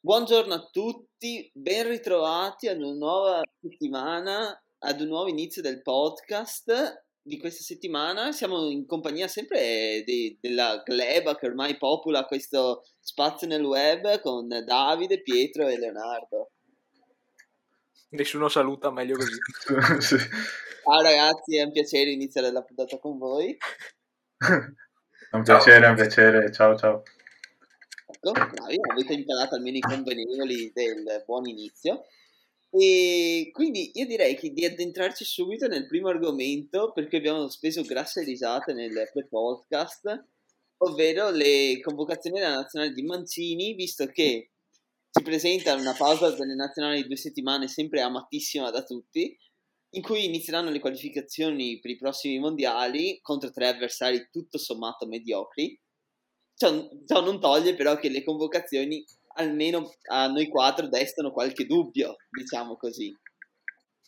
Buongiorno 0.00 0.54
a 0.54 0.68
tutti, 0.70 1.50
ben 1.52 1.88
ritrovati 1.88 2.68
ad 2.68 2.80
una 2.80 2.92
nuova 2.92 3.42
settimana, 3.60 4.56
ad 4.78 5.00
un 5.00 5.08
nuovo 5.08 5.28
inizio 5.28 5.62
del 5.62 5.82
podcast 5.82 7.06
di 7.28 7.38
questa 7.38 7.62
settimana. 7.62 8.32
Siamo 8.32 8.68
in 8.68 8.86
compagnia 8.86 9.28
sempre 9.28 10.02
di, 10.04 10.36
della 10.40 10.82
gleba 10.84 11.36
che 11.36 11.46
ormai 11.46 11.76
popola 11.76 12.24
questo 12.24 12.84
spazio 12.98 13.46
nel 13.46 13.62
web 13.62 14.20
con 14.20 14.48
Davide, 14.48 15.22
Pietro 15.22 15.68
e 15.68 15.78
Leonardo. 15.78 16.50
Nessuno 18.10 18.48
saluta, 18.48 18.90
meglio 18.90 19.16
così. 19.16 19.38
Ciao 20.88 21.02
ragazzi, 21.02 21.58
è 21.58 21.62
un 21.62 21.70
piacere 21.70 22.10
iniziare 22.10 22.50
la 22.50 22.62
puntata 22.62 22.98
con 22.98 23.18
voi. 23.18 23.54
È 24.38 25.36
un 25.36 25.42
piacere, 25.42 25.84
è 25.84 25.88
un 25.90 25.94
piacere, 25.94 26.50
ciao 26.50 26.74
ciao. 26.74 27.02
Ecco, 28.06 28.32
bravi, 28.32 28.78
avete 28.90 29.12
imparato 29.12 29.56
almeno 29.56 29.76
i 29.76 29.80
convenevoli 29.80 30.72
del 30.72 31.22
buon 31.26 31.46
inizio. 31.46 32.06
E 32.70 33.48
quindi 33.52 33.92
io 33.94 34.06
direi 34.06 34.36
che 34.36 34.50
di 34.50 34.64
addentrarci 34.64 35.24
subito 35.24 35.66
nel 35.66 35.86
primo 35.86 36.08
argomento, 36.08 36.92
perché 36.92 37.16
abbiamo 37.16 37.48
speso 37.48 37.82
grasse 37.82 38.22
risate 38.22 38.72
nel 38.74 39.08
pre-podcast, 39.12 40.26
ovvero 40.78 41.30
le 41.30 41.80
convocazioni 41.80 42.38
della 42.38 42.56
nazionale 42.56 42.92
di 42.92 43.02
Mancini, 43.02 43.74
visto 43.74 44.06
che 44.06 44.50
si 45.10 45.22
presenta 45.22 45.74
una 45.74 45.94
pausa 45.94 46.30
delle 46.30 46.54
nazionali 46.54 47.02
di 47.02 47.08
due 47.08 47.16
settimane 47.16 47.68
sempre 47.68 48.02
amatissima 48.02 48.70
da 48.70 48.84
tutti, 48.84 49.36
in 49.94 50.02
cui 50.02 50.26
inizieranno 50.26 50.70
le 50.70 50.80
qualificazioni 50.80 51.80
per 51.80 51.90
i 51.90 51.96
prossimi 51.96 52.38
mondiali 52.38 53.18
contro 53.22 53.50
tre 53.50 53.68
avversari 53.68 54.28
tutto 54.30 54.58
sommato 54.58 55.06
mediocri. 55.06 55.80
Ciò, 56.54 56.88
ciò 57.06 57.22
non 57.22 57.40
toglie 57.40 57.74
però 57.74 57.96
che 57.96 58.10
le 58.10 58.22
convocazioni 58.22 59.02
almeno 59.38 59.90
a 60.10 60.26
noi 60.26 60.48
quattro 60.48 60.88
destano 60.88 61.30
qualche 61.32 61.64
dubbio, 61.66 62.16
diciamo 62.28 62.76
così. 62.76 63.16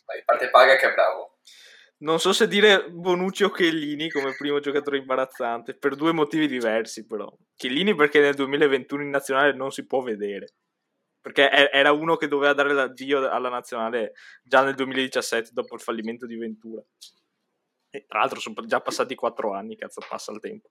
Vai, 0.05 0.23
parte 0.23 0.49
paga 0.49 0.75
che 0.75 0.89
è 0.89 0.93
bravo. 0.93 1.39
Non 1.99 2.19
so 2.19 2.33
se 2.33 2.47
dire 2.47 2.89
Bonucci 2.89 3.43
o 3.43 3.51
Chiellini 3.51 4.09
come 4.09 4.35
primo 4.35 4.59
giocatore 4.59 4.97
imbarazzante, 4.97 5.77
per 5.77 5.95
due 5.95 6.11
motivi 6.11 6.47
diversi 6.47 7.05
però. 7.05 7.31
Chiellini 7.55 7.95
perché 7.95 8.19
nel 8.19 8.33
2021 8.33 9.03
in 9.03 9.09
nazionale 9.09 9.53
non 9.53 9.71
si 9.71 9.85
può 9.85 10.01
vedere, 10.01 10.55
perché 11.21 11.49
era 11.49 11.91
uno 11.91 12.15
che 12.15 12.27
doveva 12.27 12.53
dare 12.53 12.73
l'addio 12.73 13.29
alla 13.29 13.49
nazionale 13.49 14.13
già 14.41 14.63
nel 14.63 14.73
2017 14.73 15.51
dopo 15.53 15.75
il 15.75 15.81
fallimento 15.81 16.25
di 16.25 16.35
Ventura. 16.37 16.81
E 17.91 18.05
tra 18.07 18.19
l'altro 18.19 18.39
sono 18.39 18.55
già 18.65 18.81
passati 18.81 19.13
quattro 19.13 19.53
anni, 19.53 19.77
cazzo 19.77 20.01
passa 20.07 20.31
il 20.31 20.39
tempo. 20.39 20.69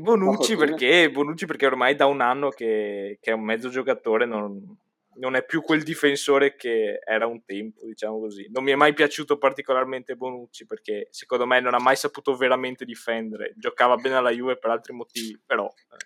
Bonucci 0.00 0.56
perché, 0.56 1.10
Bonucci 1.10 1.46
perché 1.46 1.66
ormai 1.66 1.94
da 1.94 2.06
un 2.06 2.20
anno 2.20 2.48
che, 2.50 3.18
che 3.20 3.30
è 3.30 3.34
un 3.34 3.44
mezzo 3.44 3.68
giocatore, 3.68 4.26
non, 4.26 4.76
non, 5.16 5.36
è 5.36 5.44
più 5.44 5.62
quel 5.62 5.82
difensore 5.82 6.56
che 6.56 6.98
era 7.04 7.26
un 7.26 7.44
tempo, 7.44 7.86
diciamo 7.86 8.18
così. 8.18 8.48
Non 8.50 8.64
mi 8.64 8.72
è 8.72 8.74
mai 8.74 8.92
piaciuto 8.92 9.38
particolarmente 9.38 10.16
Bonucci 10.16 10.66
perché 10.66 11.08
secondo 11.10 11.46
me 11.46 11.60
non 11.60 11.74
ha 11.74 11.80
mai 11.80 11.96
saputo 11.96 12.34
veramente 12.36 12.84
difendere. 12.84 13.54
Giocava 13.56 13.96
bene 13.96 14.16
alla 14.16 14.30
Juve 14.30 14.58
per 14.58 14.70
altri 14.70 14.92
motivi, 14.94 15.40
però 15.44 15.66
eh, 15.66 15.96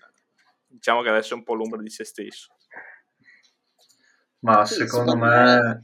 diciamo 0.66 1.02
che 1.02 1.08
adesso 1.08 1.34
è 1.34 1.36
un 1.36 1.44
po' 1.44 1.54
l'ombra 1.54 1.80
di 1.80 1.90
se 1.90 2.04
stesso. 2.04 2.54
Ma 4.40 4.64
secondo, 4.66 5.12
secondo 5.12 5.16
me... 5.16 5.44
me... 5.44 5.80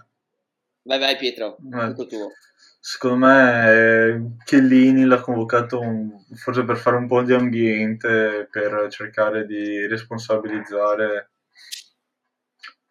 Vai 0.82 0.98
vai 0.98 1.16
Pietro, 1.16 1.56
tutto 1.56 2.06
tuo. 2.06 2.30
Secondo 2.86 3.26
me 3.26 4.36
Chiellini 4.44 5.04
l'ha 5.06 5.20
convocato 5.20 5.80
un- 5.80 6.22
forse 6.34 6.64
per 6.64 6.76
fare 6.76 6.96
un 6.96 7.06
po' 7.06 7.22
di 7.22 7.32
ambiente, 7.32 8.46
per 8.50 8.86
cercare 8.90 9.46
di 9.46 9.86
responsabilizzare 9.86 11.30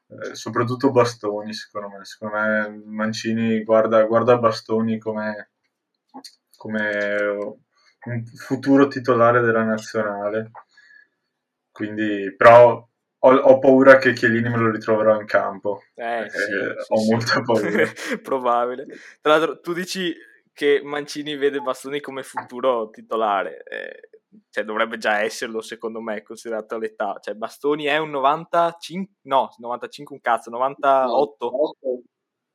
eh, 0.08 0.36
soprattutto 0.36 0.92
Bastoni, 0.92 1.54
secondo 1.54 1.90
me. 1.98 2.06
Secondo 2.06 2.36
me 2.38 2.81
Mancini 2.86 3.64
guarda, 3.64 4.04
guarda 4.04 4.38
Bastoni 4.38 4.98
come, 4.98 5.52
come 6.58 7.58
un 8.06 8.25
futuro 8.25 8.88
titolare 8.88 9.42
della 9.42 9.64
nazionale. 9.64 10.52
Quindi, 11.72 12.34
però 12.38 12.88
ho, 13.25 13.35
ho, 13.35 13.59
paura 13.59 13.97
che 13.97 14.13
Chiellini 14.13 14.50
me 14.50 14.57
lo 14.57 14.69
ritroverò 14.69 15.19
in 15.19 15.25
campo. 15.25 15.81
Eh, 15.95 16.29
sì, 16.29 16.51
eh, 16.51 16.75
ho 16.88 16.97
sì, 16.97 17.11
molta 17.11 17.41
paura. 17.41 17.85
Probabile. 18.22 18.85
Tra 19.22 19.38
l'altro, 19.38 19.59
tu 19.61 19.73
dici 19.73 20.13
che 20.51 20.81
Mancini 20.84 21.35
vede 21.35 21.59
Bastoni 21.59 22.01
come 22.01 22.23
futuro 22.23 22.89
titolare. 22.89 23.63
Eh, 23.63 24.09
cioè, 24.50 24.66
dovrebbe 24.66 24.97
già 24.97 25.22
esserlo, 25.22 25.62
secondo 25.62 26.01
me, 26.01 26.22
considerato 26.22 26.78
l'età. 26.78 27.17
Cioè, 27.22 27.35
Bastoni 27.35 27.85
è 27.85 27.97
un 27.97 28.09
95, 28.09 29.13
no, 29.23 29.53
95 29.57 30.16
un 30.16 30.22
cazzo, 30.22 30.50
98. 30.50 31.45
98 31.45 32.03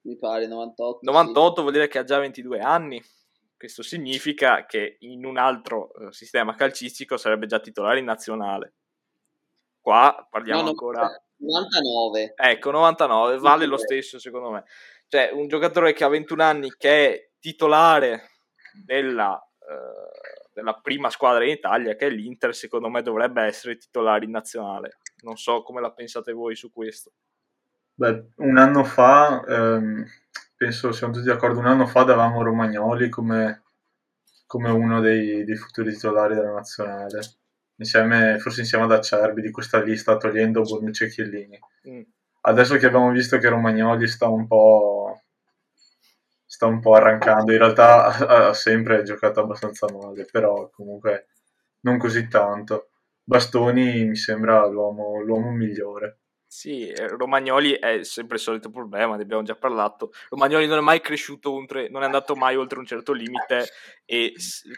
mi 0.02 0.16
pare, 0.18 0.46
98. 0.46 0.98
98 1.02 1.54
sì. 1.54 1.60
vuol 1.60 1.72
dire 1.72 1.88
che 1.88 1.98
ha 1.98 2.04
già 2.04 2.18
22 2.18 2.58
anni. 2.58 3.02
Questo 3.56 3.82
significa 3.82 4.66
che 4.66 4.98
in 5.00 5.24
un 5.24 5.38
altro 5.38 5.90
uh, 5.94 6.10
sistema 6.10 6.54
calcistico 6.54 7.16
sarebbe 7.16 7.46
già 7.46 7.58
titolare 7.58 7.98
in 7.98 8.04
nazionale 8.04 8.74
qua 9.80 10.26
parliamo 10.30 10.62
no, 10.62 10.68
ancora... 10.68 11.22
99. 11.38 12.34
Ecco, 12.36 12.70
99, 12.70 13.38
vale 13.38 13.66
lo 13.66 13.76
stesso 13.76 14.18
secondo 14.18 14.50
me. 14.50 14.64
Cioè, 15.06 15.30
un 15.32 15.48
giocatore 15.48 15.92
che 15.92 16.04
ha 16.04 16.08
21 16.08 16.42
anni, 16.42 16.74
che 16.76 17.08
è 17.08 17.30
titolare 17.38 18.30
della, 18.84 19.40
eh, 19.60 20.50
della 20.52 20.74
prima 20.74 21.10
squadra 21.10 21.44
in 21.44 21.50
Italia, 21.50 21.94
che 21.94 22.06
è 22.06 22.10
l'Inter, 22.10 22.54
secondo 22.54 22.88
me 22.88 23.02
dovrebbe 23.02 23.42
essere 23.42 23.76
titolare 23.76 24.24
in 24.24 24.32
nazionale. 24.32 24.98
Non 25.22 25.36
so 25.36 25.62
come 25.62 25.80
la 25.80 25.92
pensate 25.92 26.32
voi 26.32 26.56
su 26.56 26.72
questo. 26.72 27.12
Beh, 27.94 28.32
un 28.36 28.58
anno 28.58 28.84
fa, 28.84 29.42
ehm, 29.44 30.04
penso 30.56 30.92
siamo 30.92 31.12
tutti 31.12 31.26
d'accordo, 31.26 31.58
un 31.58 31.66
anno 31.66 31.86
fa 31.86 32.02
davamo 32.04 32.42
Romagnoli 32.42 33.08
come, 33.08 33.62
come 34.46 34.70
uno 34.70 35.00
dei, 35.00 35.44
dei 35.44 35.56
futuri 35.56 35.92
titolari 35.92 36.34
della 36.34 36.52
nazionale 36.52 37.06
insieme, 37.78 38.38
forse 38.38 38.60
insieme 38.60 38.84
ad 38.84 38.92
Acerbi 38.92 39.40
di 39.40 39.50
questa 39.50 39.80
lista 39.82 40.16
togliendo 40.16 40.62
Bonucci 40.62 41.04
e 41.04 41.08
Chiellini. 41.08 41.58
Mm. 41.88 42.02
Adesso 42.42 42.76
che 42.76 42.86
abbiamo 42.86 43.10
visto 43.10 43.38
che 43.38 43.48
Romagnoli 43.48 44.06
sta 44.06 44.28
un 44.28 44.46
po' 44.46 45.22
sta 46.44 46.66
un 46.66 46.80
po' 46.80 46.94
arrancando, 46.94 47.52
in 47.52 47.58
realtà 47.58 48.48
ha 48.48 48.54
sempre 48.54 49.02
giocato 49.02 49.40
abbastanza 49.40 49.86
male, 49.92 50.24
però 50.30 50.70
comunque 50.70 51.28
non 51.80 51.98
così 51.98 52.26
tanto. 52.26 52.90
Bastoni 53.22 54.06
mi 54.06 54.16
sembra 54.16 54.66
l'uomo, 54.66 55.20
l'uomo 55.20 55.50
migliore. 55.50 56.20
Sì, 56.50 56.88
eh, 56.88 57.08
Romagnoli 57.08 57.72
è 57.72 58.02
sempre 58.04 58.36
il 58.36 58.42
solito 58.42 58.70
problema, 58.70 59.16
ne 59.16 59.22
abbiamo 59.22 59.42
già 59.42 59.54
parlato. 59.54 60.12
Romagnoli 60.30 60.66
non 60.66 60.78
è 60.78 60.80
mai 60.80 61.02
cresciuto 61.02 61.52
oltre, 61.52 61.90
non 61.90 62.00
è 62.00 62.06
andato 62.06 62.34
mai 62.34 62.56
oltre 62.56 62.78
un 62.78 62.86
certo 62.86 63.12
limite 63.12 63.66
e 64.06 64.32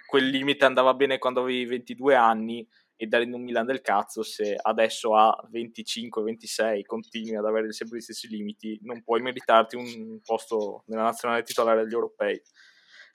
quel 0.05 0.27
limite 0.27 0.65
andava 0.65 0.95
bene 0.95 1.19
quando 1.19 1.43
avevi 1.43 1.65
22 1.67 2.17
anni 2.17 2.69
e 3.03 3.07
dare 3.07 3.25
in 3.25 3.33
un 3.33 3.43
Milan 3.43 3.65
del 3.65 3.81
cazzo 3.81 4.23
se 4.23 4.55
adesso 4.61 5.17
a 5.17 5.35
25-26 5.51 6.83
continui 6.85 7.35
ad 7.35 7.47
avere 7.47 7.73
sempre 7.73 7.97
gli 7.97 8.03
stessi 8.03 8.29
limiti 8.29 8.79
non 8.83 9.03
puoi 9.03 9.23
meritarti 9.23 9.75
un 9.75 10.21
posto 10.23 10.83
nella 10.89 11.05
nazionale 11.05 11.43
titolare 11.43 11.83
degli 11.83 11.95
europei 11.95 12.39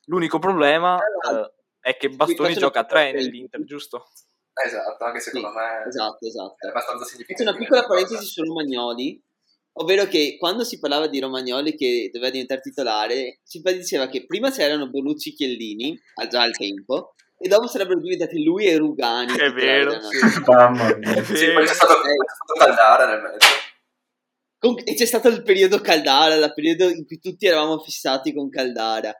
l'unico 0.05 0.39
problema 0.39 0.97
eh, 0.97 1.53
è 1.79 1.97
che 1.97 2.09
Bastoni 2.09 2.55
gioca 2.55 2.79
a 2.79 2.85
3 2.85 3.11
nell'Inter 3.11 3.63
giusto? 3.63 4.07
esatto 4.65 5.03
anche 5.03 5.19
secondo 5.19 5.49
sì, 5.49 5.53
me 5.53 5.87
esatto, 5.87 6.25
esatto. 6.25 6.65
è 6.65 6.69
abbastanza 6.69 7.05
significativo 7.05 7.49
una 7.51 7.59
piccola 7.59 7.85
parentesi 7.85 8.25
su 8.25 8.43
Romagnoli 8.43 9.23
ovvero 9.73 10.05
che 10.05 10.37
quando 10.39 10.63
si 10.63 10.79
parlava 10.79 11.05
di 11.05 11.19
Romagnoli 11.19 11.75
che 11.75 12.09
doveva 12.11 12.31
diventare 12.31 12.61
titolare 12.61 13.41
si 13.43 13.61
diceva 13.61 14.07
che 14.07 14.25
prima 14.25 14.49
c'erano 14.49 14.89
Bonucci 14.89 15.33
Chiellini 15.33 15.95
già 16.27 16.41
al 16.41 16.57
tempo 16.57 17.13
e 17.45 17.47
dopo 17.47 17.67
sarebbero 17.67 17.99
diventati 17.99 18.43
lui 18.43 18.65
e 18.65 18.75
Rugani. 18.75 19.37
È 19.37 19.51
vero, 19.51 20.01
sì. 20.01 20.17
Mamma 20.49 20.95
mia. 20.95 21.23
Sì, 21.23 21.51
poi 21.51 21.63
c'è 21.63 21.73
stato, 21.75 21.93
Caldara 22.57 23.05
nel 23.05 23.21
mezzo. 23.21 24.83
e 24.83 24.95
c'è 24.95 25.05
stato 25.05 25.27
il 25.27 25.43
periodo 25.43 25.79
Caldara, 25.79 26.33
il 26.33 26.53
periodo 26.55 26.89
in 26.89 27.05
cui 27.05 27.19
tutti 27.19 27.45
eravamo 27.45 27.77
fissati 27.77 28.33
con 28.33 28.49
Caldara. 28.49 29.15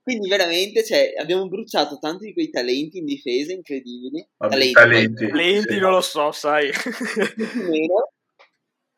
Quindi 0.00 0.28
veramente 0.28 0.84
cioè, 0.84 1.14
abbiamo 1.18 1.48
bruciato 1.48 1.98
tanti 1.98 2.26
di 2.26 2.32
quei 2.32 2.50
talenti 2.50 2.98
in 2.98 3.06
difesa 3.06 3.52
incredibili. 3.52 4.24
Vabbè, 4.36 4.52
talenti, 4.52 4.72
talenti, 4.72 5.26
talenti 5.26 5.72
sì. 5.72 5.80
non 5.80 5.90
lo 5.90 6.00
so, 6.00 6.30
sai. 6.30 6.70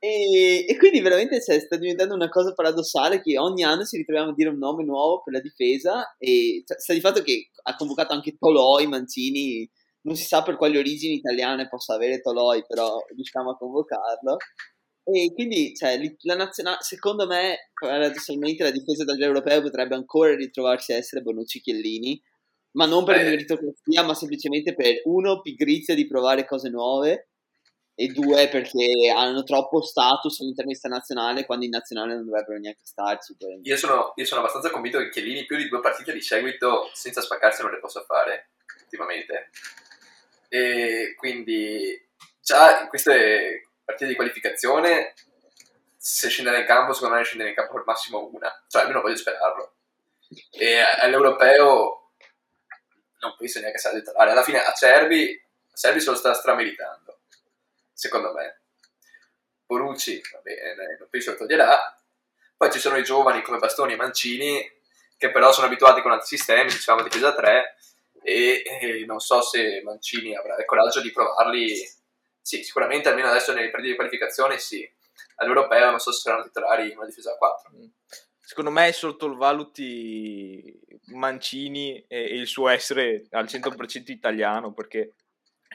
E, 0.07 0.65
e, 0.69 0.77
quindi 0.77 1.01
veramente 1.01 1.43
cioè, 1.43 1.59
sta 1.59 1.77
diventando 1.77 2.15
una 2.15 2.29
cosa 2.29 2.53
paradossale 2.53 3.21
che 3.21 3.37
ogni 3.39 3.65
anno 3.65 3.85
ci 3.85 3.97
ritroviamo 3.97 4.31
a 4.31 4.35
dire 4.35 4.51
un 4.51 4.59
nome 4.59 4.85
nuovo 4.85 5.21
per 5.21 5.35
la 5.35 5.41
difesa 5.41 6.15
e 6.17 6.63
cioè, 6.65 6.79
sta 6.79 6.93
di 6.93 7.01
fatto 7.01 7.23
che 7.23 7.51
ha 7.65 7.75
convocato 7.75 8.13
anche 8.13 8.37
Toloi, 8.39 8.87
Mancini 8.87 9.69
non 10.03 10.15
si 10.15 10.23
sa 10.25 10.45
per 10.45 10.57
quali 10.57 10.79
origini 10.79 11.15
italiane 11.15 11.67
possa 11.67 11.95
avere 11.95 12.21
Toloi, 12.21 12.65
però 12.69 13.05
riusciamo 13.17 13.51
a 13.51 13.57
convocarlo. 13.57 14.37
E 15.03 15.33
quindi, 15.35 15.75
cioè, 15.75 15.99
la 16.23 16.37
nazionale, 16.37 16.79
secondo 16.83 17.27
me, 17.27 17.71
paradossalmente 17.75 18.63
la 18.63 18.71
difesa 18.71 19.03
dell'europeo 19.03 19.63
potrebbe 19.63 19.97
ancora 19.97 20.37
ritrovarsi 20.37 20.93
a 20.93 20.97
essere 20.97 21.23
Bonucci 21.23 21.61
Chiellini, 21.61 22.23
ma 22.77 22.87
non 22.87 23.05
per 23.05 23.17
meritocrazia, 23.25 24.05
ma 24.05 24.15
semplicemente 24.15 24.75
per 24.75 25.01
uno, 25.05 25.41
pigrizia 25.41 25.97
di 25.97 26.07
provare 26.07 26.47
cose 26.47 26.69
nuove 26.69 27.31
e 27.99 28.09
due, 28.09 28.49
perché 28.49 29.11
hanno 29.15 29.43
troppo 29.43 29.81
status 29.81 30.41
all'interno 30.41 30.71
internazionale 30.71 31.47
quando 31.47 31.65
in 31.65 31.71
nazionale 31.71 32.15
non 32.15 32.27
dovrebbero 32.27 32.59
neanche 32.59 32.83
starci. 32.85 33.35
Io 33.63 33.77
sono, 33.79 34.13
io 34.15 34.25
sono 34.27 34.43
abbastanza 34.43 34.71
convinto 34.71 34.99
che 34.99 35.09
Chiellini 35.09 35.47
più 35.47 35.57
di 35.57 35.69
due 35.69 35.81
partite 35.81 36.13
di 36.13 36.21
seguito 36.21 36.91
senza 36.93 37.23
spaccarsi 37.23 37.63
non 37.63 37.71
le 37.71 37.81
possa 37.81 38.03
fare 38.03 38.51
ultimamente. 38.83 39.51
E 40.51 41.15
quindi 41.17 42.07
già 42.43 42.83
in 42.83 42.89
queste 42.89 43.71
partite 43.83 44.11
di 44.11 44.15
qualificazione 44.15 45.15
se 45.97 46.29
scendere 46.29 46.61
in 46.61 46.67
campo 46.67 46.93
secondo 46.93 47.17
me 47.17 47.25
scendere 47.25 47.49
in 47.49 47.57
campo 47.57 47.79
al 47.79 47.85
massimo 47.87 48.29
una, 48.31 48.53
cioè 48.69 48.83
almeno 48.83 49.01
voglio 49.01 49.17
sperarlo. 49.17 49.73
E 50.51 50.81
all'europeo 51.01 52.11
non 53.21 53.35
penso 53.39 53.61
neanche 53.61 53.79
sia 53.79 53.91
titolare. 53.91 54.33
Alla 54.33 54.43
fine 54.43 54.63
a 54.63 54.73
Cervi, 54.73 55.43
Cervi 55.75 56.01
se 56.01 56.11
lo 56.11 56.17
sta 56.17 56.35
strameritando, 56.35 57.06
secondo 57.97 58.33
me. 58.33 58.61
Bonucci, 59.65 60.21
va 60.33 60.41
bene, 60.41 60.97
non 60.99 61.09
penso 61.09 61.33
lo 61.33 61.37
toglierà. 61.39 61.97
Poi 62.57 62.71
ci 62.71 62.79
sono 62.79 62.97
i 62.97 63.03
giovani 63.03 63.43
come 63.43 63.59
Bastoni 63.59 63.95
e 63.95 63.97
Mancini, 63.97 64.73
che 65.17 65.31
però 65.31 65.51
sono 65.53 65.67
abituati 65.67 66.03
con 66.03 66.13
altri 66.13 66.37
sistemi, 66.37 66.71
diciamo 66.71 67.03
difesa 67.03 67.35
3, 67.35 67.77
e, 68.23 68.63
e 68.65 69.05
non 69.07 69.19
so 69.19 69.41
se 69.41 69.81
Mancini 69.83 70.37
avrà 70.37 70.57
il 70.57 70.65
coraggio 70.65 71.01
di 71.01 71.11
provarli. 71.11 71.75
Sì, 72.41 72.63
sicuramente 72.63 73.09
almeno 73.09 73.29
adesso 73.29 73.53
nelle 73.53 73.71
partite 73.71 73.93
di 73.93 73.97
qualificazione 73.97 74.59
sì. 74.59 74.89
All'europeo 75.37 75.91
non 75.91 75.99
so 75.99 76.13
se 76.13 76.21
saranno 76.21 76.45
titolari 76.45 76.91
in 76.91 76.97
una 76.97 77.07
difesa 77.07 77.33
a 77.33 77.37
4. 77.37 77.71
Secondo 78.41 78.71
me 78.71 78.93
sottovaluti 78.93 80.79
Mancini 81.07 82.05
e 82.07 82.21
il 82.21 82.47
suo 82.47 82.69
essere 82.69 83.27
al 83.31 83.47
100% 83.47 84.11
italiano 84.13 84.73
perché 84.73 85.15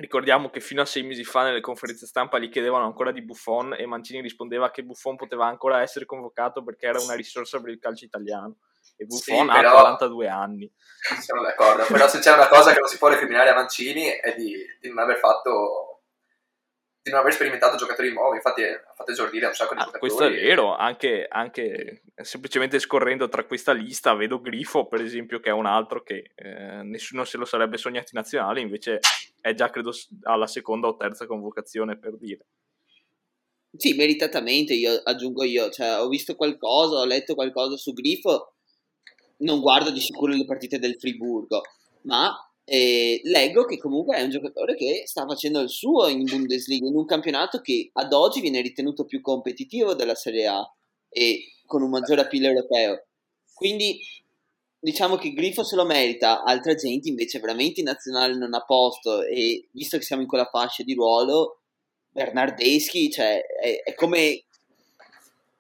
ricordiamo 0.02 0.50
che 0.50 0.60
fino 0.60 0.82
a 0.82 0.86
sei 0.86 1.04
mesi 1.04 1.24
fa 1.24 1.44
nelle 1.44 1.62
conferenze 1.62 2.06
stampa 2.06 2.40
gli 2.40 2.50
chiedevano 2.50 2.86
ancora 2.86 3.12
di 3.12 3.22
Buffon 3.22 3.76
e 3.78 3.86
Mancini 3.86 4.22
rispondeva 4.22 4.72
che 4.72 4.84
Buffon 4.84 5.16
poteva 5.16 5.46
ancora 5.46 5.82
essere 5.82 6.06
convocato 6.06 6.64
perché 6.64 6.88
era 6.88 7.00
una 7.00 7.14
risorsa 7.14 7.62
per 7.62 7.72
il 7.72 7.80
calcio 7.80 8.06
italiano 8.06 8.58
e 8.98 9.06
Buffon 9.06 9.48
Sì, 9.48 9.54
però- 9.54 9.70
ha 9.70 9.82
42 9.82 10.28
anni. 10.28 10.72
Siamo 11.20 11.42
d'accordo, 11.42 11.86
però 11.88 12.08
se 12.08 12.20
c'è 12.20 12.34
una 12.34 12.48
cosa 12.48 12.74
che 12.74 12.80
non 12.80 12.88
si 12.90 12.98
può 12.98 13.08
recriminare 13.08 13.50
a 13.50 13.56
Mancini 13.56 14.06
è 14.08 14.36
di, 14.36 14.56
di 14.80 14.90
non 14.90 15.00
aver 15.00 15.18
fatto 15.18 15.91
di 17.04 17.10
non 17.10 17.20
aver 17.22 17.34
sperimentato 17.34 17.78
giocatori 17.78 18.14
nuovi, 18.14 18.36
infatti 18.36 18.64
ha 18.64 18.94
fatto 18.96 19.12
esordire 19.12 19.48
un 19.48 19.54
sacco 19.54 19.74
di 19.74 19.80
Ah, 19.82 19.86
giocatori. 19.86 20.12
questo 20.14 20.26
è 20.26 20.40
vero, 20.40 20.76
anche, 20.76 21.26
anche 21.28 22.04
semplicemente 22.22 22.78
scorrendo 22.78 23.28
tra 23.28 23.46
questa 23.46 23.72
lista 23.72 24.14
vedo 24.14 24.40
Grifo 24.40 24.86
per 24.86 25.02
esempio 25.02 25.40
che 25.40 25.50
è 25.50 25.54
un 25.54 25.66
altro 25.66 26.04
che 26.04 26.32
eh, 26.36 26.84
nessuno 26.84 27.24
se 27.26 27.38
lo 27.38 27.46
sarebbe 27.46 27.78
sognato 27.78 28.10
in 28.12 28.20
nazionale, 28.20 28.62
invece 28.62 29.00
è 29.42 29.54
già 29.56 29.72
credo 29.72 29.92
alla 30.24 30.46
seconda 30.46 30.88
o 30.88 30.96
terza 30.96 31.26
convocazione 31.26 31.98
per 31.98 32.16
dire. 32.18 32.46
Sì, 33.76 33.94
meritatamente, 33.94 34.74
io 34.74 34.94
aggiungo 35.04 35.44
io, 35.44 35.70
cioè 35.72 36.00
ho 36.00 36.08
visto 36.08 36.36
qualcosa, 36.36 36.98
ho 36.98 37.06
letto 37.06 37.34
qualcosa 37.34 37.78
su 37.78 37.94
Grifo, 37.94 38.54
non 39.38 39.60
guardo 39.60 39.90
di 39.90 40.02
sicuro 40.02 40.34
le 40.34 40.46
partite 40.46 40.78
del 40.78 40.98
Friburgo, 41.00 41.62
ma 42.02 42.32
eh, 42.64 43.22
leggo 43.24 43.66
che 43.66 43.78
comunque 43.78 44.18
è 44.18 44.22
un 44.22 44.30
giocatore 44.30 44.76
che 44.76 45.04
sta 45.06 45.26
facendo 45.26 45.60
il 45.60 45.70
suo 45.70 46.08
in 46.08 46.24
Bundesliga, 46.24 46.88
in 46.88 46.96
un 46.96 47.06
campionato 47.06 47.60
che 47.60 47.90
ad 47.94 48.14
oggi 48.14 48.42
viene 48.42 48.62
ritenuto 48.62 49.06
più 49.06 49.22
competitivo 49.22 49.94
della 49.94 50.16
Serie 50.16 50.48
A 50.48 50.74
e 51.10 51.54
con 51.66 51.82
un 51.82 51.90
maggiore 51.90 52.22
appeal 52.22 52.46
europeo. 52.46 53.06
Quindi 53.54 54.00
diciamo 54.80 55.16
che 55.16 55.34
Grifo 55.34 55.64
se 55.64 55.76
lo 55.76 55.86
merita, 55.86 56.44
altra 56.44 56.74
gente 56.74 57.10
invece 57.10 57.40
veramente 57.40 57.82
in 57.82 57.86
nazionale 57.86 58.36
non 58.36 58.54
ha 58.54 58.64
posto 58.64 59.22
e 59.22 59.68
visto 59.72 59.98
che 59.98 60.04
siamo 60.04 60.22
in 60.22 60.28
quella 60.28 60.50
fascia 60.52 60.84
di 60.84 60.94
ruolo, 60.94 61.60
Bernardeschi, 62.10 63.10
cioè, 63.10 63.42
è, 63.46 63.84
è 63.84 63.94
come 63.94 64.44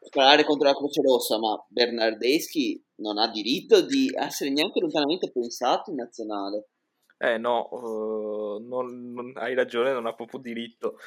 sparare 0.01 0.44
contro 0.44 0.68
la 0.68 0.75
Croce 0.75 1.01
Rossa, 1.01 1.38
ma 1.38 1.63
Bernardeschi 1.69 2.83
non 2.95 3.18
ha 3.18 3.30
diritto 3.30 3.81
di 3.81 4.12
essere 4.13 4.50
neanche 4.50 4.80
lontanamente 4.80 5.31
pensato 5.31 5.89
in 5.92 5.98
nazionale. 5.98 6.68
Eh 7.24 7.38
no, 7.38 7.70
eh, 7.72 8.64
non- 8.68 9.12
non- 9.14 9.34
hai 9.36 9.54
ragione, 9.54 9.92
non 9.92 10.08
ha 10.08 10.14
proprio 10.14 10.40
diritto. 10.40 10.98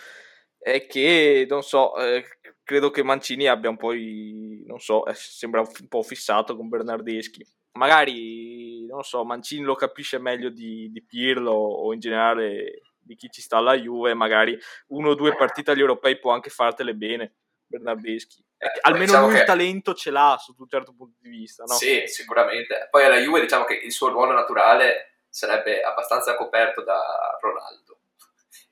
È 0.57 0.87
che, 0.87 1.45
non 1.49 1.63
so, 1.63 1.97
eh, 1.97 2.25
credo 2.63 2.91
che 2.91 3.03
Mancini 3.03 3.47
abbia 3.49 3.69
un 3.69 3.77
po', 3.77 3.93
i- 3.93 4.63
non 4.67 4.79
so, 4.79 5.05
eh, 5.07 5.15
sembra 5.15 5.61
un 5.61 5.89
po' 5.89 6.03
fissato 6.03 6.57
con 6.57 6.69
Bernardeschi. 6.69 7.45
Magari, 7.73 8.87
non 8.87 9.03
so, 9.03 9.25
Mancini 9.25 9.65
lo 9.65 9.75
capisce 9.75 10.19
meglio 10.19 10.51
di, 10.51 10.89
di 10.93 11.03
Pirlo 11.05 11.51
o 11.53 11.93
in 11.93 11.99
generale 11.99 12.83
di 12.97 13.17
chi 13.17 13.29
ci 13.31 13.43
sta 13.43 13.57
alla 13.59 13.75
Juve, 13.75 14.15
magari 14.15 14.57
uno 14.89 15.11
o 15.11 15.15
due 15.15 15.35
partite 15.37 15.73
agli 15.73 15.81
europei 15.81 16.19
può 16.19 16.31
anche 16.33 16.49
fartele 16.49 16.95
bene, 16.95 17.35
Bernardeschi. 17.67 18.43
Eh, 18.57 18.71
almeno 18.83 19.05
diciamo 19.07 19.25
lui 19.27 19.35
che- 19.35 19.41
il 19.41 19.47
talento 19.47 19.93
ce 19.95 20.11
l'ha 20.11 20.37
sotto 20.41 20.63
un 20.63 20.69
certo 20.69 20.95
punto 20.97 21.19
di 21.21 21.29
vista, 21.29 21.65
no? 21.67 21.75
Sì, 21.75 22.05
sicuramente. 22.07 22.87
Poi 22.91 23.05
alla 23.05 23.19
Juve 23.19 23.41
diciamo 23.41 23.65
che 23.65 23.75
il 23.75 23.93
suo 23.93 24.09
ruolo 24.09 24.33
naturale 24.33 25.14
sarebbe 25.35 25.83
abbastanza 25.83 26.37
coperto 26.37 26.83
da 26.83 27.37
Ronaldo. 27.41 27.99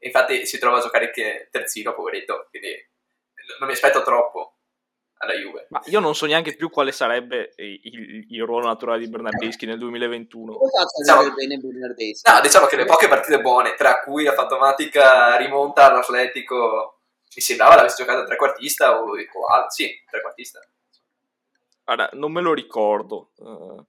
Infatti 0.00 0.46
si 0.46 0.58
trova 0.58 0.78
a 0.78 0.80
giocare 0.80 1.06
anche 1.06 1.48
terzino, 1.50 1.92
poveretto, 1.94 2.46
quindi 2.50 2.70
non 3.58 3.68
mi 3.68 3.74
aspetto 3.74 4.02
troppo 4.02 4.54
alla 5.18 5.34
Juve. 5.34 5.66
Ma 5.70 5.80
io 5.86 5.98
non 5.98 6.14
so 6.14 6.26
neanche 6.26 6.54
più 6.54 6.70
quale 6.70 6.92
sarebbe 6.92 7.52
il, 7.56 7.80
il- 7.82 8.26
il 8.28 8.42
ruolo 8.44 8.66
naturale 8.66 9.00
di 9.00 9.08
Bernardeschi 9.08 9.66
nel 9.66 9.78
2021. 9.78 10.52
Come 10.56 10.70
faccio 10.70 10.96
a 11.12 11.16
Diciamo- 11.20 11.34
bene 11.34 11.56
Bernardeschi? 11.56 12.30
No, 12.30 12.40
diciamo 12.40 12.66
che 12.66 12.76
le 12.76 12.84
poche 12.84 13.08
partite 13.08 13.40
buone, 13.40 13.74
tra 13.74 14.00
cui 14.00 14.22
la 14.24 14.32
fantomatica 14.34 15.36
rimonta 15.36 15.86
all'Atletico, 15.90 16.98
mi 17.34 17.42
sembrava 17.42 17.74
l'avesse 17.76 18.04
giocato 18.04 18.24
trequartista 18.24 19.00
o, 19.00 19.04
o 19.10 19.46
al- 19.46 19.70
sì, 19.72 19.90
trequartista. 20.08 20.60
Guarda, 21.84 22.08
non 22.12 22.30
me 22.32 22.40
lo 22.40 22.54
ricordo. 22.54 23.30
Eh, 23.38 23.84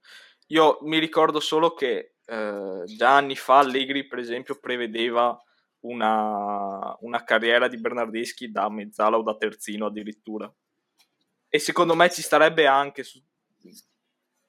io 0.48 0.78
mi 0.82 0.98
ricordo 0.98 1.38
solo 1.40 1.74
che 1.74 2.13
eh, 2.26 2.82
già 2.84 3.16
anni 3.16 3.36
fa 3.36 3.58
Allegri, 3.58 4.06
per 4.06 4.18
esempio, 4.18 4.58
prevedeva 4.58 5.38
una, 5.80 6.96
una 7.00 7.24
carriera 7.24 7.68
di 7.68 7.78
Bernardeschi 7.78 8.50
da 8.50 8.68
mezzala 8.70 9.18
o 9.18 9.22
da 9.22 9.36
terzino 9.36 9.86
addirittura. 9.86 10.52
E 11.48 11.58
secondo 11.58 11.94
me 11.94 12.10
ci 12.10 12.22
starebbe 12.22 12.66
anche, 12.66 13.02
su- 13.02 13.22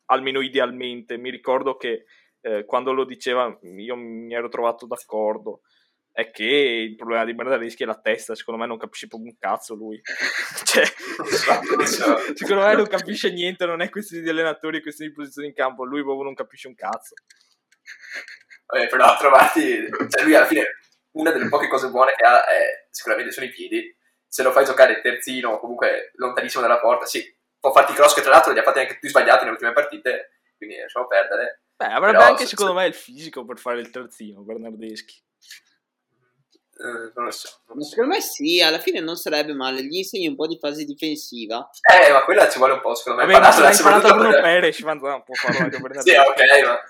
almeno 0.06 0.42
idealmente. 0.42 1.18
Mi 1.18 1.30
ricordo 1.30 1.76
che 1.76 2.06
eh, 2.42 2.66
quando 2.66 2.94
lo 2.94 3.06
diceva 3.06 3.58
io 3.62 3.96
mi 3.96 4.34
ero 4.34 4.50
trovato 4.50 4.86
d'accordo. 4.86 5.62
È 6.12 6.32
che 6.32 6.46
il 6.46 6.96
problema 6.96 7.26
di 7.26 7.34
Bernardeschi 7.34 7.84
è 7.84 7.86
la 7.86 8.00
testa, 8.00 8.36
secondo 8.36 8.62
me 8.62 8.66
non 8.66 8.78
capisce 8.78 9.08
proprio 9.08 9.32
un 9.32 9.38
cazzo 9.38 9.76
lui. 9.76 10.00
cioè, 10.64 10.86
secondo 12.34 12.64
me 12.64 12.74
non 12.74 12.88
capisce 12.88 13.34
niente, 13.34 13.66
non 13.66 13.82
è 13.82 13.90
questione 13.90 14.24
di 14.24 14.30
allenatori, 14.30 14.78
è 14.78 14.82
questione 14.82 15.12
di 15.12 15.18
posizione 15.18 15.50
in 15.50 15.54
campo, 15.54 15.84
lui 15.84 16.04
proprio 16.04 16.24
non 16.24 16.34
capisce 16.34 16.70
un 16.70 16.76
cazzo. 16.76 17.16
Vabbè, 18.68 18.88
però 18.88 19.16
trovati, 19.18 19.88
cioè 20.10 20.24
lui 20.24 20.36
alla 20.36 20.46
fine 20.46 20.80
una 21.12 21.32
delle 21.32 21.48
poche 21.50 21.68
cose 21.68 21.90
buone 21.90 22.14
che 22.18 22.24
ha 22.26 22.46
è 22.46 22.88
sicuramente 22.90 23.32
sono 23.32 23.46
i 23.46 23.50
piedi. 23.50 23.96
Se 24.28 24.44
lo 24.44 24.52
fai 24.52 24.66
giocare 24.66 25.02
terzino 25.02 25.52
o 25.52 25.60
comunque 25.60 26.12
lontanissimo 26.16 26.62
dalla 26.62 26.80
porta, 26.80 27.06
sì, 27.06 27.24
può 27.60 27.72
farti 27.72 27.94
cross 27.94 28.14
che 28.14 28.22
tra 28.22 28.32
l'altro 28.32 28.52
li 28.52 28.60
ha 28.60 28.64
fatti 28.64 28.80
anche 28.80 28.98
più 29.00 29.08
sbagliati 29.08 29.40
nelle 29.42 29.52
ultime 29.52 29.72
partite, 29.72 30.40
quindi 30.58 30.78
lasciamo 30.78 31.08
perdere. 31.08 31.62
Beh, 31.78 31.86
avrebbe 31.86 32.18
Però 32.18 32.30
anche 32.30 32.44
se- 32.44 32.50
secondo 32.50 32.74
se- 32.74 32.78
me 32.80 32.88
il 32.88 32.94
fisico 32.94 33.46
per 33.46 33.58
fare 33.60 33.80
il 33.80 33.90
terzino, 33.92 34.42
Bernardeschi. 34.42 35.24
Eh, 36.78 37.12
non 37.16 37.26
lo 37.26 37.32
so. 37.32 37.62
non 37.68 37.78
Ma 37.78 37.82
lo 37.82 37.84
so. 37.84 37.90
secondo 37.92 38.14
me 38.16 38.22
sì, 38.22 38.62
alla 38.62 38.80
fine 38.80 39.00
non 39.00 39.16
sarebbe 39.16 39.54
male, 39.54 39.82
gli 39.84 39.96
insegni 39.96 40.28
un 40.28 40.36
po' 40.36 40.48
di 40.48 40.58
fase 40.60 40.84
difensiva. 40.84 41.70
Eh, 42.08 42.12
ma 42.12 42.24
quella 42.24 42.50
ci 42.50 42.58
vuole 42.58 42.74
un 42.74 42.82
po', 42.82 42.94
secondo 42.96 43.26
me. 43.26 43.32
Vabbè, 43.32 43.46
ma 43.46 43.52
se 43.54 43.62
l'ha 43.62 43.72
imparato 43.72 44.14
Bruno 44.16 44.42
Perez, 44.42 44.80
ma 44.82 44.98
può 44.98 45.34
farlo 45.36 45.60
anche 45.60 45.78
Sì, 45.78 45.82
Bernardeschi. 45.82 46.18
ok, 46.18 46.66
ma 46.68 46.82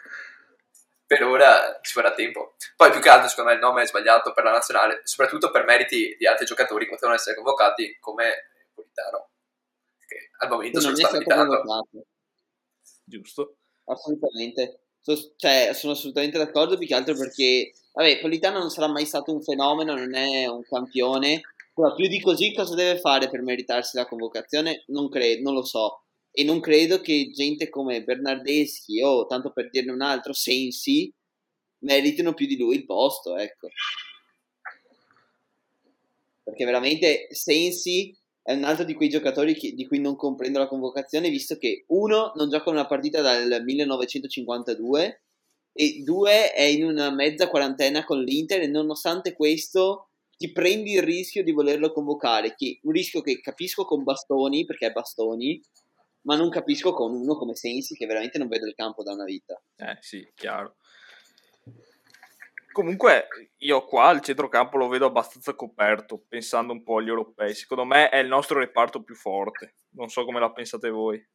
per 1.05 1.23
ora 1.23 1.79
ci 1.81 1.93
vorrà 1.93 2.13
tempo. 2.13 2.55
Poi 2.75 2.91
più 2.91 2.99
che 2.99 3.09
altro, 3.09 3.29
secondo 3.29 3.49
me, 3.51 3.55
il 3.55 3.61
nome 3.61 3.83
è 3.83 3.87
sbagliato 3.87 4.33
per 4.33 4.43
la 4.43 4.51
nazionale, 4.51 5.01
soprattutto 5.03 5.51
per 5.51 5.65
meriti 5.65 6.15
di 6.17 6.25
altri 6.27 6.45
giocatori 6.45 6.85
che 6.85 6.91
potevano 6.91 7.15
essere 7.15 7.35
convocati 7.35 7.97
come 7.99 8.49
Politano, 8.73 9.29
che 10.07 10.29
al 10.39 10.49
momento 10.49 10.79
Non 10.81 10.95
sta 10.95 11.07
stato 11.07 11.23
convocato, 11.23 12.05
Giusto. 13.03 13.57
assolutamente. 13.85 14.79
So- 15.01 15.33
cioè, 15.37 15.71
sono 15.73 15.93
assolutamente 15.93 16.37
d'accordo, 16.39 16.77
più 16.77 16.87
che 16.87 16.95
altro 16.95 17.15
perché, 17.15 17.73
vabbè, 17.93 18.19
Politano 18.21 18.57
non 18.57 18.71
sarà 18.71 18.87
mai 18.87 19.05
stato 19.05 19.31
un 19.31 19.41
fenomeno, 19.43 19.93
non 19.93 20.15
è 20.15 20.47
un 20.47 20.63
campione, 20.63 21.41
però 21.73 21.93
più 21.93 22.07
di 22.07 22.19
così 22.21 22.53
cosa 22.53 22.73
deve 22.73 22.99
fare 22.99 23.29
per 23.29 23.41
meritarsi 23.43 23.97
la 23.97 24.07
convocazione? 24.07 24.83
Non 24.87 25.09
credo, 25.09 25.43
non 25.43 25.53
lo 25.53 25.63
so. 25.63 26.04
E 26.37 26.43
non 26.43 26.59
credo 26.59 26.99
che 26.99 27.31
gente 27.33 27.69
come 27.69 28.03
Bernardeschi 28.03 29.01
o, 29.01 29.25
tanto 29.25 29.53
per 29.53 29.69
dirne 29.69 29.93
un 29.93 30.01
altro, 30.01 30.33
Sensi, 30.33 31.09
meritino 31.79 32.33
più 32.33 32.45
di 32.45 32.57
lui 32.57 32.75
il 32.75 32.85
posto, 32.85 33.37
ecco. 33.37 33.69
Perché 36.43 36.65
veramente 36.65 37.27
Sensi 37.31 38.13
è 38.41 38.53
un 38.53 38.65
altro 38.65 38.83
di 38.83 38.93
quei 38.93 39.07
giocatori 39.07 39.55
che, 39.55 39.71
di 39.71 39.87
cui 39.87 39.99
non 39.99 40.17
comprendo 40.17 40.59
la 40.59 40.67
convocazione, 40.67 41.29
visto 41.29 41.57
che 41.57 41.85
uno 41.87 42.33
non 42.35 42.49
gioca 42.49 42.69
una 42.69 42.85
partita 42.85 43.21
dal 43.21 43.63
1952 43.63 45.21
e 45.71 46.01
due 46.03 46.51
è 46.51 46.63
in 46.63 46.83
una 46.83 47.11
mezza 47.11 47.47
quarantena 47.47 48.03
con 48.03 48.21
l'Inter 48.21 48.61
e 48.61 48.67
nonostante 48.67 49.33
questo 49.33 50.09
ti 50.37 50.51
prendi 50.51 50.93
il 50.93 51.01
rischio 51.01 51.43
di 51.43 51.51
volerlo 51.51 51.91
convocare, 51.93 52.55
che, 52.55 52.79
un 52.83 52.91
rischio 52.91 53.21
che 53.21 53.39
capisco 53.39 53.85
con 53.85 54.03
Bastoni, 54.03 54.65
perché 54.65 54.87
è 54.87 54.91
Bastoni, 54.91 55.61
ma 56.25 56.35
non 56.35 56.49
capisco 56.49 56.93
con 56.93 57.13
uno 57.13 57.35
come 57.35 57.55
Sensi 57.55 57.95
che 57.95 58.05
veramente 58.05 58.37
non 58.37 58.47
vede 58.47 58.67
il 58.67 58.75
campo 58.75 59.03
da 59.03 59.13
una 59.13 59.23
vita. 59.23 59.59
Eh 59.77 59.97
sì, 60.01 60.27
chiaro. 60.35 60.77
Comunque 62.71 63.27
io 63.59 63.85
qua 63.85 64.11
il 64.11 64.21
centrocampo 64.21 64.75
lo 64.75 64.89
vedo 64.89 65.05
abbastanza 65.05 65.53
coperto, 65.53 66.25
pensando 66.27 66.73
un 66.73 66.83
po' 66.83 66.97
agli 66.97 67.07
europei. 67.07 67.53
Secondo 67.53 67.85
me 67.85 68.09
è 68.09 68.17
il 68.17 68.27
nostro 68.27 68.59
reparto 68.59 69.01
più 69.01 69.15
forte. 69.15 69.75
Non 69.91 70.09
so 70.09 70.25
come 70.25 70.39
la 70.39 70.51
pensate 70.51 70.89
voi. 70.89 71.25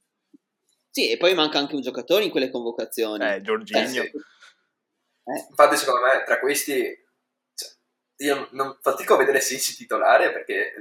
Sì, 0.90 1.10
e 1.10 1.16
poi 1.16 1.34
manca 1.34 1.58
anche 1.58 1.76
un 1.76 1.80
giocatore 1.80 2.24
in 2.24 2.30
quelle 2.30 2.50
convocazioni. 2.50 3.24
Eh, 3.24 3.40
Giorginio. 3.40 4.02
Eh, 4.02 4.10
sì. 4.10 4.16
eh. 4.16 5.46
Infatti 5.48 5.76
secondo 5.76 6.02
me 6.04 6.24
tra 6.26 6.40
questi 6.40 6.82
cioè, 7.54 7.70
io 8.16 8.48
non 8.50 8.76
fatico 8.82 9.14
a 9.14 9.18
vedere 9.18 9.40
Sensi 9.40 9.76
titolare 9.76 10.32
perché 10.32 10.74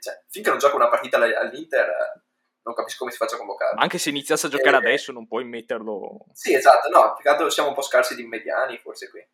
cioè, 0.00 0.24
finché 0.28 0.48
non 0.48 0.58
gioca 0.58 0.74
una 0.74 0.88
partita 0.88 1.18
all'Inter 1.18 2.24
non 2.66 2.74
capisco 2.74 2.98
come 2.98 3.12
si 3.12 3.16
faccia 3.16 3.36
a 3.36 3.38
convocare. 3.38 3.76
Anche 3.76 3.98
se 3.98 4.10
iniziasse 4.10 4.46
a 4.46 4.50
giocare 4.50 4.74
eh, 4.74 4.78
adesso 4.80 5.12
non 5.12 5.28
puoi 5.28 5.44
metterlo... 5.44 6.26
Sì, 6.32 6.52
esatto, 6.52 6.88
no, 6.88 7.14
più 7.14 7.22
che 7.22 7.28
altro 7.28 7.48
siamo 7.48 7.68
un 7.68 7.74
po' 7.76 7.82
scarsi 7.82 8.16
di 8.16 8.26
mediani 8.26 8.76
forse 8.78 9.08
qui. 9.08 9.24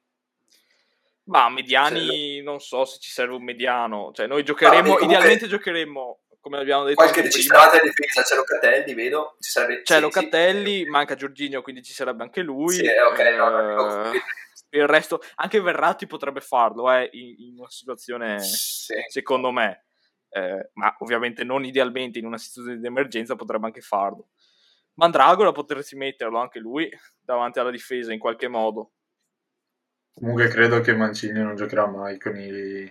Ma 1.25 1.49
mediani, 1.49 2.07
cioè, 2.07 2.43
non 2.43 2.61
so 2.61 2.85
se 2.85 2.99
ci 3.01 3.11
serve 3.11 3.35
un 3.35 3.43
mediano. 3.43 4.13
Cioè, 4.13 4.27
noi 4.27 4.45
giocheremo, 4.45 4.99
no, 4.99 4.99
idealmente 4.99 5.47
giocheremo, 5.47 6.21
come 6.41 6.59
abbiamo 6.59 6.85
detto 6.85 6.97
Qualche 6.97 7.23
registrata 7.23 7.77
in 7.77 7.85
difesa, 7.85 8.23
c'è 8.23 8.35
Locatelli, 8.35 8.93
vedo. 8.93 9.37
Ci 9.41 9.51
sarebbe, 9.51 9.83
c'è 9.83 9.95
sì, 9.95 10.01
Locatelli, 10.01 10.83
sì. 10.83 10.91
manca 10.91 11.15
Giorginio, 11.15 11.63
quindi 11.63 11.83
ci 11.83 11.95
sarebbe 11.95 12.25
anche 12.25 12.43
lui. 12.43 12.75
Sì, 12.75 12.87
ok, 12.87 13.19
eh, 13.19 13.37
no, 13.37 13.49
no, 13.49 14.13
il 14.71 14.87
resto, 14.87 15.23
anche 15.37 15.61
Verratti 15.61 16.07
potrebbe 16.07 16.41
farlo, 16.41 16.93
eh, 16.93 17.09
in, 17.13 17.35
in 17.39 17.59
una 17.59 17.71
situazione, 17.71 18.41
sì. 18.41 18.95
secondo 19.09 19.51
me. 19.53 19.85
Eh, 20.35 20.71
ma 20.75 20.97
ovviamente 21.01 21.45
non 21.45 21.63
idealmente 21.63 22.19
in 22.19 22.25
una 22.25 22.39
situazione 22.39 22.79
di 22.79 22.87
emergenza 22.87 23.37
potrebbe 23.37 23.67
anche 23.67 23.83
farlo. 23.83 24.29
Mandragora 24.95 25.53
potresti 25.53 25.95
metterlo 25.95 26.39
anche 26.39 26.59
lui 26.59 26.89
davanti 27.21 27.59
alla 27.59 27.71
difesa 27.71 28.13
in 28.13 28.19
qualche 28.19 28.49
modo. 28.49 28.93
Comunque 30.15 30.49
credo 30.49 30.81
che 30.81 30.95
Mancini 30.95 31.41
non 31.41 31.55
giocherà 31.55 31.87
mai 31.87 32.19
con 32.19 32.37
i, 32.37 32.91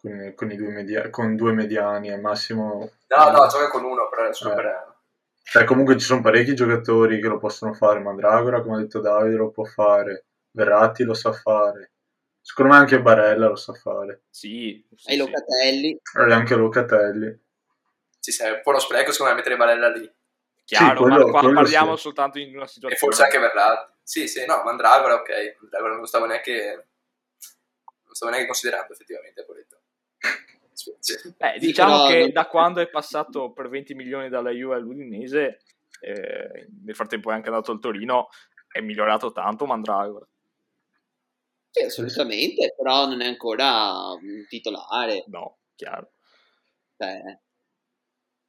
con, 0.00 0.32
con 0.34 0.50
i 0.50 0.56
due, 0.56 0.68
media, 0.68 1.10
con 1.10 1.36
due 1.36 1.52
mediani 1.52 2.10
al 2.10 2.20
massimo. 2.20 2.90
No, 3.08 3.30
no, 3.30 3.46
gioca 3.46 3.68
con 3.68 3.84
uno 3.84 4.08
però 4.08 4.32
solo 4.32 4.52
eh. 4.52 4.56
per... 4.56 4.96
Cioè, 5.42 5.64
comunque 5.64 5.98
ci 5.98 6.04
sono 6.04 6.20
parecchi 6.20 6.54
giocatori 6.54 7.20
che 7.20 7.28
lo 7.28 7.38
possono 7.38 7.72
fare. 7.72 8.00
Mandragora, 8.00 8.60
come 8.60 8.76
ha 8.76 8.80
detto 8.80 9.00
Davide, 9.00 9.36
lo 9.36 9.50
può 9.50 9.64
fare. 9.64 10.26
Verratti 10.50 11.04
lo 11.04 11.14
sa 11.14 11.32
fare. 11.32 11.92
Secondo 12.48 12.72
me 12.72 12.78
anche 12.78 13.02
Barella 13.02 13.48
lo 13.48 13.56
sa 13.56 13.74
fare. 13.74 14.22
Sì. 14.30 14.82
sì 14.96 15.10
e 15.12 15.16
Locatelli. 15.18 15.90
E 15.90 16.32
anche 16.32 16.54
Locatelli. 16.54 17.38
Ci 18.18 18.32
serve 18.32 18.56
un 18.56 18.62
po' 18.62 18.70
lo 18.70 18.78
spreco, 18.78 19.12
secondo 19.12 19.32
me, 19.32 19.38
mettere 19.38 19.58
Barella 19.58 19.90
lì. 19.90 20.10
Chiaro, 20.64 20.96
sì, 20.96 21.02
quello, 21.02 21.28
ma 21.28 21.40
qua 21.40 21.52
parliamo 21.52 21.94
sì. 21.96 22.00
soltanto 22.00 22.38
in 22.38 22.56
una 22.56 22.66
situazione. 22.66 22.94
E 22.94 22.96
forse 22.96 23.22
anche 23.22 23.38
Verratti. 23.38 23.92
Sì, 24.02 24.26
sì, 24.26 24.46
no, 24.46 24.62
Mandragora, 24.64 25.16
ok. 25.16 25.56
Mandragora 25.60 25.90
non 25.90 26.00
lo 26.00 26.06
stavo 26.06 26.24
neanche, 26.24 26.86
non 28.06 28.14
stavo 28.14 28.30
neanche 28.30 28.48
considerando 28.48 28.94
effettivamente, 28.94 29.44
Poletto. 29.44 29.80
Beh, 31.36 31.58
diciamo 31.58 32.06
sì, 32.06 32.12
che 32.12 32.32
da 32.32 32.46
quando 32.46 32.80
è 32.80 32.88
passato 32.88 33.52
per 33.52 33.68
20 33.68 33.94
milioni 33.94 34.30
dalla 34.30 34.50
Juve 34.50 34.76
all'Udinese, 34.76 35.60
eh, 36.00 36.66
nel 36.82 36.94
frattempo 36.94 37.30
è 37.30 37.34
anche 37.34 37.50
andato 37.50 37.72
al 37.72 37.78
Torino, 37.78 38.30
è 38.68 38.80
migliorato 38.80 39.32
tanto 39.32 39.66
Mandragora. 39.66 40.26
Sì, 41.78 41.84
assolutamente, 41.84 42.74
però 42.76 43.06
non 43.06 43.20
è 43.20 43.26
ancora 43.26 44.10
un 44.10 44.44
titolare. 44.48 45.24
No, 45.28 45.58
chiaro. 45.76 46.12
Cioè, 46.96 47.38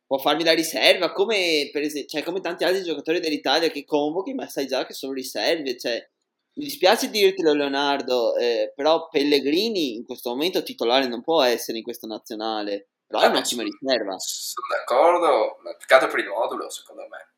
può 0.06 0.18
farmi 0.18 0.44
da 0.44 0.54
riserva, 0.54 1.12
come, 1.12 1.70
per 1.72 1.84
esempio, 1.84 2.10
cioè, 2.10 2.24
come 2.24 2.42
tanti 2.42 2.64
altri 2.64 2.84
giocatori 2.84 3.20
dell'Italia 3.20 3.70
che 3.70 3.86
convochi, 3.86 4.34
ma 4.34 4.48
sai 4.48 4.66
già 4.66 4.86
che 4.86 4.94
sono 4.94 5.14
riserve. 5.14 5.78
Cioè, 5.78 6.10
mi 6.54 6.64
dispiace 6.64 7.10
dirtelo, 7.10 7.54
Leonardo, 7.54 8.36
eh, 8.36 8.74
però 8.76 9.08
Pellegrini 9.08 9.96
in 9.96 10.06
questo 10.06 10.32
momento 10.32 10.64
titolare 10.64 11.08
non 11.08 11.22
può 11.22 11.44
essere 11.44 11.78
in 11.78 11.84
questa 11.84 12.08
nazionale. 12.08 12.90
Però 13.06 13.22
è 13.22 13.26
ah, 13.26 13.30
un'ottima 13.30 13.64
riserva. 13.64 14.16
Sono 14.18 14.68
d'accordo, 14.76 15.58
ma 15.64 15.74
peccato 15.76 16.08
per 16.08 16.20
il 16.20 16.28
modulo, 16.28 16.70
secondo 16.70 17.08
me. 17.10 17.34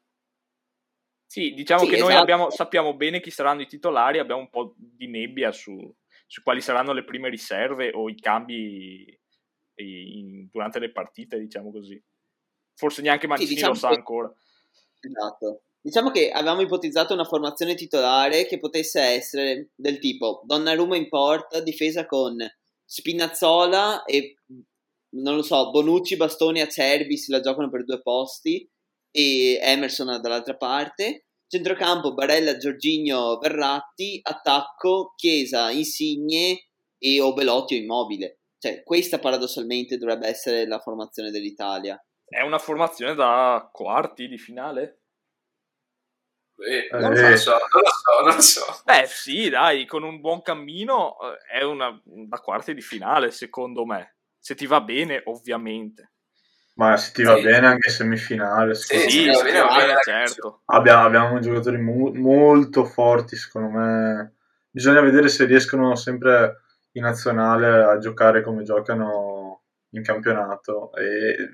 Sì, 1.31 1.53
diciamo 1.53 1.83
sì, 1.83 1.87
che 1.87 1.95
esatto. 1.95 2.11
noi 2.11 2.19
abbiamo, 2.19 2.49
sappiamo 2.49 2.93
bene 2.93 3.21
chi 3.21 3.31
saranno 3.31 3.61
i 3.61 3.65
titolari, 3.65 4.19
abbiamo 4.19 4.41
un 4.41 4.49
po' 4.49 4.75
di 4.75 5.07
nebbia 5.07 5.53
su, 5.53 5.79
su 6.27 6.43
quali 6.43 6.59
saranno 6.59 6.91
le 6.91 7.05
prime 7.05 7.29
riserve 7.29 7.89
o 7.93 8.09
i 8.09 8.19
cambi 8.19 9.17
in, 9.75 10.49
durante 10.51 10.79
le 10.79 10.91
partite, 10.91 11.39
diciamo 11.39 11.71
così. 11.71 12.03
Forse 12.75 13.01
neanche 13.01 13.27
Mancini 13.27 13.47
sì, 13.47 13.53
diciamo 13.53 13.71
lo 13.71 13.79
sa 13.79 13.87
che... 13.87 13.95
ancora. 13.95 14.33
Esatto. 14.99 15.61
Diciamo 15.79 16.11
che 16.11 16.31
avevamo 16.31 16.63
ipotizzato 16.63 17.13
una 17.13 17.23
formazione 17.23 17.75
titolare 17.75 18.45
che 18.45 18.59
potesse 18.59 18.99
essere 18.99 19.69
del 19.73 19.99
tipo 19.99 20.41
Donnarumma 20.43 20.97
in 20.97 21.07
porta, 21.07 21.61
difesa 21.61 22.05
con 22.07 22.35
Spinazzola 22.83 24.03
e 24.03 24.35
non 25.11 25.35
lo 25.35 25.43
so, 25.43 25.69
Bonucci, 25.69 26.17
Bastoni, 26.17 26.59
Acerbi 26.59 27.15
se 27.15 27.31
la 27.31 27.39
giocano 27.39 27.69
per 27.69 27.85
due 27.85 28.01
posti 28.01 28.69
e 29.11 29.59
Emerson 29.61 30.19
dall'altra 30.21 30.55
parte. 30.55 31.25
Centrocampo 31.47 32.13
Barella, 32.13 32.57
Giorginio, 32.57 33.37
Verratti, 33.37 34.19
attacco 34.23 35.13
Chiesa, 35.15 35.69
Insigne 35.69 36.69
e 36.97 37.19
Obelotti 37.19 37.75
o 37.75 37.77
Immobile. 37.77 38.39
Cioè, 38.57 38.83
questa 38.83 39.19
paradossalmente 39.19 39.97
dovrebbe 39.97 40.27
essere 40.27 40.65
la 40.65 40.79
formazione 40.79 41.29
dell'Italia. 41.29 42.01
È 42.25 42.41
una 42.41 42.59
formazione 42.59 43.15
da 43.15 43.69
quarti 43.71 44.27
di 44.27 44.37
finale? 44.37 45.01
Eh, 46.61 46.87
non, 46.91 47.11
lo 47.11 47.37
so, 47.37 47.51
non, 47.51 47.81
lo 47.81 47.89
so, 47.89 48.23
non 48.23 48.35
lo 48.35 48.41
so. 48.41 48.81
Beh, 48.85 49.05
sì, 49.07 49.49
dai, 49.49 49.85
con 49.85 50.03
un 50.03 50.21
buon 50.21 50.41
cammino 50.41 51.17
eh, 51.19 51.59
è 51.59 51.63
una 51.63 51.99
da 52.05 52.37
quarti 52.37 52.73
di 52.73 52.81
finale, 52.81 53.31
secondo 53.31 53.83
me. 53.85 54.17
Se 54.37 54.55
ti 54.55 54.67
va 54.67 54.79
bene, 54.81 55.21
ovviamente. 55.25 56.10
Ma 56.81 56.97
se 56.97 57.11
ti 57.11 57.21
va 57.21 57.35
sì. 57.35 57.43
bene 57.43 57.67
anche 57.67 57.91
semifinale. 57.91 58.73
Sì, 58.73 58.97
sì, 59.07 59.27
va 59.27 59.43
bene, 59.43 59.59
va 59.59 59.75
bene, 59.75 59.93
certo. 60.03 60.61
Abbiamo, 60.65 61.05
abbiamo 61.05 61.39
giocatori 61.39 61.77
mo- 61.77 62.11
molto 62.11 62.85
forti, 62.85 63.35
secondo 63.35 63.69
me. 63.69 64.33
Bisogna 64.71 65.01
vedere 65.01 65.29
se 65.29 65.45
riescono 65.45 65.95
sempre 65.95 66.63
in 66.93 67.03
nazionale 67.03 67.83
a 67.83 67.99
giocare 67.99 68.41
come 68.41 68.63
giocano 68.63 69.61
in 69.89 70.01
campionato 70.01 70.91
e 70.95 71.51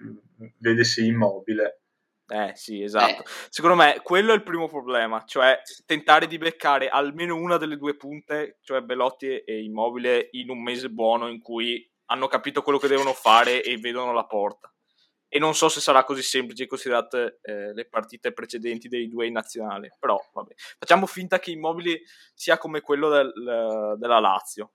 vedesi 0.60 1.06
immobile. 1.06 1.82
Eh 2.26 2.54
sì, 2.56 2.82
esatto. 2.82 3.24
Eh. 3.24 3.26
Secondo 3.50 3.76
me 3.76 4.00
quello 4.04 4.32
è 4.32 4.36
il 4.36 4.44
primo 4.44 4.70
problema, 4.70 5.26
cioè 5.26 5.60
tentare 5.86 6.28
di 6.28 6.38
beccare 6.38 6.88
almeno 6.88 7.36
una 7.36 7.58
delle 7.58 7.76
due 7.76 7.98
punte, 7.98 8.60
cioè 8.62 8.80
Belotti 8.80 9.40
e 9.40 9.62
Immobile, 9.62 10.30
in 10.32 10.50
un 10.50 10.64
mese 10.64 10.90
buono 10.90 11.28
in 11.28 11.42
cui 11.42 11.86
hanno 12.06 12.28
capito 12.28 12.62
quello 12.62 12.80
che 12.80 12.88
devono 12.88 13.12
fare 13.12 13.62
e 13.62 13.78
vedono 13.78 14.14
la 14.14 14.26
porta. 14.26 14.72
E 15.30 15.40
non 15.40 15.54
so 15.54 15.68
se 15.68 15.82
sarà 15.82 16.06
così 16.06 16.22
semplice 16.22 16.68
considerate 16.68 17.40
eh, 17.42 17.74
le 17.74 17.86
partite 17.88 18.32
precedenti 18.32 18.88
dei 18.88 19.10
due 19.10 19.28
in 19.28 19.34
nazionale, 19.34 19.96
però 20.00 20.18
vabbè. 20.34 20.54
Facciamo 20.80 21.06
finta 21.06 21.38
che 21.40 21.52
Immobile 21.52 22.02
sia 22.34 22.58
come 22.58 22.80
quello 22.80 23.10
del, 23.10 23.34
della 23.98 24.20
Lazio, 24.20 24.72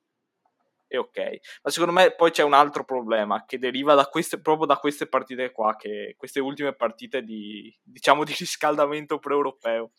è 0.87 0.99
ok. 0.99 1.19
Ma 1.63 1.71
secondo 1.71 1.95
me 1.95 2.15
poi 2.15 2.31
c'è 2.33 2.43
un 2.43 2.53
altro 2.53 2.85
problema 2.85 3.47
che 3.47 3.59
deriva 3.59 3.95
da 3.95 4.05
queste, 4.05 4.43
proprio 4.43 4.67
da 4.67 4.77
queste 4.77 5.07
partite 5.07 5.51
qua, 5.53 5.75
che, 5.75 6.17
queste 6.19 6.39
ultime 6.41 6.75
partite 6.75 7.23
di, 7.23 7.75
diciamo, 7.83 8.23
di 8.23 8.35
riscaldamento 8.39 9.19
pre-europeo, 9.19 9.93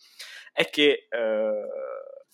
è 0.51 0.69
che 0.69 1.07
eh, 1.09 1.67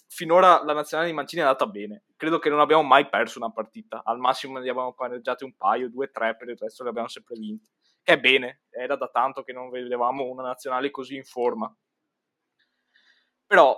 finora 0.08 0.62
la 0.66 0.74
nazionale 0.74 1.08
di 1.08 1.16
Mancini 1.16 1.42
è 1.42 1.46
andata 1.46 1.68
bene. 1.68 2.04
Credo 2.18 2.38
che 2.38 2.50
non 2.50 2.60
abbiamo 2.60 2.84
mai 2.84 3.08
perso 3.08 3.40
una 3.40 3.52
partita, 3.52 4.02
al 4.04 4.18
massimo 4.18 4.60
ne 4.60 4.70
abbiamo 4.70 4.94
pareggiate 4.94 5.46
un 5.46 5.56
paio, 5.56 5.90
due, 5.90 6.12
tre, 6.12 6.36
per 6.36 6.50
il 6.50 6.58
resto 6.58 6.84
le 6.84 6.90
abbiamo 6.90 7.08
sempre 7.08 7.36
vinte. 7.40 7.70
Bene, 8.18 8.62
era 8.70 8.96
da 8.96 9.08
tanto 9.08 9.44
che 9.44 9.54
non 9.54 9.70
vedevamo 9.70 10.24
una 10.24 10.44
nazionale 10.44 10.90
così 10.90 11.16
in 11.16 11.24
forma. 11.24 11.72
Però 13.46 13.78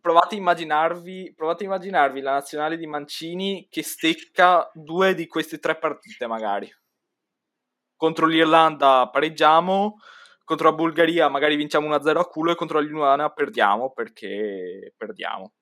provate 0.00 0.34
a 0.34 0.38
immaginarvi, 0.38 1.32
provate 1.34 1.64
a 1.64 1.66
immaginarvi 1.66 2.20
la 2.20 2.32
nazionale 2.32 2.76
di 2.76 2.86
Mancini 2.86 3.66
che 3.70 3.82
stecca 3.82 4.70
due 4.74 5.14
di 5.14 5.26
queste 5.26 5.58
tre 5.58 5.76
partite 5.78 6.26
magari. 6.26 6.70
Contro 7.96 8.26
l'Irlanda 8.26 9.08
pareggiamo, 9.10 9.96
contro 10.44 10.68
la 10.70 10.74
Bulgaria 10.74 11.28
magari 11.28 11.56
vinciamo 11.56 11.88
1-0 11.88 12.18
a 12.18 12.26
culo 12.26 12.52
e 12.52 12.54
contro 12.54 12.78
l'Inuana 12.78 13.30
perdiamo 13.30 13.90
perché 13.92 14.94
perdiamo. 14.96 15.52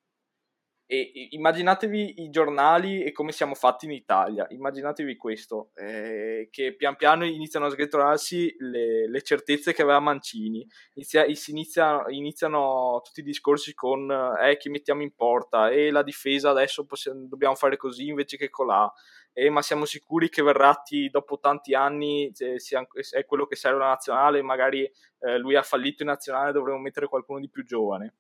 E 0.89 1.29
immaginatevi 1.31 2.23
i 2.23 2.31
giornali 2.31 3.03
e 3.03 3.11
come 3.11 3.33
siamo 3.33 3.55
fatti 3.55 3.87
in 3.87 3.91
Italia, 3.91 4.47
immaginatevi 4.49 5.17
questo, 5.17 5.71
eh, 5.75 6.47
che 6.49 6.77
pian 6.77 6.95
piano 6.95 7.25
iniziano 7.25 7.67
a 7.67 7.71
sgretolarsi 7.71 8.55
le, 8.61 9.09
le 9.09 9.23
certezze 9.23 9.73
che 9.73 9.83
aveva 9.83 9.99
Mancini, 9.99 10.65
Inizia, 10.95 11.25
inizia, 11.49 12.05
iniziano 12.11 13.01
tutti 13.03 13.19
i 13.19 13.25
discorsi 13.25 13.75
con 13.75 14.09
eh, 14.41 14.57
chi 14.59 14.69
mettiamo 14.69 15.03
in 15.03 15.13
porta? 15.13 15.71
E 15.71 15.91
la 15.91 16.05
difesa 16.05 16.51
adesso 16.51 16.87
possiamo, 16.87 17.27
dobbiamo 17.27 17.57
fare 17.57 17.77
così 17.77 18.07
invece 18.07 18.37
che 18.37 18.49
colà, 18.49 18.89
eh, 19.33 19.51
ma 19.51 19.63
siamo 19.63 19.87
sicuri 19.87 20.29
che 20.29 20.43
Verratti 20.43 21.11
dopo 21.11 21.41
tanti 21.41 21.75
anni 21.75 22.31
eh, 22.39 22.61
sia, 22.61 22.87
è 23.11 23.25
quello 23.25 23.47
che 23.47 23.57
serve 23.57 23.79
alla 23.79 23.89
nazionale, 23.89 24.41
magari 24.41 24.89
eh, 25.19 25.37
lui 25.39 25.57
ha 25.57 25.63
fallito 25.63 26.05
in 26.05 26.11
nazionale, 26.11 26.53
dovremmo 26.53 26.79
mettere 26.79 27.09
qualcuno 27.09 27.41
di 27.41 27.51
più 27.51 27.65
giovane 27.65 28.15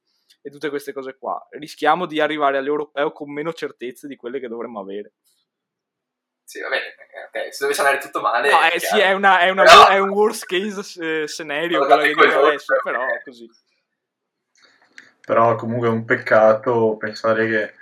e 0.46 0.50
tutte 0.50 0.68
queste 0.68 0.92
cose 0.92 1.16
qua. 1.18 1.44
Rischiamo 1.50 2.06
di 2.06 2.20
arrivare 2.20 2.56
all'europeo 2.56 3.10
con 3.10 3.32
meno 3.32 3.52
certezze 3.52 4.06
di 4.06 4.14
quelle 4.14 4.38
che 4.38 4.46
dovremmo 4.46 4.78
avere. 4.78 5.14
Sì, 6.44 6.60
va 6.60 6.68
bene, 6.68 6.94
ok, 7.26 7.52
se 7.52 7.58
dovesse 7.62 7.80
andare 7.80 7.98
tutto 7.98 8.20
male... 8.20 8.48
No, 8.48 8.60
è, 8.60 8.76
eh, 8.76 8.78
sì, 8.78 9.00
è, 9.00 9.12
una, 9.12 9.40
è, 9.40 9.48
una, 9.50 9.64
però... 9.64 9.88
è, 9.88 9.98
un 9.98 10.10
worst 10.10 10.46
case 10.46 11.22
eh, 11.22 11.26
scenario 11.26 11.84
quello 11.84 12.00
che 12.00 12.06
dico 12.06 12.22
adesso, 12.22 12.76
però 12.84 13.04
così. 13.24 13.50
Però 15.26 15.56
comunque 15.56 15.88
è 15.88 15.90
un 15.90 16.04
peccato 16.04 16.96
pensare 16.96 17.48
che 17.48 17.74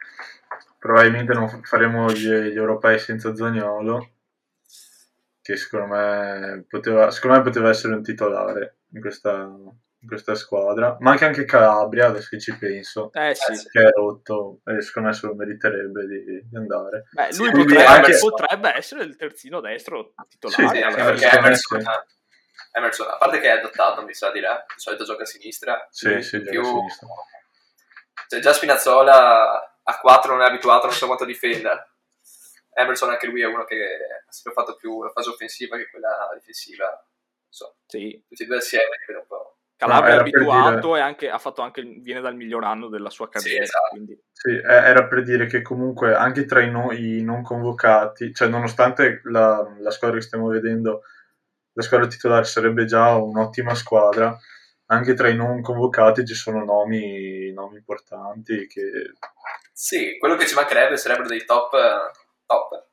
probabilmente 0.78 1.34
non 1.34 1.62
faremo 1.64 2.10
gli, 2.10 2.26
gli 2.26 2.56
europei 2.56 2.98
senza 2.98 3.34
Zagnolo, 3.36 4.12
che 5.42 5.56
secondo 5.58 5.94
me, 5.94 6.64
poteva, 6.66 7.10
secondo 7.10 7.36
me 7.36 7.42
poteva 7.42 7.68
essere 7.68 7.92
un 7.92 8.02
titolare 8.02 8.78
in 8.94 9.02
questa, 9.02 9.54
in 10.04 10.06
questa 10.06 10.34
squadra, 10.34 10.96
ma 11.00 11.12
anche, 11.12 11.24
anche 11.24 11.44
Calabria, 11.46 12.06
adesso 12.06 12.28
che 12.28 12.38
ci 12.38 12.56
penso, 12.56 13.10
eh, 13.14 13.34
sì. 13.34 13.68
che 13.70 13.84
è 13.84 13.90
rotto 13.90 14.60
e 14.66 14.82
secondo 14.82 15.08
me 15.08 15.14
se 15.14 15.26
lo 15.26 15.34
meriterebbe 15.34 16.06
di, 16.06 16.46
di 16.46 16.56
andare. 16.56 17.06
Beh, 17.10 17.34
lui 17.36 17.50
potrebbe, 17.50 17.84
anche... 17.84 18.18
potrebbe, 18.18 18.74
essere 18.74 19.04
il 19.04 19.16
terzino 19.16 19.60
destro 19.60 20.12
titolare. 20.28 20.68
Sì, 20.68 20.90
sì, 20.90 21.02
perché 21.02 21.28
Emerson, 21.38 21.84
Emerson, 22.72 23.08
a 23.08 23.16
parte 23.16 23.40
che 23.40 23.48
è 23.48 23.58
adottato, 23.58 24.04
mi 24.04 24.12
sa 24.12 24.30
di 24.30 24.40
là, 24.40 24.62
di 24.68 24.80
solito 24.80 25.04
gioca 25.04 25.22
a 25.22 25.26
sinistra. 25.26 25.88
Sì, 25.90 26.20
sì, 26.20 26.40
più... 26.42 26.62
gioca 26.62 26.68
a 26.68 26.72
sinistra. 26.72 27.08
Cioè, 28.28 28.40
già 28.40 28.52
Spinazzola 28.52 29.78
a 29.82 29.98
4 29.98 30.32
non 30.32 30.42
è 30.42 30.46
abituato, 30.46 30.86
non 30.86 30.94
so 30.94 31.06
quanto 31.06 31.24
difenda. 31.24 31.88
Emerson 32.74 33.08
anche 33.08 33.26
lui 33.26 33.40
è 33.40 33.46
uno 33.46 33.64
che 33.64 33.76
ha 34.28 34.32
sempre 34.32 34.52
fatto 34.52 34.76
più 34.76 35.02
la 35.02 35.10
fase 35.10 35.30
offensiva 35.30 35.76
che 35.78 35.88
quella 35.88 36.30
difensiva. 36.34 37.06
So, 37.48 37.76
sì. 37.86 38.22
Tutti 38.28 38.42
e 38.42 38.46
due 38.46 38.56
assieme, 38.56 38.98
vedo 39.06 39.20
un 39.20 39.26
po'. 39.26 39.53
Calabria 39.76 40.14
no, 40.14 40.18
è 40.18 40.20
abituato 40.20 40.88
dire... 40.88 40.98
e 40.98 41.02
anche, 41.02 41.30
ha 41.30 41.38
fatto 41.38 41.62
anche, 41.62 41.82
viene 41.82 42.20
dal 42.20 42.36
miglior 42.36 42.64
anno 42.64 42.88
della 42.88 43.10
sua 43.10 43.28
carriera. 43.28 43.64
Sì, 43.64 43.70
esatto. 43.70 43.88
quindi... 43.90 44.20
sì, 44.30 44.50
era 44.62 45.06
per 45.06 45.22
dire 45.22 45.46
che 45.46 45.62
comunque 45.62 46.14
anche 46.14 46.44
tra 46.44 46.62
i, 46.62 46.70
no, 46.70 46.92
i 46.92 47.22
non 47.22 47.42
convocati, 47.42 48.32
cioè 48.32 48.48
nonostante 48.48 49.20
la, 49.24 49.74
la, 49.78 49.90
squadra 49.90 50.18
che 50.18 50.24
stiamo 50.24 50.48
vedendo, 50.48 51.02
la 51.72 51.82
squadra 51.82 52.06
titolare 52.06 52.44
sarebbe 52.44 52.84
già 52.84 53.14
un'ottima 53.16 53.74
squadra, 53.74 54.36
anche 54.86 55.14
tra 55.14 55.28
i 55.28 55.36
non 55.36 55.60
convocati 55.60 56.24
ci 56.24 56.34
sono 56.34 56.64
nomi, 56.64 57.52
nomi 57.52 57.76
importanti 57.78 58.66
che... 58.66 59.12
Sì, 59.72 60.16
quello 60.18 60.36
che 60.36 60.46
ci 60.46 60.54
mancherebbe 60.54 60.96
sarebbero 60.96 61.28
dei 61.28 61.44
top, 61.44 61.72
top 62.46 62.86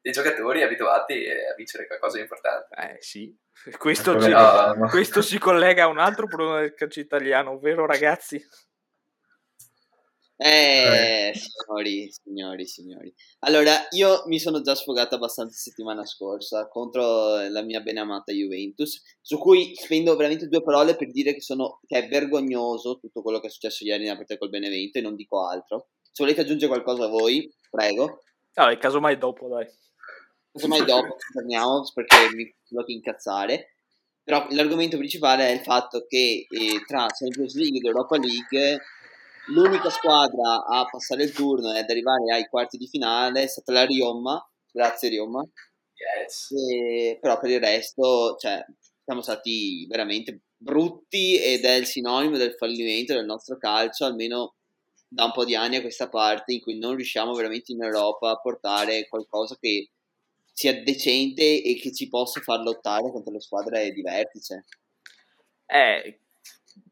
dei 0.00 0.12
giocatori 0.12 0.62
abituati 0.62 1.14
a 1.28 1.54
vincere 1.54 1.86
qualcosa 1.86 2.16
di 2.16 2.22
importante. 2.22 2.74
Eh 2.74 2.96
sì, 3.00 3.34
questo, 3.78 4.20
ci, 4.20 4.30
no. 4.30 4.88
questo 4.88 5.22
si 5.22 5.38
collega 5.38 5.84
a 5.84 5.88
un 5.88 5.98
altro 5.98 6.26
problema 6.26 6.60
del 6.60 6.74
calcio 6.74 7.00
italiano, 7.00 7.52
ovvero 7.52 7.86
ragazzi? 7.86 8.42
Eh, 10.42 11.32
signori, 11.34 12.10
signori, 12.10 12.66
signori. 12.66 13.14
Allora, 13.40 13.86
io 13.90 14.22
mi 14.24 14.38
sono 14.38 14.62
già 14.62 14.74
sfogato 14.74 15.16
abbastanza 15.16 15.54
settimana 15.58 16.06
scorsa 16.06 16.66
contro 16.66 17.46
la 17.50 17.60
mia 17.60 17.80
benamata 17.80 18.32
Juventus, 18.32 19.02
su 19.20 19.36
cui 19.36 19.74
spendo 19.74 20.16
veramente 20.16 20.48
due 20.48 20.62
parole 20.62 20.96
per 20.96 21.10
dire 21.10 21.34
che, 21.34 21.42
sono, 21.42 21.80
che 21.86 22.04
è 22.04 22.08
vergognoso 22.08 22.98
tutto 22.98 23.20
quello 23.20 23.38
che 23.38 23.48
è 23.48 23.50
successo 23.50 23.84
ieri 23.84 24.04
nella 24.04 24.16
partita 24.16 24.38
col 24.38 24.48
Benevento 24.48 24.96
e 24.96 25.02
non 25.02 25.14
dico 25.14 25.46
altro. 25.46 25.88
Se 26.10 26.22
volete 26.22 26.40
aggiungere 26.40 26.72
qualcosa 26.72 27.06
voi, 27.08 27.46
prego. 27.68 28.22
No, 28.54 28.64
nel 28.64 28.78
caso 28.78 28.98
mai 28.98 29.18
dopo, 29.18 29.46
dai 29.46 29.66
mai 30.66 30.84
dopo 30.84 31.16
torniamo 31.32 31.82
perché 31.94 32.34
mi 32.34 32.52
devo 32.68 32.84
incazzare. 32.86 33.74
Però 34.22 34.46
l'argomento 34.50 34.96
principale 34.96 35.48
è 35.48 35.52
il 35.52 35.60
fatto 35.60 36.04
che 36.06 36.46
eh, 36.48 36.84
tra 36.86 37.06
Champions 37.06 37.54
League 37.54 37.78
ed 37.78 37.84
Europa 37.84 38.16
League 38.18 38.80
l'unica 39.46 39.90
squadra 39.90 40.64
a 40.66 40.86
passare 40.88 41.24
il 41.24 41.32
turno 41.32 41.72
e 41.72 41.80
ad 41.80 41.90
arrivare 41.90 42.32
ai 42.32 42.46
quarti 42.48 42.76
di 42.76 42.86
finale 42.86 43.42
è 43.42 43.46
stata 43.46 43.72
la 43.72 43.84
Rioma. 43.84 44.40
Grazie 44.70 45.08
Rioma. 45.08 45.42
Yes. 45.94 46.50
E, 46.52 47.18
però 47.20 47.38
per 47.38 47.50
il 47.50 47.60
resto, 47.60 48.36
cioè, 48.38 48.64
siamo 49.04 49.22
stati 49.22 49.86
veramente 49.88 50.40
brutti 50.56 51.36
ed 51.36 51.64
è 51.64 51.72
il 51.72 51.86
sinonimo 51.86 52.36
del 52.36 52.54
fallimento 52.54 53.14
del 53.14 53.24
nostro 53.24 53.56
calcio, 53.56 54.04
almeno 54.04 54.54
da 55.08 55.24
un 55.24 55.32
po' 55.32 55.44
di 55.44 55.54
anni 55.56 55.76
a 55.76 55.80
questa 55.80 56.08
parte, 56.08 56.52
in 56.52 56.60
cui 56.60 56.78
non 56.78 56.94
riusciamo 56.94 57.32
veramente 57.34 57.72
in 57.72 57.82
Europa 57.82 58.30
a 58.30 58.40
portare 58.40 59.08
qualcosa 59.08 59.56
che 59.58 59.90
sia 60.52 60.82
decente 60.82 61.62
e 61.62 61.78
che 61.80 61.92
ci 61.92 62.08
possa 62.08 62.40
far 62.40 62.60
lottare 62.60 63.10
contro 63.10 63.32
le 63.32 63.40
squadre 63.40 63.90
di 63.90 64.02
vertice. 64.02 64.64
Eh, 65.66 66.20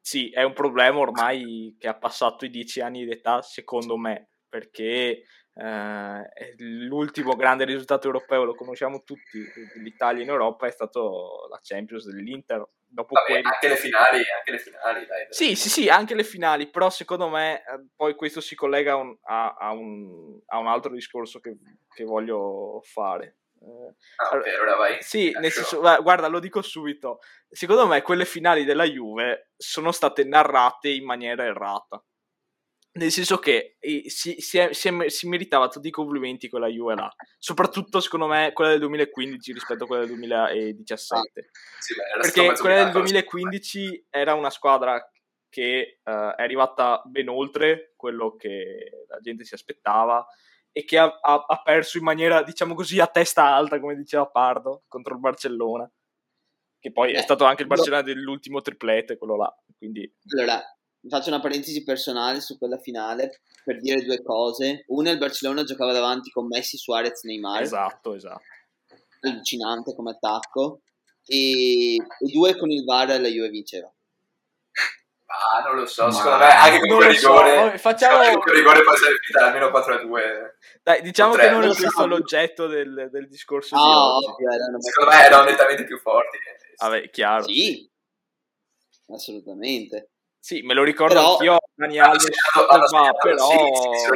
sì, 0.00 0.30
è 0.30 0.42
un 0.42 0.52
problema 0.52 0.98
ormai 0.98 1.76
che 1.78 1.88
ha 1.88 1.96
passato 1.96 2.44
i 2.44 2.50
dieci 2.50 2.80
anni 2.80 3.04
di 3.04 3.10
età, 3.10 3.42
secondo 3.42 3.96
me, 3.96 4.30
perché 4.48 5.22
eh, 5.54 6.54
l'ultimo 6.56 7.34
grande 7.34 7.64
risultato 7.64 8.06
europeo, 8.06 8.44
lo 8.44 8.54
conosciamo 8.54 9.02
tutti, 9.02 9.44
l'Italia 9.82 10.22
in 10.22 10.28
Europa 10.28 10.66
è 10.66 10.70
stato 10.70 11.46
la 11.50 11.58
Champions 11.62 12.08
dell'Inter. 12.10 12.66
Dopo 12.90 13.12
Vabbè, 13.12 13.26
quelli... 13.26 13.44
anche 13.44 13.68
le 13.68 13.76
finali, 13.76 14.22
anche 14.34 14.50
le 14.50 14.58
finali, 14.58 15.06
dai. 15.06 15.26
Sì, 15.28 15.54
sì, 15.56 15.68
sì, 15.68 15.88
anche 15.88 16.14
le 16.14 16.24
finali, 16.24 16.70
però 16.70 16.88
secondo 16.88 17.28
me 17.28 17.58
eh, 17.58 17.86
poi 17.94 18.14
questo 18.14 18.40
si 18.40 18.54
collega 18.54 18.92
a 18.92 18.96
un, 18.96 19.14
a, 19.24 19.56
a 19.58 19.72
un, 19.72 20.40
a 20.46 20.58
un 20.58 20.68
altro 20.68 20.94
discorso 20.94 21.38
che, 21.38 21.54
che 21.94 22.04
voglio 22.04 22.80
fare 22.82 23.36
Ah, 24.16 24.36
ok, 24.36 24.46
allora 24.46 24.76
vai. 24.76 24.96
Sì, 25.00 25.30
nel 25.40 25.50
senso, 25.50 25.80
guarda, 25.80 26.28
lo 26.28 26.40
dico 26.40 26.62
subito. 26.62 27.20
Secondo 27.48 27.86
me 27.86 28.02
quelle 28.02 28.24
finali 28.24 28.64
della 28.64 28.84
Juve 28.84 29.50
sono 29.56 29.92
state 29.92 30.24
narrate 30.24 30.90
in 30.90 31.04
maniera 31.04 31.44
errata. 31.44 32.02
Nel 32.90 33.12
senso 33.12 33.38
che 33.38 33.76
si, 34.06 34.36
si, 34.40 34.58
è, 34.58 34.72
si, 34.72 34.88
è, 34.88 35.08
si 35.08 35.28
meritava 35.28 35.68
tutti 35.68 35.88
i 35.88 35.92
complimenti 35.92 36.48
quella 36.48 36.66
Juve 36.66 36.94
là. 36.94 37.14
Soprattutto, 37.38 38.00
secondo 38.00 38.26
me, 38.26 38.52
quella 38.52 38.70
del 38.70 38.80
2015 38.80 39.52
rispetto 39.52 39.84
a 39.84 39.86
quella 39.86 40.04
del 40.04 40.16
2017. 40.16 41.40
Ah, 41.40 41.44
sì, 41.78 41.94
beh, 41.94 42.20
Perché 42.20 42.60
quella 42.60 42.82
del 42.84 42.92
2015 42.92 44.06
era 44.10 44.34
una 44.34 44.50
squadra 44.50 45.00
che 45.48 46.00
uh, 46.02 46.10
è 46.10 46.42
arrivata 46.42 47.00
ben 47.04 47.28
oltre 47.28 47.92
quello 47.96 48.36
che 48.36 49.04
la 49.08 49.18
gente 49.20 49.44
si 49.44 49.54
aspettava 49.54 50.26
e 50.78 50.84
che 50.84 50.96
ha, 50.96 51.06
ha, 51.06 51.44
ha, 51.44 51.60
perso 51.60 51.98
in 51.98 52.04
maniera, 52.04 52.44
diciamo 52.44 52.76
così, 52.76 53.00
a 53.00 53.08
testa 53.08 53.52
alta, 53.52 53.80
come 53.80 53.96
diceva 53.96 54.28
Pardo, 54.28 54.84
contro 54.86 55.14
il 55.14 55.18
Barcellona. 55.18 55.90
Che 56.78 56.92
poi 56.92 57.10
eh, 57.10 57.18
è 57.18 57.20
stato 57.22 57.42
anche 57.42 57.62
il 57.62 57.66
Barcellona 57.66 58.02
no. 58.02 58.06
dell'ultimo 58.06 58.60
triplete, 58.60 59.18
quello 59.18 59.34
là. 59.34 59.52
Quindi... 59.76 60.08
Allora, 60.36 60.62
faccio 61.08 61.30
una 61.30 61.40
parentesi 61.40 61.82
personale 61.82 62.40
su 62.40 62.56
quella 62.58 62.78
finale 62.78 63.40
per 63.64 63.80
dire 63.80 64.04
due 64.04 64.22
cose. 64.22 64.84
Una, 64.86 65.10
il 65.10 65.18
Barcellona 65.18 65.64
giocava 65.64 65.90
davanti 65.90 66.30
con 66.30 66.46
Messi, 66.46 66.76
Suarez, 66.76 67.24
Neymar. 67.24 67.60
Esatto, 67.60 68.14
esatto. 68.14 68.44
Allucinante 69.22 69.96
come 69.96 70.12
attacco. 70.12 70.82
E, 71.26 71.96
e 71.96 72.30
due, 72.32 72.56
con 72.56 72.70
il 72.70 72.84
VAR 72.84 73.20
la 73.20 73.26
Juve 73.26 73.48
vinceva. 73.48 73.92
Ah, 75.40 75.62
non 75.64 75.76
lo 75.76 75.86
so, 75.86 76.06
Ma... 76.06 76.12
secondo 76.12 76.38
me 76.38 76.50
anche 76.50 76.78
con 76.80 76.96
quel 76.96 77.10
rigore, 77.10 77.70
so. 77.72 77.78
facciamo... 77.78 78.30
con 78.32 78.40
quel 78.40 78.56
rigore 78.56 78.82
può 78.82 78.92
essere 78.92 79.16
finita 79.20 79.46
almeno 79.46 79.70
4 79.70 79.94
a 79.94 79.98
2. 79.98 80.58
Dai, 80.82 81.02
diciamo 81.02 81.34
che 81.34 81.50
non 81.50 81.62
è 81.62 81.74
questo 81.74 82.06
l'oggetto 82.06 82.66
del, 82.66 83.08
del 83.10 83.28
discorso 83.28 83.76
ah, 83.76 83.78
di 83.78 83.86
oggi. 83.86 84.44
Ovvio, 84.44 84.80
secondo 84.80 85.10
me 85.10 85.24
erano 85.24 85.44
nettamente 85.44 85.84
più 85.84 85.98
forti. 85.98 86.38
Vabbè, 86.76 87.10
chiaro. 87.10 87.44
Sì, 87.44 87.88
assolutamente. 89.12 90.10
Sì, 90.40 90.62
me 90.62 90.74
lo 90.74 90.82
ricordo 90.82 91.14
però... 91.14 91.32
anch'io. 91.32 91.58
Dani 91.74 91.98
Alves, 92.00 92.26
hanno 92.68 92.86
segnato, 92.86 93.18
però... 93.18 93.48
Sì, 93.48 93.56
sì, 93.56 93.98
sì, 93.98 94.08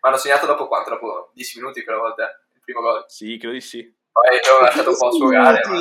Ma 0.00 0.08
hanno 0.08 0.16
segnato 0.16 0.46
dopo 0.46 0.66
quanto? 0.66 0.90
Dopo 0.90 1.30
10 1.34 1.58
minuti 1.58 1.84
quella 1.84 1.98
volta, 1.98 2.24
il 2.54 2.60
primo 2.60 2.80
gol? 2.80 3.04
Sì, 3.08 3.36
credo 3.36 3.52
di 3.52 3.60
sì. 3.60 3.94
Poi 4.10 4.38
ho 4.56 4.60
lasciato 4.62 4.90
un 4.90 4.96
po' 4.96 5.12
sfogare. 5.12 5.60
Ma... 5.68 5.80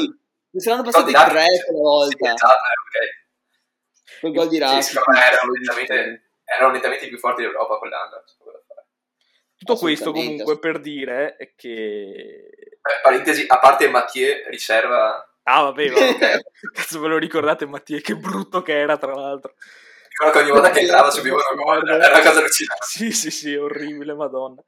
Mi 0.53 0.60
saranno 0.60 0.84
passati 0.84 1.12
tre 1.12 1.45
quella 1.65 1.82
volta. 1.82 2.27
Sì, 2.27 2.34
esatto, 2.34 2.53
ok. 2.53 3.23
Quel 4.19 4.34
gol 4.34 4.47
di 4.47 4.58
Rashford. 4.58 5.15
Sì, 5.15 5.21
erano, 6.45 6.71
nettamente, 6.71 7.08
più 7.08 7.17
forti 7.17 7.41
d'Europa 7.41 7.78
quell'anno. 7.78 8.23
Tutto 9.58 9.76
questo 9.76 10.12
comunque 10.12 10.60
per 10.60 10.80
dire 10.80 11.38
che... 11.56 12.49
Eh, 12.60 13.02
parentesi, 13.02 13.45
a 13.47 13.60
parte 13.60 13.88
Mathieu, 13.88 14.43
riserva... 14.49 15.28
Ah 15.43 15.63
vabbè, 15.63 15.89
vabbè. 15.91 16.41
cazzo 16.73 16.99
ve 16.99 17.08
lo 17.08 17.17
ricordate 17.17 17.65
Mathieu, 17.65 18.02
che 18.02 18.15
brutto 18.15 18.62
che 18.62 18.78
era 18.78 18.97
tra 18.97 19.13
l'altro. 19.13 19.56
Ricordo 20.10 20.32
che 20.32 20.39
ogni 20.43 20.52
volta 20.52 20.69
che 20.69 20.80
entrava 20.82 21.10
subivano 21.10 21.56
gol, 21.56 21.89
era 21.89 22.13
una 22.13 22.21
cosa 22.21 22.39
allucinante. 22.39 22.86
Sì, 22.86 23.12
sì, 23.12 23.32
sì, 23.32 23.56
orribile, 23.56 24.13
madonna. 24.13 24.62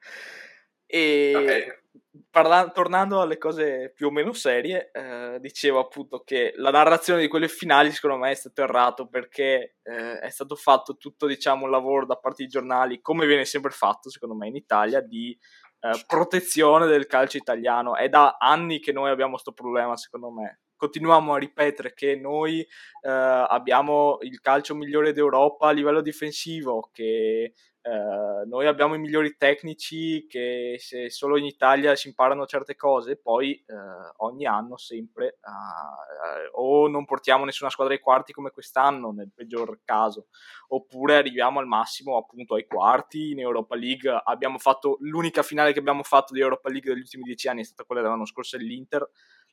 E 0.86 1.34
Ok. 1.36 1.84
Parla- 2.30 2.70
tornando 2.70 3.22
alle 3.22 3.38
cose 3.38 3.92
più 3.94 4.08
o 4.08 4.12
meno 4.12 4.34
serie, 4.34 4.92
eh, 4.92 5.38
dicevo 5.40 5.80
appunto 5.80 6.22
che 6.24 6.54
la 6.56 6.72
narrazione 6.72 7.22
di 7.22 7.28
quelle 7.28 7.48
finali 7.48 7.92
secondo 7.92 8.18
me 8.18 8.32
è 8.32 8.36
stato 8.36 8.62
errato 8.62 9.08
perché 9.08 9.78
eh, 9.84 10.20
è 10.20 10.30
stato 10.30 10.56
fatto 10.56 10.98
tutto, 10.98 11.28
diciamo, 11.28 11.66
un 11.66 11.72
lavoro 11.72 12.06
da 12.06 12.18
parte 12.18 12.44
dei 12.44 12.48
giornali, 12.48 13.02
come 13.02 13.26
viene 13.26 13.46
sempre 13.46 13.72
fatto, 13.72 14.10
secondo 14.10 14.36
me, 14.36 14.48
in 14.48 14.56
Italia, 14.56 15.02
di 15.02 15.38
eh, 15.80 16.04
protezione 16.08 16.88
del 16.88 17.06
calcio 17.06 17.38
italiano. 17.38 17.96
È 17.96 18.10
da 18.10 18.38
anni 18.40 18.80
che 18.80 18.92
noi 18.92 19.10
abbiamo 19.10 19.34
questo 19.34 19.52
problema, 19.52 19.96
secondo 19.98 20.32
me. 20.32 20.62
Continuiamo 20.76 21.34
a 21.34 21.38
ripetere 21.38 21.94
che 21.94 22.16
noi 22.16 22.60
eh, 22.60 23.10
abbiamo 23.10 24.18
il 24.22 24.40
calcio 24.42 24.76
migliore 24.76 25.14
d'Europa 25.14 25.68
a 25.68 25.72
livello 25.72 26.02
difensivo, 26.02 26.90
che 26.92 27.54
eh, 27.88 28.46
noi 28.48 28.66
abbiamo 28.66 28.96
i 28.96 29.00
migliori 29.00 29.38
tecnici 29.38 30.26
che 30.28 30.78
se 30.80 31.12
solo 31.12 31.38
in 31.38 31.46
Italia 31.46 31.96
si 31.96 32.08
imparano 32.08 32.48
certe 32.48 32.76
cose, 32.76 33.16
poi 33.16 33.54
eh, 33.54 33.74
ogni 34.18 34.48
anno 34.48 34.76
sempre 34.76 35.28
eh, 35.28 36.50
o 36.54 36.88
non 36.88 37.06
portiamo 37.06 37.46
nessuna 37.46 37.70
squadra 37.70 37.94
ai 37.94 38.00
quarti 38.00 38.34
come 38.34 38.50
quest'anno, 38.50 39.12
nel 39.12 39.30
peggior 39.32 39.82
caso, 39.84 40.30
oppure 40.70 41.18
arriviamo 41.18 41.60
al 41.60 41.68
massimo 41.68 42.18
appunto 42.18 42.56
ai 42.56 42.66
quarti 42.66 43.30
in 43.30 43.40
Europa 43.40 43.76
League. 43.76 44.20
Abbiamo 44.24 44.58
fatto 44.58 44.98
l'unica 45.02 45.44
finale 45.44 45.72
che 45.72 45.78
abbiamo 45.78 46.02
fatto 46.02 46.34
di 46.34 46.40
Europa 46.40 46.70
League 46.70 46.92
degli 46.92 47.02
ultimi 47.02 47.22
dieci 47.22 47.48
anni 47.50 47.62
è 47.62 47.66
stata 47.66 47.84
quella 47.84 48.02
dell'anno 48.02 48.26
scorso 48.26 48.58
dell'Inter. 48.58 49.08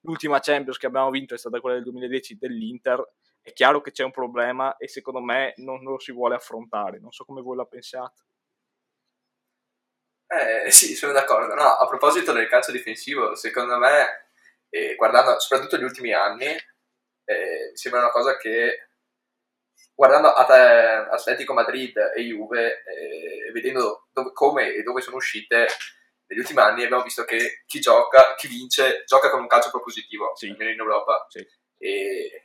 L'ultima 0.05 0.41
Champions 0.41 0.79
che 0.79 0.87
abbiamo 0.87 1.11
vinto 1.11 1.35
è 1.35 1.39
stata 1.39 1.61
quella 1.61 1.75
del 1.77 1.85
2010 1.85 2.39
dell'Inter. 2.39 3.07
È 3.45 3.53
chiaro 3.53 3.81
che 3.81 3.91
c'è 3.91 4.05
un 4.05 4.13
problema 4.13 4.77
e 4.77 4.87
secondo 4.89 5.21
me 5.21 5.53
non 5.57 5.83
lo 5.83 5.99
si 5.99 6.13
vuole 6.13 6.37
affrontare. 6.37 6.99
Non 7.01 7.11
so 7.11 7.25
come 7.25 7.43
voi 7.43 7.57
la 7.57 7.67
pensiate. 7.67 8.23
Eh, 10.27 10.71
sì, 10.71 10.95
sono 10.95 11.13
d'accordo. 11.13 11.55
No, 11.55 11.63
a 11.63 11.87
proposito 11.87 12.33
del 12.33 12.49
calcio 12.49 12.71
difensivo, 12.73 13.35
secondo 13.35 13.77
me, 13.79 14.29
eh, 14.71 14.95
guardando 14.95 15.39
soprattutto 15.41 15.77
gli 15.77 15.83
ultimi 15.83 16.13
anni, 16.15 16.47
eh, 16.47 17.69
mi 17.71 17.77
sembra 17.77 18.01
una 18.01 18.11
cosa 18.11 18.37
che, 18.39 18.89
guardando 19.95 20.29
At- 20.33 20.51
Atletico 21.13 21.53
Madrid 21.53 21.97
e 22.15 22.23
Juve, 22.23 22.83
eh, 22.85 23.51
vedendo 23.53 24.09
dove- 24.13 24.33
come 24.33 24.73
e 24.75 24.83
dove 24.83 25.01
sono 25.03 25.17
uscite, 25.17 25.67
negli 26.27 26.39
ultimi 26.39 26.61
anni 26.61 26.85
abbiamo 26.85 27.03
visto 27.03 27.25
che 27.25 27.63
chi 27.67 27.81
gioca, 27.81 28.35
chi 28.37 28.49
vince, 28.49 29.05
gioca 29.07 29.29
con 29.31 29.41
un 29.41 29.47
calcio 29.49 29.71
propositivo, 29.71 30.35
Sì. 30.35 30.49
almeno 30.49 30.71
in 30.71 30.79
Europa. 30.79 31.27
Sì. 31.29 31.47
E 31.79 32.43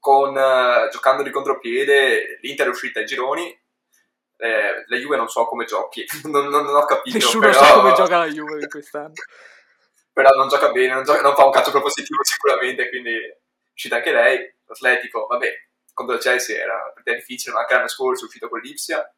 con, 0.00 0.36
eh, 0.36 0.88
giocando 0.90 1.22
di 1.22 1.30
contropiede, 1.30 2.38
l'Inter 2.40 2.66
è 2.66 2.70
uscita 2.70 2.98
ai 2.98 3.06
gironi, 3.06 3.48
eh, 4.38 4.84
la 4.86 4.96
Juve 4.96 5.16
non 5.16 5.28
so 5.28 5.44
come 5.44 5.66
giochi, 5.66 6.04
non, 6.24 6.48
non- 6.48 6.64
non 6.64 6.74
ho 6.74 6.84
capito. 6.86 7.16
Nessuno 7.16 7.48
però, 7.48 7.62
sa 7.64 7.74
come 7.74 7.92
gioca 7.92 8.18
la 8.18 8.26
Juve 8.26 8.66
quest'anno. 8.66 9.12
Però 10.12 10.28
non 10.30 10.48
gioca 10.48 10.72
bene, 10.72 10.92
non, 10.92 11.04
gioca- 11.04 11.20
non 11.22 11.36
fa 11.36 11.44
un 11.44 11.52
calcio 11.52 11.70
propositivo 11.70 12.22
sicuramente, 12.24 12.88
quindi 12.88 13.14
è 13.14 13.38
uscita 13.72 13.96
anche 13.96 14.12
lei. 14.12 14.54
L'Atletico, 14.66 15.26
vabbè, 15.26 15.52
contro 15.92 16.14
il 16.16 16.20
Chelsea 16.20 16.60
era 16.60 16.74
una 16.74 16.92
partita 16.92 17.12
difficile, 17.16 17.54
ma 17.54 17.60
anche 17.60 17.74
l'anno 17.74 17.88
scorso 17.88 18.24
è 18.24 18.26
uscito 18.26 18.48
con 18.48 18.60
l'Ipsia, 18.60 19.08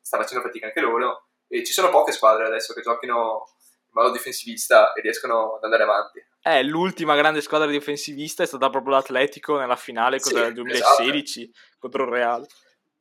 sta 0.00 0.16
facendo 0.16 0.42
fatica 0.42 0.66
anche 0.66 0.80
loro. 0.80 1.28
E 1.48 1.64
ci 1.64 1.72
sono 1.72 1.90
poche 1.90 2.12
squadre 2.12 2.46
adesso 2.46 2.72
che 2.74 2.80
giochino 2.80 3.46
in 3.86 3.90
modo 3.92 4.10
difensivista 4.10 4.92
e 4.92 5.00
riescono 5.00 5.56
ad 5.56 5.64
andare 5.64 5.82
avanti. 5.82 6.24
Eh, 6.42 6.62
l'ultima 6.62 7.16
grande 7.16 7.40
squadra 7.40 7.66
difensivista 7.66 8.42
è 8.42 8.46
stata 8.46 8.70
proprio 8.70 8.94
l'Atletico 8.94 9.58
nella 9.58 9.76
finale 9.76 10.18
Sì, 10.18 10.32
del 10.32 10.54
2016 10.54 11.52
contro 11.78 12.04
il 12.04 12.10
Real. 12.10 12.46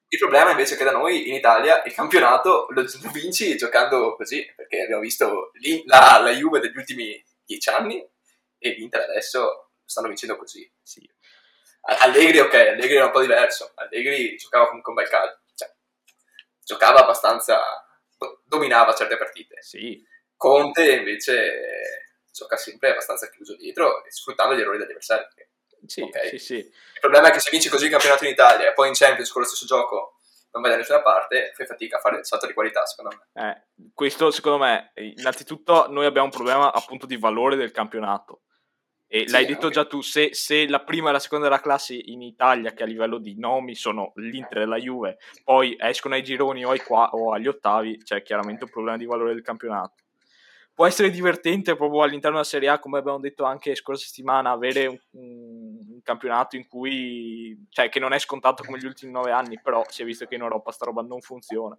Il 0.09 0.19
problema 0.19 0.51
invece 0.51 0.75
è 0.75 0.77
che 0.77 0.85
da 0.85 0.91
noi 0.91 1.27
in 1.27 1.33
Italia 1.33 1.83
il 1.83 1.93
campionato 1.93 2.67
lo, 2.69 2.81
lo 2.81 3.11
vinci 3.11 3.55
giocando 3.57 4.15
così, 4.15 4.45
perché 4.55 4.83
abbiamo 4.83 5.01
visto 5.01 5.51
lì 5.55 5.83
la, 5.85 6.19
la 6.21 6.31
Juve 6.31 6.59
degli 6.59 6.77
ultimi 6.77 7.21
dieci 7.45 7.69
anni 7.69 8.05
e 8.57 8.69
l'Inter 8.71 9.01
adesso 9.01 9.71
stanno 9.83 10.07
vincendo 10.07 10.37
così. 10.37 10.69
Sì. 10.81 11.07
Allegri, 11.81 12.39
ok, 12.39 12.53
Allegri 12.53 12.95
era 12.95 13.05
un 13.05 13.11
po' 13.11 13.21
diverso. 13.21 13.71
Allegri 13.75 14.35
giocava 14.35 14.67
comunque 14.67 14.93
un 14.93 14.99
bel 14.99 15.09
calcio, 15.09 15.39
cioè, 15.55 15.73
giocava 16.63 17.01
abbastanza, 17.01 17.61
dominava 18.43 18.93
certe 18.93 19.17
partite. 19.17 19.61
Sì. 19.61 20.01
Conte 20.35 20.95
invece 20.95 22.06
gioca 22.37 22.57
sempre 22.57 22.91
abbastanza 22.91 23.29
chiuso 23.29 23.55
dietro 23.55 24.03
e 24.05 24.11
sfruttando 24.11 24.55
gli 24.55 24.61
errori 24.61 24.77
degli 24.77 24.89
avversari. 24.89 25.25
Sì, 25.85 26.01
Ok. 26.01 26.27
sì, 26.29 26.37
sì. 26.39 26.55
Il 26.55 26.99
problema 26.99 27.27
è 27.27 27.31
che 27.31 27.39
se 27.39 27.49
vinci 27.51 27.69
così 27.69 27.85
il 27.85 27.91
campionato 27.91 28.25
in 28.25 28.31
Italia 28.31 28.69
e 28.69 28.73
poi 28.73 28.87
in 28.87 28.93
Champions 28.93 29.31
con 29.31 29.41
lo 29.41 29.47
stesso 29.47 29.65
gioco 29.65 30.15
non 30.51 30.61
vai 30.61 30.71
da 30.71 30.77
nessuna 30.77 31.01
parte, 31.01 31.51
fai 31.55 31.65
fatica 31.65 31.97
a 31.97 31.99
fare 31.99 32.17
il 32.17 32.25
salto 32.25 32.47
di 32.47 32.53
qualità, 32.53 32.85
secondo 32.85 33.15
me. 33.15 33.43
Eh, 33.43 33.89
questo 33.93 34.31
secondo 34.31 34.57
me, 34.57 34.91
innanzitutto 34.95 35.87
noi 35.89 36.05
abbiamo 36.05 36.25
un 36.27 36.31
problema 36.33 36.73
appunto 36.73 37.05
di 37.05 37.17
valore 37.17 37.55
del 37.55 37.71
campionato. 37.71 38.41
E 39.09 39.19
Sì, 39.25 39.31
l'hai 39.31 39.45
detto 39.45 39.67
ok. 39.67 39.71
già 39.73 39.85
tu, 39.85 40.01
se, 40.01 40.33
se 40.33 40.67
la 40.67 40.83
prima 40.83 41.09
e 41.09 41.11
la 41.13 41.19
seconda 41.19 41.47
della 41.47 41.61
classe 41.61 41.93
in 41.93 42.21
Italia, 42.21 42.73
che 42.73 42.83
a 42.83 42.87
livello 42.87 43.19
di 43.19 43.37
nomi 43.37 43.75
sono 43.75 44.11
l'Inter 44.15 44.63
e 44.63 44.65
la 44.65 44.77
Juve, 44.77 45.17
poi 45.43 45.77
escono 45.79 46.15
ai 46.15 46.23
gironi 46.23 46.65
o, 46.65 46.71
ai 46.71 46.81
qua, 46.81 47.09
o 47.11 47.31
agli 47.33 47.47
ottavi, 47.47 48.03
c'è 48.03 48.21
chiaramente 48.21 48.65
un 48.65 48.69
problema 48.69 48.97
di 48.97 49.05
valore 49.05 49.33
del 49.33 49.43
campionato. 49.43 50.03
Può 50.77 50.85
essere 50.85 51.09
divertente 51.09 51.75
proprio 51.75 52.03
all'interno 52.03 52.37
della 52.37 52.47
Serie 52.47 52.69
A, 52.69 52.77
come 52.77 52.99
abbiamo 52.99 53.19
detto 53.19 53.45
anche 53.45 53.73
scorsa 53.73 54.05
settimana, 54.05 54.51
avere 54.51 54.85
un, 54.85 54.99
un- 55.13 55.99
campionato 56.03 56.55
in 56.55 56.67
cui, 56.67 57.65
cioè 57.69 57.89
che 57.89 57.99
non 57.99 58.13
è 58.13 58.19
scontato 58.19 58.63
come 58.63 58.77
gli 58.77 58.85
ultimi 58.85 59.11
nove 59.11 59.31
anni, 59.31 59.59
però 59.59 59.83
si 59.89 60.03
è 60.03 60.05
visto 60.05 60.27
che 60.27 60.35
in 60.35 60.41
Europa 60.41 60.71
sta 60.71 60.85
roba 60.85 61.01
non 61.01 61.19
funziona. 61.19 61.75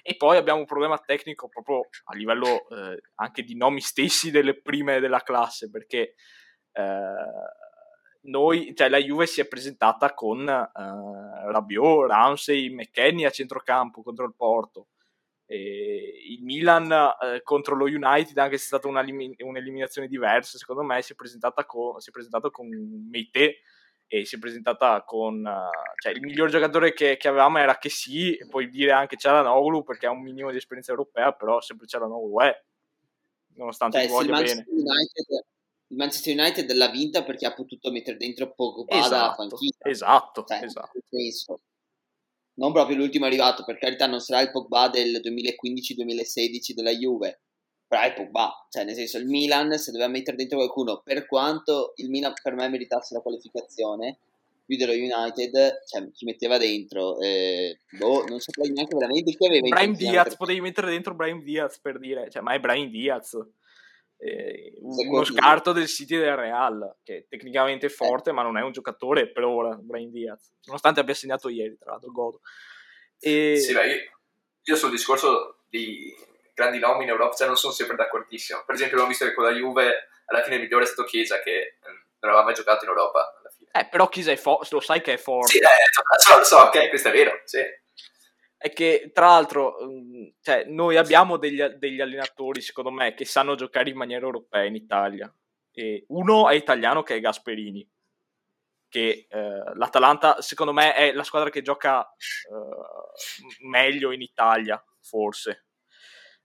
E 0.00 0.14
poi 0.14 0.36
abbiamo 0.36 0.60
un 0.60 0.64
problema 0.64 0.96
tecnico 0.96 1.48
proprio 1.48 1.88
a 2.04 2.14
livello 2.14 2.68
eh, 2.68 3.00
anche 3.16 3.42
di 3.42 3.56
nomi 3.56 3.80
stessi 3.80 4.30
delle 4.30 4.60
prime 4.62 5.00
della 5.00 5.22
classe, 5.22 5.68
perché 5.68 6.14
eh, 6.70 7.14
noi, 8.20 8.74
cioè 8.76 8.88
la 8.88 8.98
Juve 8.98 9.26
si 9.26 9.40
è 9.40 9.48
presentata 9.48 10.14
con 10.14 10.48
eh, 10.48 10.70
Rabiot, 11.50 12.08
Ramsey, 12.08 12.72
McKenny 12.72 13.24
a 13.24 13.30
centrocampo 13.30 14.04
contro 14.04 14.24
il 14.24 14.34
Porto. 14.36 14.86
E 15.48 16.24
il 16.28 16.42
Milan 16.42 16.90
eh, 16.90 17.42
contro 17.42 17.76
lo 17.76 17.84
United, 17.84 18.36
anche 18.38 18.56
se 18.58 18.64
è 18.64 18.66
stata 18.66 18.88
un'eliminazione 18.88 20.08
diversa, 20.08 20.58
secondo 20.58 20.82
me 20.82 21.00
si 21.02 21.12
è, 21.12 21.14
presentata 21.14 21.64
con, 21.64 22.00
si 22.00 22.08
è 22.08 22.12
presentato 22.12 22.50
con 22.50 22.68
Meite 23.08 23.58
e 24.08 24.24
si 24.24 24.36
è 24.36 24.38
presentata 24.38 25.02
con 25.04 25.44
eh, 25.46 26.00
cioè 26.00 26.12
il 26.12 26.20
miglior 26.20 26.48
giocatore 26.48 26.92
che, 26.92 27.16
che 27.16 27.28
avevamo 27.28 27.58
era 27.58 27.76
che 27.78 27.88
sì, 27.88 28.36
puoi 28.48 28.68
dire 28.68 28.92
anche 28.92 29.16
Cialanoglu 29.16 29.82
perché 29.84 30.06
ha 30.06 30.10
un 30.10 30.22
minimo 30.22 30.50
di 30.50 30.56
esperienza 30.56 30.90
europea, 30.92 31.32
però 31.32 31.60
sempre 31.60 31.86
Cialanoglu 31.86 32.40
è 32.40 32.62
nonostante 33.54 33.98
Cioè, 34.00 34.08
voglia 34.08 34.36
bene. 34.36 34.64
Manchester, 34.66 34.74
United, 34.74 35.44
il 35.88 35.96
Manchester 35.96 36.38
United 36.38 36.72
l'ha 36.72 36.88
vinta 36.88 37.22
perché 37.24 37.46
ha 37.46 37.54
potuto 37.54 37.90
mettere 37.90 38.16
dentro 38.16 38.52
Pogba 38.52 38.84
dalla 38.94 39.06
Esatto, 39.06 39.36
panchina. 39.36 39.76
esatto, 39.84 40.44
Cioè, 40.44 40.62
esatto. 40.64 41.00
Non 42.56 42.72
proprio 42.72 42.96
l'ultimo 42.96 43.26
arrivato, 43.26 43.64
per 43.64 43.78
carità 43.78 44.06
non 44.06 44.20
sarà 44.20 44.40
il 44.42 44.50
Pogba 44.50 44.88
del 44.88 45.20
2015-2016 45.22 46.72
della 46.74 46.90
Juve, 46.90 47.40
però 47.86 48.02
è 48.02 48.12
Pogba, 48.12 48.66
cioè 48.70 48.84
nel 48.84 48.94
senso 48.94 49.18
il 49.18 49.26
Milan 49.26 49.78
se 49.78 49.90
doveva 49.90 50.10
mettere 50.10 50.36
dentro 50.36 50.58
qualcuno, 50.58 51.00
per 51.02 51.26
quanto 51.26 51.92
il 51.96 52.10
Milan 52.10 52.32
per 52.42 52.54
me 52.54 52.68
meritasse 52.68 53.14
la 53.14 53.20
qualificazione, 53.20 54.18
più 54.66 54.76
dello 54.76 54.92
United, 54.92 55.84
cioè 55.86 56.10
chi 56.10 56.24
metteva 56.24 56.58
dentro, 56.58 57.20
eh, 57.20 57.78
boh, 57.98 58.24
non 58.24 58.40
saprei 58.40 58.72
neanche 58.72 58.96
veramente 58.96 59.32
chi 59.32 59.46
aveva 59.46 59.68
intenzione 59.68 60.12
Diaz, 60.12 60.24
per- 60.24 60.36
potevi 60.36 60.60
mettere 60.60 60.90
dentro 60.90 61.14
Brahim 61.14 61.42
Diaz 61.42 61.78
per 61.78 61.98
dire, 62.00 62.28
cioè, 62.30 62.42
ma 62.42 62.52
è 62.54 62.60
Brahim 62.60 62.90
Diaz. 62.90 63.38
Eh, 64.18 64.72
uno 64.80 65.24
scarto 65.24 65.72
del 65.72 65.86
City 65.86 66.16
del 66.16 66.36
Real, 66.36 66.96
che 67.02 67.26
tecnicamente 67.28 67.86
è 67.86 67.90
forte, 67.90 68.32
ma 68.32 68.42
non 68.42 68.56
è 68.56 68.62
un 68.62 68.72
giocatore 68.72 69.30
per 69.30 69.44
ora, 69.44 69.76
Brahim 69.78 70.10
Diaz. 70.10 70.52
Nonostante 70.64 71.00
abbia 71.00 71.14
segnato 71.14 71.48
ieri, 71.48 71.76
tra 71.76 71.92
l'altro, 71.92 72.10
godo. 72.10 72.40
E... 73.18 73.56
Sì, 73.56 73.72
beh, 73.72 73.86
io, 73.86 73.96
io 74.62 74.76
sul 74.76 74.90
discorso 74.90 75.64
di 75.68 76.14
grandi 76.54 76.78
nomi 76.78 77.04
in 77.04 77.10
Europa 77.10 77.36
cioè, 77.36 77.46
non 77.46 77.56
sono 77.56 77.72
sempre 77.72 77.96
d'accordissimo. 77.96 78.62
Per 78.64 78.74
esempio, 78.74 78.96
abbiamo 78.96 79.12
visto 79.12 79.26
che 79.26 79.34
con 79.34 79.44
la 79.44 79.52
Juve 79.52 80.08
alla 80.26 80.42
fine 80.42 80.56
il 80.56 80.62
migliore 80.62 80.84
è 80.84 80.86
stato 80.86 81.04
Chiesa, 81.04 81.40
che 81.40 81.50
eh, 81.50 81.76
non 82.20 82.30
aveva 82.30 82.44
mai 82.44 82.54
giocato 82.54 82.84
in 82.84 82.90
Europa 82.90 83.36
alla 83.38 83.50
fine. 83.50 83.70
Eh, 83.72 83.86
però 83.86 84.08
Chiesa 84.08 84.32
è 84.32 84.36
forte, 84.36 84.68
lo 84.70 84.80
sai 84.80 85.02
che 85.02 85.12
è 85.12 85.18
forte. 85.18 85.52
Sì, 85.52 85.58
eh, 85.58 86.36
lo 86.36 86.44
so, 86.44 86.56
ok, 86.58 86.88
questo 86.88 87.08
è 87.08 87.12
vero, 87.12 87.42
sì. 87.44 87.60
È 88.56 88.72
che 88.72 89.10
tra 89.12 89.26
l'altro 89.26 89.76
mh, 89.80 90.34
cioè, 90.40 90.64
noi 90.64 90.96
abbiamo 90.96 91.36
degli, 91.36 91.62
degli 91.62 92.00
allenatori 92.00 92.60
secondo 92.60 92.90
me 92.90 93.14
che 93.14 93.24
sanno 93.24 93.54
giocare 93.54 93.90
in 93.90 93.96
maniera 93.96 94.24
europea 94.24 94.64
in 94.64 94.74
Italia. 94.74 95.32
E 95.72 96.04
uno 96.08 96.48
è 96.48 96.54
italiano 96.54 97.02
che 97.02 97.16
è 97.16 97.20
Gasperini 97.20 97.86
che 98.88 99.26
eh, 99.28 99.74
l'Atalanta 99.74 100.40
secondo 100.40 100.72
me 100.72 100.94
è 100.94 101.12
la 101.12 101.24
squadra 101.24 101.50
che 101.50 101.60
gioca 101.62 102.02
eh, 102.08 103.66
meglio 103.66 104.12
in 104.12 104.22
Italia 104.22 104.82
forse 105.00 105.65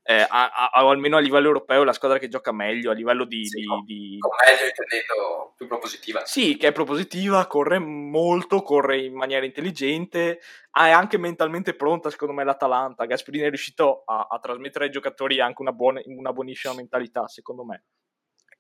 eh, 0.04 0.26
a, 0.28 0.70
a, 0.72 0.86
o 0.86 0.90
almeno 0.90 1.18
a 1.18 1.20
livello 1.20 1.48
europeo, 1.48 1.84
la 1.84 1.94
squadra 1.94 2.18
che 2.18 2.28
gioca 2.28 2.52
meglio 2.52 2.92
a 2.92 2.94
livello 2.94 3.26
di. 3.26 3.46
Sì, 3.46 3.60
di, 3.60 3.66
con, 3.66 3.84
di... 3.84 4.18
con 4.20 4.32
meglio 4.46 4.66
intendendo 4.66 5.54
più 5.56 5.68
propositiva. 5.68 6.26
Sì, 6.26 6.58
che 6.58 6.68
è 6.68 6.72
propositiva, 6.72 7.46
corre 7.48 7.80
molto, 7.80 8.62
corre 8.64 9.00
in 9.00 9.14
maniera 9.14 9.46
intelligente, 9.46 10.40
è 10.72 10.90
anche 10.90 11.18
mentalmente 11.18 11.76
pronta, 11.76 12.10
secondo 12.10 12.34
me, 12.34 12.44
l'Atalanta. 12.44 13.06
Gasperini 13.06 13.46
è 13.46 13.50
riuscito 13.50 14.04
a, 14.06 14.28
a 14.30 14.40
trasmettere 14.40 14.86
ai 14.86 14.92
giocatori 14.92 15.40
anche 15.40 15.62
una, 15.62 15.72
buona, 15.72 16.02
una 16.06 16.34
buonissima 16.34 16.74
mentalità, 16.74 17.28
secondo 17.28 17.64
me. 17.64 17.84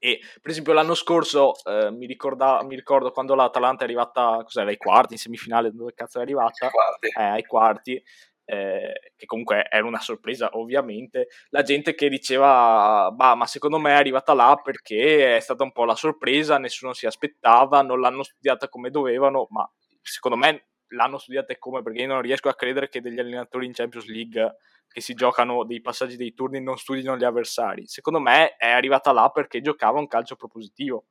E 0.03 0.19
per 0.41 0.49
esempio 0.49 0.73
l'anno 0.73 0.95
scorso 0.95 1.53
eh, 1.63 1.91
mi, 1.91 2.07
ricorda, 2.07 2.63
mi, 2.63 2.75
ricordo 2.75 3.11
quando 3.11 3.35
l'Atalanta 3.35 3.83
è 3.83 3.85
arrivata 3.85 4.41
cos'era, 4.41 4.69
ai 4.69 4.77
quarti, 4.77 5.13
in 5.13 5.19
semifinale, 5.19 5.71
dove 5.71 5.93
cazzo 5.93 6.17
è 6.17 6.23
arrivata? 6.23 6.65
Ai 6.65 6.71
quarti. 6.71 7.07
Eh, 7.07 7.21
ai 7.21 7.45
quarti 7.45 8.03
eh, 8.45 9.13
che 9.15 9.25
comunque 9.25 9.67
era 9.69 9.85
una 9.85 9.99
sorpresa 9.99 10.49
ovviamente, 10.53 11.27
la 11.49 11.61
gente 11.61 11.95
che 11.95 12.09
diceva, 12.09 13.11
bah, 13.13 13.35
ma 13.35 13.45
secondo 13.45 13.79
me 13.79 13.91
è 13.91 13.95
arrivata 13.95 14.33
là 14.33 14.59
perché 14.61 15.37
è 15.37 15.39
stata 15.39 15.63
un 15.63 15.71
po' 15.71 15.85
la 15.85 15.95
sorpresa, 15.95 16.57
nessuno 16.57 16.93
si 16.93 17.05
aspettava, 17.05 17.81
non 17.81 17.99
l'hanno 17.99 18.23
studiata 18.23 18.67
come 18.67 18.89
dovevano, 18.89 19.47
ma 19.49 19.69
secondo 20.01 20.37
me 20.37 20.67
l'hanno 20.89 21.17
studiata 21.17 21.55
come, 21.57 21.81
perché 21.81 22.01
io 22.01 22.07
non 22.07 22.21
riesco 22.21 22.49
a 22.49 22.55
credere 22.55 22.89
che 22.89 23.01
degli 23.01 23.19
allenatori 23.19 23.65
in 23.65 23.73
Champions 23.73 24.07
League 24.07 24.55
che 24.91 25.01
si 25.01 25.13
giocano 25.13 25.63
dei 25.63 25.81
passaggi 25.81 26.17
dei 26.17 26.33
turni 26.33 26.61
non 26.61 26.77
studino 26.77 27.15
gli 27.15 27.23
avversari. 27.23 27.87
Secondo 27.87 28.19
me 28.19 28.55
è 28.57 28.69
arrivata 28.69 29.13
là 29.13 29.29
perché 29.29 29.61
giocava 29.61 29.99
un 29.99 30.07
calcio 30.07 30.35
propositivo. 30.35 31.05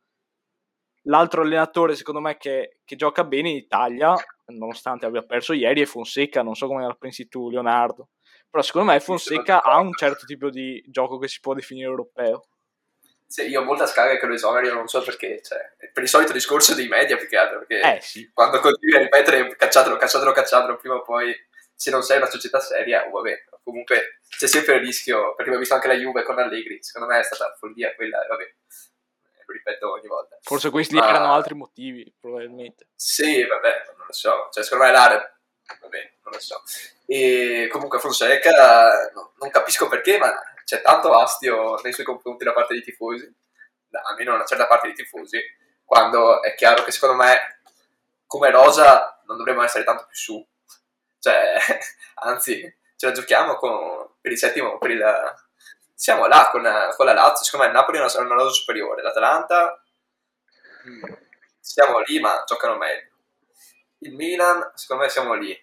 L'altro 1.04 1.40
allenatore, 1.40 1.94
secondo 1.94 2.20
me, 2.20 2.36
che, 2.36 2.80
che 2.84 2.94
gioca 2.94 3.24
bene 3.24 3.48
in 3.48 3.56
Italia 3.56 4.14
nonostante 4.50 5.06
abbia 5.06 5.22
perso 5.22 5.52
ieri, 5.52 5.82
è 5.82 5.86
Fonseca, 5.86 6.42
non 6.42 6.54
so 6.54 6.66
come 6.66 6.86
la 6.86 6.96
pensi 6.98 7.28
tu, 7.28 7.50
Leonardo. 7.50 8.10
Però 8.50 8.62
secondo 8.62 8.90
me 8.92 9.00
Fonseca 9.00 9.62
ha 9.62 9.78
un 9.78 9.92
certo 9.94 10.26
tipo 10.26 10.50
di 10.50 10.82
gioco 10.88 11.18
che 11.18 11.28
si 11.28 11.40
può 11.40 11.54
definire 11.54 11.88
europeo. 11.88 12.46
Sì, 13.30 13.42
io 13.42 13.60
ho 13.60 13.64
molta 13.64 13.86
scarica 13.86 14.18
che 14.18 14.26
lo 14.26 14.34
esonero, 14.34 14.74
non 14.74 14.88
so 14.88 15.02
perché, 15.04 15.40
cioè, 15.40 15.58
per 15.92 16.02
il 16.02 16.08
solito 16.08 16.32
discorso 16.32 16.74
dei 16.74 16.88
media 16.88 17.16
più 17.16 17.28
che 17.28 17.36
altro, 17.36 17.58
perché 17.58 17.80
eh, 17.80 18.00
sì. 18.00 18.28
quando 18.34 18.58
continui 18.58 18.96
a 18.96 19.02
ripetere 19.02 19.54
cacciatelo, 19.54 19.96
cacciatelo, 19.96 20.32
cacciatelo, 20.32 20.76
prima 20.76 20.96
o 20.96 21.02
poi, 21.02 21.32
se 21.72 21.92
non 21.92 22.02
sei 22.02 22.16
una 22.16 22.28
società 22.28 22.58
seria, 22.58 23.06
oh, 23.06 23.10
vabbè, 23.12 23.44
comunque 23.62 24.18
c'è 24.28 24.48
sempre 24.48 24.74
il 24.74 24.80
rischio, 24.80 25.36
perché 25.36 25.42
abbiamo 25.42 25.60
visto 25.60 25.74
anche 25.74 25.86
la 25.86 25.94
Juve 25.94 26.24
con 26.24 26.40
Allegri, 26.40 26.82
secondo 26.82 27.06
me 27.06 27.20
è 27.20 27.22
stata 27.22 27.54
follia 27.56 27.94
quella, 27.94 28.18
vabbè, 28.28 28.54
ripeto 29.52 29.90
ogni 29.90 30.06
volta. 30.06 30.38
Forse 30.42 30.70
questi 30.70 30.94
Ma... 30.94 31.08
erano 31.08 31.32
altri 31.32 31.54
motivi, 31.54 32.12
probabilmente. 32.18 32.88
Sì, 32.94 33.44
vabbè, 33.44 33.84
non 33.96 34.06
lo 34.06 34.12
so. 34.12 34.48
Cioè, 34.50 34.62
secondo 34.62 34.84
me 34.84 34.92
l'area... 34.92 35.34
Vabbè, 35.80 36.12
non 36.24 36.32
lo 36.32 36.40
so. 36.40 36.62
E 37.06 37.68
comunque 37.70 37.98
Fonseca, 37.98 39.10
no, 39.14 39.32
non 39.38 39.50
capisco 39.50 39.88
perché, 39.88 40.18
ma 40.18 40.32
c'è 40.64 40.82
tanto 40.82 41.12
astio 41.14 41.80
nei 41.82 41.92
suoi 41.92 42.06
confronti 42.06 42.44
da 42.44 42.52
parte 42.52 42.74
dei 42.74 42.82
tifosi, 42.82 43.32
da, 43.88 44.02
almeno 44.02 44.34
una 44.34 44.44
certa 44.44 44.66
parte 44.66 44.86
dei 44.86 44.96
tifosi, 44.96 45.40
quando 45.84 46.42
è 46.42 46.54
chiaro 46.54 46.84
che 46.84 46.92
secondo 46.92 47.16
me, 47.16 47.60
come 48.26 48.50
Rosa, 48.50 49.20
non 49.26 49.36
dovremmo 49.36 49.62
essere 49.62 49.84
tanto 49.84 50.06
più 50.06 50.16
su. 50.16 50.48
Cioè, 51.18 51.54
anzi, 52.22 52.60
ce 52.96 53.06
la 53.06 53.12
giochiamo 53.12 53.56
con, 53.56 54.14
per 54.20 54.30
il 54.32 54.38
settimo, 54.38 54.78
per 54.78 54.90
il 54.90 55.02
siamo 56.00 56.26
là 56.26 56.48
con, 56.50 56.62
con 56.96 57.04
la 57.04 57.12
Lazio, 57.12 57.44
secondo 57.44 57.66
me 57.66 57.72
il 57.72 57.76
Napoli 57.76 57.98
è 57.98 58.00
una, 58.00 58.24
una 58.24 58.42
rosa 58.42 58.54
superiore, 58.54 59.02
l'Atalanta 59.02 59.84
mm, 60.88 61.02
siamo 61.60 61.98
lì 61.98 62.18
ma 62.18 62.42
giocano 62.46 62.78
meglio. 62.78 63.10
Il 63.98 64.14
Milan, 64.14 64.72
secondo 64.76 65.02
me 65.02 65.10
siamo 65.10 65.34
lì. 65.34 65.54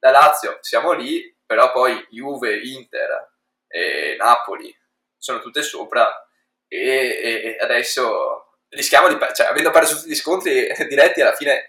La 0.00 0.10
Lazio, 0.10 0.58
siamo 0.60 0.92
lì, 0.92 1.34
però 1.46 1.72
poi 1.72 2.06
Juve, 2.10 2.58
Inter 2.58 3.36
e 3.66 4.16
Napoli 4.18 4.76
sono 5.16 5.40
tutte 5.40 5.62
sopra 5.62 6.28
e, 6.68 6.76
e 7.22 7.58
adesso 7.58 8.58
rischiamo 8.68 9.08
di... 9.08 9.18
cioè 9.32 9.46
avendo 9.46 9.70
perso 9.70 9.96
tutti 9.96 10.10
gli 10.10 10.14
scontri 10.14 10.70
diretti 10.86 11.22
alla 11.22 11.34
fine 11.34 11.68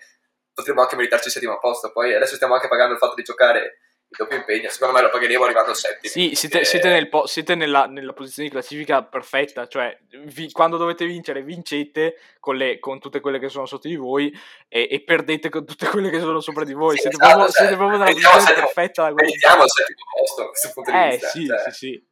potremmo 0.54 0.82
anche 0.82 0.98
meritarci 0.98 1.28
il 1.28 1.34
settimo 1.34 1.58
posto, 1.60 1.94
poi 1.94 2.14
adesso 2.14 2.36
stiamo 2.36 2.56
anche 2.56 2.68
pagando 2.68 2.92
il 2.92 3.00
fatto 3.00 3.16
di 3.16 3.24
giocare 3.24 3.78
il 4.10 4.18
doppio 4.18 4.38
impegno. 4.38 4.70
Secondo 4.70 4.96
me 4.96 5.02
lo 5.02 5.10
pagheremo 5.10 5.44
arrivando 5.44 5.70
al 5.70 5.76
settimo. 5.76 6.12
Sì, 6.12 6.36
siete, 6.36 6.62
e... 6.62 6.66
siete, 6.66 6.90
nel 6.90 7.10
po- 7.10 7.28
siete 7.28 7.56
nella, 7.56 7.86
nella, 7.86 8.14
posizione 8.14 8.50
di 8.50 8.54
classifica 8.54 9.04
perfetta, 9.04 9.68
cioè 9.68 9.98
vi, 10.26 10.52
quando 10.52 10.78
dovete 10.78 11.06
vincere 11.06 11.44
vincete 11.44 12.18
con, 12.40 12.56
le, 12.56 12.80
con, 12.80 13.00
tutte 13.00 13.20
quelle 13.20 13.40
che 13.40 13.50
sono 13.50 13.66
sotto 13.66 13.88
di 13.88 13.96
voi 13.96 14.36
e, 14.68 14.88
e, 14.90 15.04
perdete 15.04 15.50
con 15.50 15.66
tutte 15.66 15.88
quelle 15.88 16.10
che 16.10 16.20
sono 16.20 16.40
sopra 16.40 16.64
di 16.64 16.74
voi. 16.74 16.96
Sì, 16.96 17.02
siete, 17.02 17.18
esatto, 17.18 17.30
proprio, 17.30 17.52
cioè, 17.52 17.62
siete, 17.62 17.76
proprio, 17.76 17.98
nella 17.98 18.12
posizione 18.12 18.42
settimo, 18.42 18.66
perfetta. 18.66 19.04
Da 19.04 19.14
vediamo 19.14 19.62
al 19.62 19.70
settimo 19.70 20.12
posto 20.18 20.42
a 20.42 20.48
questo 20.48 20.72
punto 20.74 20.92
di 20.92 20.98
eh, 20.98 21.10
vista. 21.10 21.28
Sì, 21.30 21.46
cioè. 21.46 21.60
sì, 21.60 21.72
sì. 21.72 22.08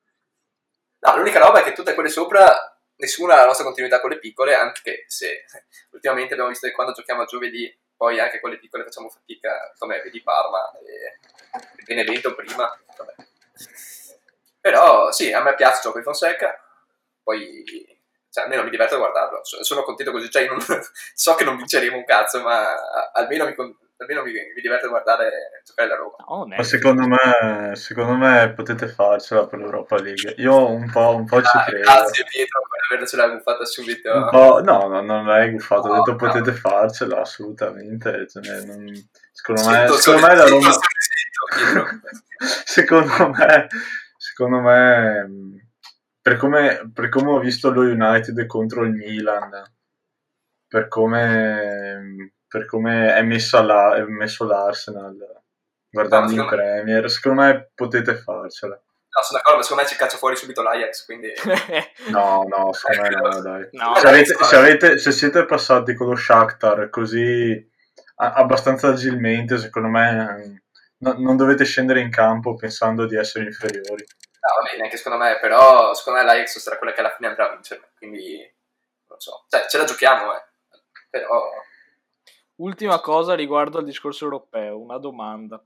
No, 0.99 1.17
l'unica 1.17 1.39
roba 1.39 1.59
è 1.59 1.63
che 1.63 1.73
tutte 1.73 1.93
quelle 1.93 2.09
sopra, 2.09 2.79
nessuna 2.97 3.35
ha 3.35 3.37
la 3.37 3.45
nostra 3.45 3.65
continuità 3.65 3.99
con 4.01 4.09
le 4.11 4.19
piccole, 4.19 4.53
anche 4.53 5.05
se 5.07 5.45
ultimamente 5.91 6.33
abbiamo 6.33 6.49
visto 6.49 6.67
che 6.67 6.73
quando 6.73 6.93
giochiamo 6.93 7.21
a 7.21 7.25
giovedì, 7.25 7.71
poi 7.97 8.19
anche 8.19 8.39
con 8.39 8.51
le 8.51 8.59
piccole 8.59 8.83
facciamo 8.83 9.09
fatica, 9.09 9.73
come 9.77 10.01
vedi 10.01 10.21
Parma 10.21 10.71
e 10.79 11.19
il 11.77 11.83
Benevento 11.83 12.35
prima, 12.35 12.71
vabbè. 12.95 13.13
Però 14.61 15.11
sì, 15.11 15.33
a 15.33 15.41
me 15.41 15.55
piace 15.55 15.77
il 15.77 15.81
gioco 15.81 15.97
di 15.97 16.03
Fonseca, 16.03 16.57
poi 17.23 17.63
cioè, 18.29 18.43
almeno 18.43 18.63
mi 18.63 18.69
diverto 18.69 18.95
a 18.95 18.99
guardarlo, 18.99 19.43
sono 19.43 19.81
contento 19.81 20.11
così, 20.11 20.29
cioè, 20.29 20.47
non, 20.47 20.59
so 21.15 21.33
che 21.33 21.43
non 21.43 21.57
vinceremo 21.57 21.97
un 21.97 22.05
cazzo, 22.05 22.41
ma 22.41 23.11
almeno 23.11 23.45
mi, 23.45 23.55
almeno 23.97 24.23
mi, 24.23 24.31
mi 24.31 24.61
diverte 24.61 24.85
a 24.85 24.89
guardare 24.89 25.61
giocare 25.63 25.89
la 25.89 25.95
Roma. 25.95 26.15
No, 26.27 26.45
Ma 26.45 26.63
secondo 26.63 27.07
me, 27.07 27.75
secondo 27.75 28.15
me 28.15 28.53
potete 28.53 28.87
farcela 28.87 29.47
per 29.47 29.59
l'Europa 29.59 29.99
League. 29.99 30.35
Io 30.37 30.69
un 30.69 30.89
po', 30.91 31.15
un 31.15 31.25
po' 31.25 31.41
ci 31.41 31.57
ah, 31.57 31.63
credo. 31.63 31.83
Grazie 31.83 32.25
Pietro 32.25 32.61
per 32.69 32.95
avercela 32.95 33.29
guffata 33.29 33.65
subito. 33.65 34.11
Un 34.11 34.29
po', 34.29 34.61
no, 34.61 34.87
no, 34.87 35.01
non 35.01 35.25
l'hai 35.25 35.51
guffato, 35.51 35.87
no, 35.87 35.93
ho 35.93 35.95
detto 35.97 36.11
no. 36.11 36.17
potete 36.17 36.51
farcela 36.53 37.21
assolutamente. 37.21 38.27
Cioè, 38.27 38.65
non, 38.65 39.09
secondo 39.31 39.69
me, 39.69 39.87
secondo 39.87 40.27
me 40.27 40.35
la 40.35 40.47
Roma... 40.47 40.69
secondo 42.65 43.29
me, 43.29 43.67
secondo 44.17 44.59
me, 44.59 45.27
per 46.21 46.37
come, 46.37 46.91
per 46.93 47.09
come 47.09 47.31
ho 47.31 47.39
visto 47.39 47.71
lo 47.71 47.81
United 47.81 48.45
contro 48.45 48.83
il 48.83 48.91
Milan, 48.91 49.49
per 50.67 50.87
come, 50.87 52.33
per 52.47 52.65
come 52.65 53.13
è, 53.13 53.21
messo 53.21 53.61
là, 53.61 53.95
è 53.95 54.01
messo 54.03 54.45
l'Arsenal 54.45 55.37
guardando 55.89 56.35
no, 56.35 56.41
in 56.43 56.47
Premier, 56.47 57.01
me... 57.01 57.09
secondo 57.09 57.41
me 57.41 57.71
potete 57.73 58.15
farcela. 58.15 58.75
No, 58.75 59.23
sono 59.23 59.39
d'accordo, 59.39 59.57
ma 59.57 59.63
secondo 59.63 59.83
me 59.83 59.89
ci 59.89 59.95
caccia 59.95 60.17
fuori 60.17 60.35
subito 60.35 60.61
l'Ajax, 60.61 61.05
quindi... 61.05 61.31
no, 62.11 62.45
no, 62.47 62.71
secondo 62.73 63.01
me 63.01 63.09
no, 63.09 63.41
dai. 63.41 63.69
No, 63.71 63.95
se, 63.95 64.07
avete, 64.07 64.43
se, 64.43 64.55
avete, 64.55 64.97
se, 64.99 65.11
siete 65.11 65.45
passati 65.45 65.95
con 65.95 66.09
lo 66.09 66.15
Shakhtar 66.15 66.89
così 66.89 67.75
abbastanza 68.15 68.89
agilmente, 68.89 69.57
secondo 69.57 69.87
me 69.87 70.63
no, 70.97 71.15
non 71.17 71.37
dovete 71.37 71.65
scendere 71.65 71.99
in 71.99 72.11
campo 72.11 72.55
pensando 72.55 73.05
di 73.05 73.15
essere 73.15 73.45
inferiori. 73.45 74.05
No, 74.39 74.61
va 74.61 74.69
bene, 74.69 74.83
anche 74.83 74.97
secondo 74.97 75.23
me, 75.23 75.39
però 75.39 75.93
secondo 75.93 76.19
me 76.19 76.25
l'Ajax 76.25 76.59
sarà 76.59 76.77
quella 76.77 76.93
che 76.93 76.99
alla 76.99 77.15
fine 77.15 77.29
andrà 77.29 77.49
a 77.49 77.53
vincere, 77.53 77.91
quindi 77.97 78.37
non 79.07 79.19
so. 79.19 79.45
Cioè, 79.49 79.65
ce 79.67 79.77
la 79.77 79.85
giochiamo, 79.85 80.35
eh. 80.35 80.43
Però... 81.09 81.49
Ultima 82.57 82.99
cosa 82.99 83.35
riguardo 83.35 83.77
al 83.77 83.85
discorso 83.85 84.23
europeo, 84.23 84.79
una 84.79 84.97
domanda. 84.97 85.63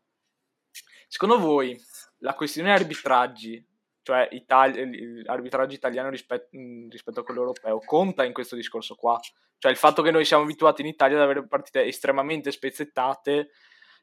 Secondo 1.08 1.39
voi 1.39 1.77
la 2.19 2.34
questione 2.34 2.71
arbitraggi, 2.71 3.65
cioè 4.01 4.27
Italia, 4.32 4.84
arbitraggio 5.25 5.75
italiano 5.75 6.10
rispetto, 6.10 6.49
rispetto 6.89 7.21
a 7.21 7.23
quello 7.23 7.41
europeo, 7.41 7.80
conta 7.80 8.25
in 8.25 8.34
questo 8.34 8.56
discorso 8.56 8.95
qua? 8.95 9.19
Cioè 9.58 9.71
il 9.71 9.77
fatto 9.77 10.01
che 10.01 10.12
noi 10.12 10.25
siamo 10.25 10.43
abituati 10.43 10.82
in 10.82 10.88
Italia 10.88 11.17
ad 11.17 11.23
avere 11.23 11.47
partite 11.47 11.84
estremamente 11.86 12.51
spezzettate 12.51 13.51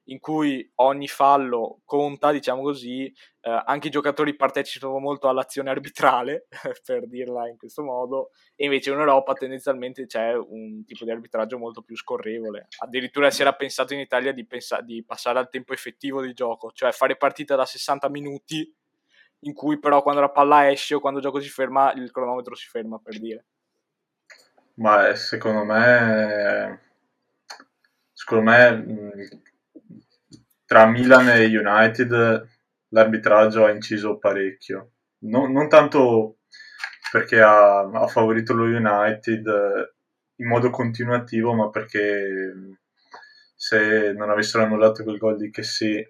in 0.09 0.21
cui 0.21 0.71
ogni 0.77 1.09
fallo 1.09 1.81
conta, 1.85 2.31
diciamo 2.33 2.63
così, 2.63 3.07
eh, 3.41 3.63
anche 3.67 3.89
i 3.89 3.91
giocatori 3.91 4.37
partecipano 4.37 4.99
molto 4.99 5.29
all'azione 5.29 5.71
arbitrale, 5.71 6.47
per 6.85 7.07
dirla 7.07 7.49
in 7.49 7.57
questo 7.57 7.83
modo, 7.83 8.31
e 8.55 8.65
invece 8.65 8.91
in 8.91 8.99
Europa 8.99 9.35
tendenzialmente 9.35 10.07
c'è 10.07 10.35
un 10.35 10.85
tipo 10.85 11.05
di 11.05 11.11
arbitraggio 11.11 11.59
molto 11.59 11.83
più 11.83 11.97
scorrevole. 11.97 12.69
Addirittura 12.79 13.31
si 13.31 13.43
era 13.43 13.55
pensato 13.55 13.93
in 13.95 14.01
Italia 14.01 14.33
di, 14.33 14.47
pensa- 14.47 14.81
di 14.81 15.05
passare 15.05 15.39
al 15.39 15.51
tempo 15.51 15.73
effettivo 15.73 16.23
di 16.23 16.33
gioco, 16.33 16.71
cioè 16.73 16.93
fare 16.93 17.17
partita 17.17 17.55
da 17.55 17.67
60 17.67 18.09
minuti, 18.09 18.75
in 19.41 19.53
cui 19.53 19.79
però 19.79 20.03
quando 20.03 20.21
la 20.21 20.31
palla 20.31 20.71
esce 20.71 20.95
o 20.95 21.01
quando 21.01 21.19
il 21.19 21.25
gioco 21.25 21.41
si 21.41 21.49
ferma, 21.49 21.93
il 21.93 22.11
cronometro 22.11 22.55
si 22.55 22.67
ferma, 22.67 22.99
per 22.99 23.19
dire. 23.21 23.45
Ma 24.75 25.15
secondo 25.15 25.65
me... 25.65 26.87
Secondo 28.13 28.51
me 28.51 29.43
tra 30.69 30.85
Milan 30.85 31.31
e 31.31 31.47
United 31.47 32.47
l'arbitraggio 32.89 33.65
ha 33.65 33.71
inciso 33.71 34.19
parecchio. 34.19 34.91
Non, 35.21 35.51
non 35.51 35.67
tanto 35.67 36.41
perché 37.11 37.41
ha, 37.41 37.81
ha, 37.81 38.07
favorito 38.07 38.53
lo 38.53 38.65
United 38.65 39.47
in 40.37 40.47
modo 40.47 40.69
continuativo, 40.69 41.55
ma 41.55 41.71
perché 41.71 42.77
se 43.57 44.13
non 44.13 44.29
avessero 44.29 44.65
annullato 44.65 45.05
quel 45.05 45.17
gol 45.17 45.39
di 45.39 45.51
sì, 45.63 46.07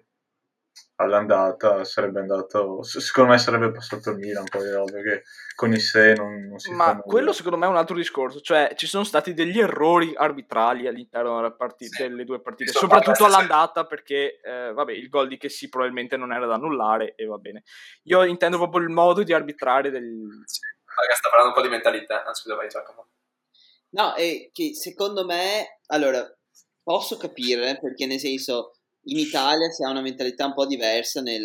all'andata 0.95 1.83
sarebbe 1.83 2.19
andato 2.19 2.83
secondo 2.83 3.31
me 3.31 3.37
sarebbe 3.37 3.71
passato 3.71 4.11
il 4.11 4.17
Milan 4.17 4.43
poi 4.49 4.67
è 4.67 4.77
ovvio 4.77 5.01
che 5.01 5.23
con 5.55 5.71
i 5.71 5.79
sé 5.79 6.13
non, 6.13 6.47
non 6.47 6.59
si 6.59 6.71
ma 6.71 6.99
quello 6.99 7.31
secondo 7.31 7.57
me 7.57 7.65
è 7.65 7.69
un 7.69 7.77
altro 7.77 7.95
discorso 7.95 8.41
cioè 8.41 8.73
ci 8.75 8.87
sono 8.87 9.03
stati 9.03 9.33
degli 9.33 9.59
errori 9.59 10.13
arbitrali 10.15 10.87
all'interno 10.87 11.37
delle, 11.37 11.55
partite, 11.55 11.95
Sì. 11.95 12.03
delle 12.03 12.25
due 12.25 12.41
partite 12.41 12.71
Questo 12.71 12.87
soprattutto 12.87 13.23
basta- 13.23 13.37
all'andata 13.37 13.85
perché 13.85 14.41
eh, 14.41 14.73
vabbè 14.73 14.91
il 14.91 15.07
gol 15.09 15.27
di 15.27 15.37
che 15.37 15.49
sì 15.49 15.69
probabilmente 15.69 16.17
non 16.17 16.33
era 16.33 16.45
da 16.45 16.55
annullare 16.55 17.15
e 17.15 17.25
va 17.25 17.37
bene 17.37 17.63
io 18.03 18.23
intendo 18.23 18.57
proprio 18.57 18.81
il 18.81 18.89
modo 18.89 19.23
di 19.23 19.33
arbitrare 19.33 19.89
del... 19.89 20.43
Sì. 20.45 20.59
Raga, 20.99 21.15
sta 21.15 21.29
parlando 21.29 21.55
un 21.55 21.61
po' 21.61 21.61
di 21.61 21.69
mentalità. 21.69 22.25
Ah, 22.25 22.33
scusa, 22.33 22.55
vai 22.55 22.67
Giacomo. 22.67 23.07
No, 23.91 24.13
è 24.15 24.49
che 24.51 24.73
secondo 24.75 25.25
me, 25.25 25.79
allora, 25.87 26.21
posso 26.83 27.17
capire 27.17 27.79
perché 27.79 28.05
nel 28.05 28.19
senso 28.19 28.78
in 29.11 29.17
Italia 29.17 29.69
si 29.69 29.83
ha 29.83 29.89
una 29.89 30.01
mentalità 30.01 30.45
un 30.45 30.53
po' 30.53 30.65
diversa 30.65 31.21
nel, 31.21 31.43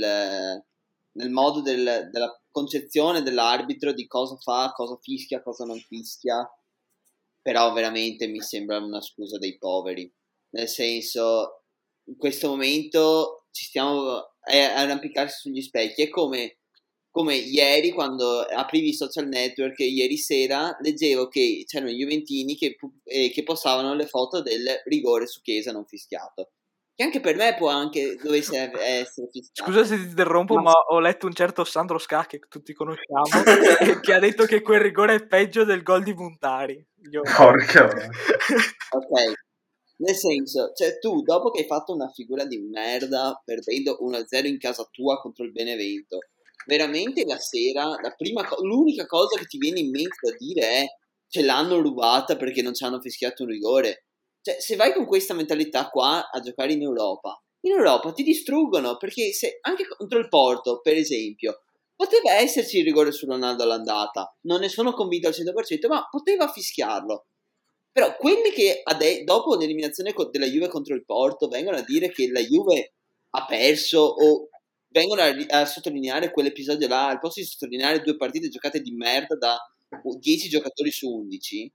nel 1.12 1.30
modo 1.30 1.60
del- 1.60 2.08
della 2.10 2.40
concezione 2.50 3.22
dell'arbitro 3.22 3.92
di 3.92 4.06
cosa 4.06 4.36
fa, 4.36 4.72
cosa 4.74 4.96
fischia, 5.00 5.42
cosa 5.42 5.64
non 5.64 5.78
fischia, 5.78 6.48
però 7.40 7.72
veramente 7.72 8.26
mi 8.26 8.40
sembra 8.40 8.78
una 8.78 9.00
scusa 9.00 9.38
dei 9.38 9.58
poveri, 9.58 10.10
nel 10.50 10.68
senso 10.68 11.64
in 12.06 12.16
questo 12.16 12.48
momento 12.48 13.46
ci 13.50 13.64
stiamo 13.64 14.16
a 14.16 14.74
arrampicarsi 14.76 15.40
sugli 15.40 15.62
specchi, 15.62 16.02
è 16.02 16.08
come 16.08 16.58
come 17.14 17.36
ieri 17.36 17.92
quando 17.92 18.40
aprivi 18.40 18.88
i 18.88 18.92
social 18.92 19.28
network 19.28 19.78
ieri 19.78 20.16
sera 20.16 20.76
leggevo 20.80 21.28
che 21.28 21.62
c'erano 21.64 21.92
i 21.92 21.94
Juventini 21.94 22.56
che, 22.56 22.76
eh, 23.04 23.30
che 23.30 23.44
postavano 23.44 23.94
le 23.94 24.08
foto 24.08 24.42
del 24.42 24.82
rigore 24.86 25.28
su 25.28 25.40
Chiesa 25.40 25.70
non 25.70 25.86
fischiato 25.86 26.50
che 26.94 27.02
anche 27.02 27.20
per 27.20 27.34
me 27.34 27.54
può 27.56 27.68
anche 27.68 28.16
dovesse 28.22 28.70
essere 28.78 29.28
fischiato 29.30 29.70
Scusa 29.70 29.84
se 29.84 29.96
ti 29.96 30.08
interrompo, 30.08 30.54
Ma- 30.54 30.62
ma 30.62 30.72
ho 30.72 31.00
letto 31.00 31.26
un 31.26 31.34
certo 31.34 31.64
Sandro 31.64 31.98
Ska 31.98 32.26
che 32.26 32.40
tutti 32.48 32.72
conosciamo, 32.72 33.24
che 34.00 34.12
ha 34.12 34.18
detto 34.18 34.44
che 34.44 34.62
quel 34.62 34.80
rigore 34.80 35.14
è 35.14 35.26
peggio 35.26 35.64
del 35.64 35.82
gol 35.82 36.02
di 36.02 36.14
Montari. 36.14 36.84
Io- 37.10 37.22
porca 37.36 37.84
ok. 37.86 39.32
nel 39.96 40.14
senso 40.14 40.72
cioè 40.74 40.98
tu 40.98 41.20
dopo 41.22 41.50
che 41.50 41.60
hai 41.60 41.66
fatto 41.66 41.92
una 41.92 42.08
figura 42.08 42.46
di 42.46 42.58
merda 42.58 43.40
perdendo 43.44 43.98
1-0 44.00 44.46
in 44.46 44.58
casa 44.58 44.88
tua 44.90 45.20
contro 45.20 45.44
il 45.44 45.52
Benevento 45.52 46.18
veramente 46.66 47.24
la 47.26 47.38
sera 47.38 47.84
la 48.00 48.14
prima 48.16 48.44
co- 48.46 48.64
l'unica 48.64 49.04
cosa 49.04 49.38
che 49.38 49.44
ti 49.44 49.58
viene 49.58 49.80
in 49.80 49.90
mente 49.90 50.16
da 50.22 50.34
dire 50.38 50.62
è 50.62 50.86
ce 51.28 51.42
l'hanno 51.42 51.80
rubata 51.80 52.36
perché 52.36 52.62
non 52.62 52.74
ci 52.74 52.84
hanno 52.84 53.00
fischiato 53.00 53.42
un 53.42 53.50
rigore 53.50 54.03
cioè 54.44 54.60
se 54.60 54.76
vai 54.76 54.92
con 54.92 55.06
questa 55.06 55.32
mentalità 55.32 55.88
qua 55.88 56.28
a 56.30 56.40
giocare 56.40 56.74
in 56.74 56.82
Europa 56.82 57.42
in 57.64 57.72
Europa 57.72 58.12
ti 58.12 58.22
distruggono 58.22 58.96
perché 58.96 59.32
se 59.32 59.58
anche 59.62 59.86
contro 59.86 60.18
il 60.18 60.28
Porto 60.28 60.80
per 60.80 60.96
esempio 60.96 61.62
poteva 61.96 62.34
esserci 62.34 62.78
il 62.78 62.84
rigore 62.84 63.12
su 63.12 63.26
Ronaldo 63.26 63.62
all'andata. 63.62 64.36
Non 64.42 64.60
ne 64.60 64.68
sono 64.68 64.92
convinto 64.92 65.28
al 65.28 65.34
100% 65.34 65.86
ma 65.88 66.06
poteva 66.10 66.48
fischiarlo. 66.48 67.26
Però 67.90 68.16
quelli 68.16 68.50
che 68.50 68.80
ade- 68.82 69.22
dopo 69.24 69.54
l'eliminazione 69.54 70.12
della 70.30 70.46
Juve 70.46 70.68
contro 70.68 70.94
il 70.94 71.04
Porto 71.04 71.48
vengono 71.48 71.76
a 71.76 71.82
dire 71.82 72.10
che 72.10 72.28
la 72.30 72.40
Juve 72.40 72.94
ha 73.30 73.46
perso 73.46 74.00
o 74.00 74.48
vengono 74.88 75.22
a, 75.22 75.60
a 75.60 75.64
sottolineare 75.64 76.32
quell'episodio 76.32 76.88
là, 76.88 77.08
al 77.08 77.20
posto 77.20 77.40
di 77.40 77.46
sottolineare 77.46 78.02
due 78.02 78.16
partite 78.16 78.48
giocate 78.48 78.80
di 78.80 78.92
merda 78.92 79.36
da 79.36 79.56
10 80.02 80.48
giocatori 80.48 80.90
su 80.90 81.08
11, 81.08 81.72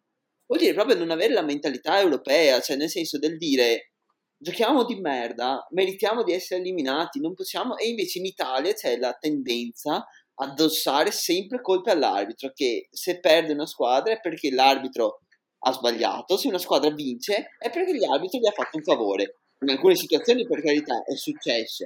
vuol 0.49 0.61
dire 0.61 0.73
proprio 0.73 0.97
non 0.97 1.11
avere 1.11 1.33
la 1.33 1.43
mentalità 1.43 1.99
europea, 1.99 2.59
cioè 2.59 2.75
nel 2.75 2.89
senso 2.89 3.19
del 3.19 3.37
dire 3.37 3.91
giochiamo 4.35 4.83
di 4.83 4.95
merda, 4.95 5.67
meritiamo 5.71 6.23
di 6.23 6.33
essere 6.33 6.61
eliminati, 6.61 7.19
non 7.19 7.35
possiamo, 7.35 7.77
e 7.77 7.87
invece 7.87 8.19
in 8.19 8.25
Italia 8.25 8.73
c'è 8.73 8.97
la 8.97 9.13
tendenza 9.13 9.97
a 9.97 10.45
addossare 10.45 11.11
sempre 11.11 11.61
colpe 11.61 11.91
all'arbitro, 11.91 12.51
che 12.53 12.87
se 12.89 13.19
perde 13.19 13.53
una 13.53 13.67
squadra 13.67 14.13
è 14.13 14.19
perché 14.19 14.49
l'arbitro 14.49 15.19
ha 15.65 15.71
sbagliato, 15.73 16.37
se 16.37 16.47
una 16.47 16.57
squadra 16.57 16.89
vince 16.89 17.49
è 17.59 17.69
perché 17.69 17.97
l'arbitro 17.97 18.39
gli 18.39 18.47
ha 18.47 18.51
fatto 18.51 18.77
un 18.77 18.83
favore. 18.83 19.35
In 19.59 19.69
alcune 19.69 19.95
situazioni, 19.95 20.47
per 20.47 20.63
carità, 20.63 21.03
è 21.03 21.15
successo 21.15 21.85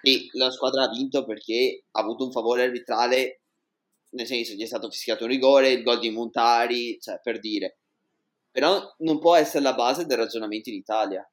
che 0.00 0.28
la 0.32 0.50
squadra 0.50 0.84
ha 0.84 0.88
vinto 0.88 1.26
perché 1.26 1.84
ha 1.90 2.00
avuto 2.00 2.24
un 2.24 2.32
favore 2.32 2.62
arbitrale, 2.62 3.42
nel 4.12 4.26
senso 4.26 4.54
gli 4.54 4.62
è 4.62 4.66
stato 4.66 4.90
fischiato 4.90 5.24
un 5.24 5.30
rigore, 5.30 5.70
il 5.70 5.82
gol 5.82 5.98
di 5.98 6.08
Montari, 6.08 6.98
cioè 6.98 7.20
per 7.22 7.38
dire. 7.38 7.79
Però 8.50 8.94
non 8.98 9.18
può 9.18 9.36
essere 9.36 9.62
la 9.62 9.74
base 9.74 10.06
del 10.06 10.18
ragionamento 10.18 10.70
in 10.70 10.76
Italia. 10.76 11.28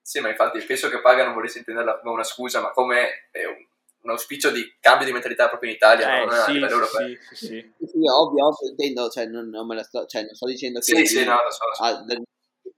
Sì, 0.00 0.20
ma 0.20 0.28
infatti 0.28 0.60
penso 0.60 0.88
che 0.88 1.00
Paga 1.00 1.24
non 1.24 1.34
volesse 1.34 1.58
intenderla 1.58 2.00
come 2.00 2.12
una 2.14 2.24
scusa, 2.24 2.60
ma 2.60 2.72
come 2.72 3.28
eh, 3.30 3.46
un, 3.46 3.64
un 4.02 4.10
auspicio 4.10 4.50
di 4.50 4.62
cambio 4.80 5.06
di 5.06 5.12
mentalità 5.12 5.48
proprio 5.48 5.70
in 5.70 5.76
Italia, 5.76 6.16
Eh, 6.16 6.24
non 6.24 6.34
a 6.34 6.44
sì, 6.44 6.52
livello 6.52 6.74
europeo. 6.74 7.06
sì, 7.06 7.18
sì, 7.28 7.36
sì. 7.36 7.72
Sì, 7.86 7.98
ovvio, 7.98 8.46
ovvio, 8.46 8.68
intendo, 8.70 9.08
cioè 9.08 9.26
non, 9.26 9.48
non 9.48 9.66
me 9.66 9.76
la 9.76 9.84
sto, 9.84 10.04
cioè, 10.06 10.22
non 10.22 10.34
sto 10.34 10.46
dicendo 10.46 10.80
che... 10.80 10.84
Sì, 10.84 11.06
sì, 11.06 11.24
no, 11.24 11.42
lo 11.42 11.50
so. 11.50 11.68
lo 11.68 11.74
so. 11.74 11.82
Ah, 11.84 12.02
del- 12.02 12.22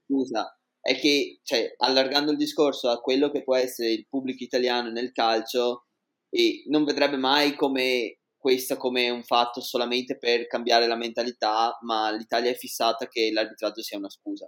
scusa, 0.05 0.55
è 0.79 0.99
che 0.99 1.39
cioè, 1.43 1.73
allargando 1.77 2.31
il 2.31 2.37
discorso 2.37 2.89
a 2.89 3.01
quello 3.01 3.31
che 3.31 3.43
può 3.43 3.55
essere 3.55 3.89
il 3.89 4.05
pubblico 4.07 4.43
italiano 4.43 4.91
nel 4.91 5.11
calcio, 5.11 5.85
e 6.29 6.63
non 6.67 6.83
vedrebbe 6.83 7.17
mai 7.17 7.55
come 7.55 8.19
questo 8.45 8.77
come 8.77 9.09
un 9.09 9.23
fatto 9.23 9.59
solamente 9.59 10.19
per 10.19 10.45
cambiare 10.45 10.85
la 10.85 10.95
mentalità, 10.95 11.79
ma 11.81 12.11
l'Italia 12.11 12.51
è 12.51 12.53
fissata 12.53 13.07
che 13.07 13.31
l'arbitraggio 13.33 13.81
sia 13.81 13.97
una 13.97 14.07
scusa. 14.11 14.47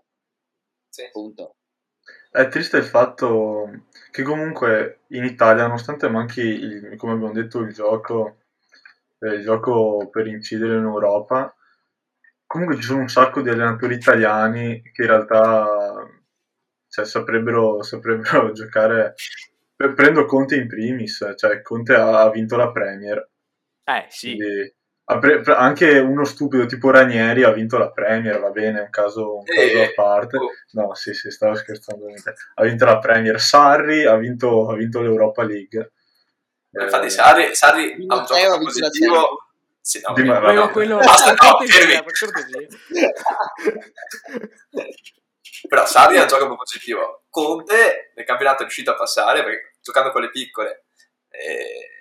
Sì. 0.87 1.09
Punto. 1.11 1.55
È 2.29 2.47
triste 2.47 2.77
il 2.77 2.83
fatto 2.83 3.85
che 4.11 4.21
comunque 4.21 4.99
in 5.07 5.23
Italia, 5.23 5.63
nonostante 5.63 6.07
manchi, 6.09 6.41
il- 6.41 6.95
come 6.95 7.13
abbiamo 7.13 7.33
detto, 7.33 7.57
il 7.61 7.73
gioco, 7.73 8.37
eh, 9.17 9.29
il 9.29 9.41
gioco 9.41 10.07
per 10.11 10.27
incidere 10.27 10.75
in 10.75 10.83
Europa, 10.83 11.55
comunque 12.45 12.75
ci 12.75 12.83
sono 12.83 12.99
un 13.01 13.09
sacco 13.09 13.41
di 13.41 13.49
allenatori 13.49 13.95
italiani 13.95 14.79
che 14.93 15.01
in 15.01 15.07
realtà 15.07 15.65
cioè, 16.87 17.03
saprebbero, 17.03 17.81
saprebbero 17.81 18.51
giocare. 18.53 19.15
Pre- 19.75 19.93
Prendo 19.93 20.25
Conte 20.25 20.55
in 20.55 20.67
primis, 20.67 21.33
cioè 21.35 21.63
Conte 21.63 21.95
ha 21.95 22.29
vinto 22.29 22.55
la 22.57 22.71
Premier. 22.71 23.27
Eh, 23.89 24.05
sì. 24.09 24.35
quindi 24.35 24.75
anche 25.55 25.99
uno 25.99 26.25
stupido 26.25 26.65
tipo 26.65 26.89
Ranieri 26.91 27.43
ha 27.43 27.51
vinto 27.51 27.77
la 27.77 27.89
Premier, 27.91 28.39
va 28.41 28.49
bene, 28.49 28.81
un 28.81 28.89
caso, 28.89 29.37
un 29.37 29.43
caso 29.45 29.61
Eh, 29.61 29.83
a 29.85 29.91
parte. 29.95 30.35
oh, 30.37 30.49
No, 30.71 30.93
sì, 30.95 31.13
sì, 31.13 31.31
stavo 31.31 31.55
scherzando. 31.55 32.07
Ha 32.55 32.63
vinto 32.63 32.83
la 32.85 32.99
Premier. 32.99 33.39
Sarri 33.39 34.03
ha 34.05 34.15
vinto, 34.17 34.69
ha 34.69 34.75
vinto 34.75 35.01
l'Europa 35.01 35.43
League. 35.43 35.93
ma 36.71 36.81
Eh, 36.81 36.85
infatti 36.85 37.09
Sarri, 37.09 37.55
Sarri 37.55 37.95
ha 38.07 38.15
un 38.17 38.25
gioco 38.25 38.57
positivo. 38.59 39.41
Sì, 39.79 40.01
no, 40.05 40.13
Di 40.13 40.23
vabbè, 40.23 40.39
Ma- 40.39 40.45
Prego, 40.45 40.59
vabbè. 40.61 40.73
quello... 40.73 40.97
Basta, 40.97 41.29
no, 41.31 41.51
cortesia. 41.53 42.03
Però 45.69 45.85
Sarri 45.85 46.17
ha 46.17 46.21
un 46.23 46.27
gioco 46.27 46.55
positivo. 46.55 47.23
Conte 47.29 48.11
nel 48.15 48.25
campionato 48.25 48.57
è 48.57 48.61
riuscito 48.63 48.91
a 48.91 48.95
passare 48.95 49.43
perché 49.43 49.75
giocando 49.81 50.11
con 50.11 50.21
le 50.21 50.29
piccole 50.29 50.85
eh, 51.29 51.96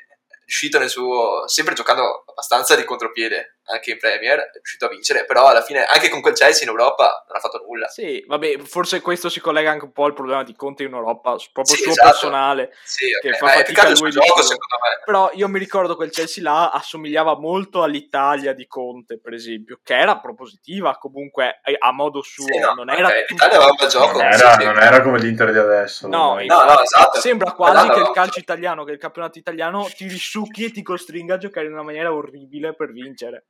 riuscito 0.46 0.78
nel 0.78 0.88
suo 0.88 1.46
sempre 1.48 1.74
giocando 1.74 2.22
abbastanza 2.26 2.76
di 2.76 2.84
contropiede 2.84 3.55
anche 3.66 3.90
in 3.92 3.98
Premier 3.98 4.38
è 4.38 4.50
riuscito 4.54 4.86
a 4.86 4.88
vincere 4.88 5.24
però 5.24 5.46
alla 5.46 5.62
fine 5.62 5.84
anche 5.84 6.08
con 6.08 6.20
quel 6.20 6.34
Chelsea 6.34 6.62
in 6.62 6.68
Europa 6.68 7.24
non 7.26 7.36
ha 7.36 7.40
fatto 7.40 7.62
nulla 7.66 7.88
Sì, 7.88 8.24
vabbè, 8.26 8.58
forse 8.58 9.00
questo 9.00 9.28
si 9.28 9.40
collega 9.40 9.70
anche 9.70 9.84
un 9.84 9.92
po' 9.92 10.04
al 10.04 10.14
problema 10.14 10.42
di 10.44 10.54
Conte 10.54 10.84
in 10.84 10.92
Europa, 10.94 11.36
proprio 11.52 11.74
Sì, 11.76 11.82
suo 11.82 11.92
esatto. 11.92 12.08
personale. 12.10 12.72
sì, 12.84 13.06
Che 13.20 13.28
ok, 13.30 13.36
fa 13.36 13.44
ma 13.46 13.50
fatica 13.52 13.82
che 13.86 13.92
lui 13.94 14.08
il 14.08 14.14
di 14.14 14.20
gioco 14.20 14.40
suo. 14.40 14.42
secondo 14.42 14.76
me 14.82 15.02
Però 15.04 15.30
io 15.34 15.48
mi 15.48 15.58
ricordo 15.58 15.96
quel 15.96 16.10
Chelsea 16.10 16.42
là 16.42 16.70
assomigliava 16.70 17.38
molto 17.38 17.82
all'Italia 17.82 18.52
di 18.52 18.66
Conte, 18.66 19.18
per 19.18 19.32
esempio, 19.32 19.80
che 19.82 19.96
era 19.96 20.18
propositiva 20.18 20.96
comunque 20.98 21.60
eh, 21.64 21.76
a 21.78 21.92
modo 21.92 22.22
suo, 22.22 22.46
Sì, 22.46 22.58
no, 22.58 22.72
non 22.74 22.90
era 22.90 23.08
ok, 23.08 23.24
tutto- 23.26 23.32
l'Italia 23.44 23.56
aveva 23.56 23.70
un 23.70 23.76
bel 23.78 23.88
gioco 23.88 24.12
non, 24.18 24.32
era, 24.32 24.52
sì. 24.58 24.64
non 24.64 24.78
era 24.78 25.02
come 25.02 25.18
l'Inter 25.18 25.52
di 25.52 25.58
adesso. 25.58 26.08
No, 26.08 26.34
no 26.34 26.64
no 26.64 26.80
esatto 26.80 27.20
Sembra 27.20 27.52
quasi 27.52 27.74
Esatto, 27.76 27.92
che 27.92 27.98
il 28.00 28.04
no. 28.06 28.12
calcio 28.12 28.38
italiano, 28.38 28.84
che 28.84 28.92
il 28.92 28.98
campionato 28.98 29.38
italiano 29.38 29.88
ti 29.94 30.06
risucchi 30.06 30.64
e 30.64 30.70
ti 30.70 30.82
costringa 30.82 31.34
a 31.34 31.38
giocare 31.38 31.66
in 31.66 31.72
una 31.72 31.82
maniera 31.82 32.12
orribile 32.12 32.74
per 32.74 32.92
vincere. 32.92 33.46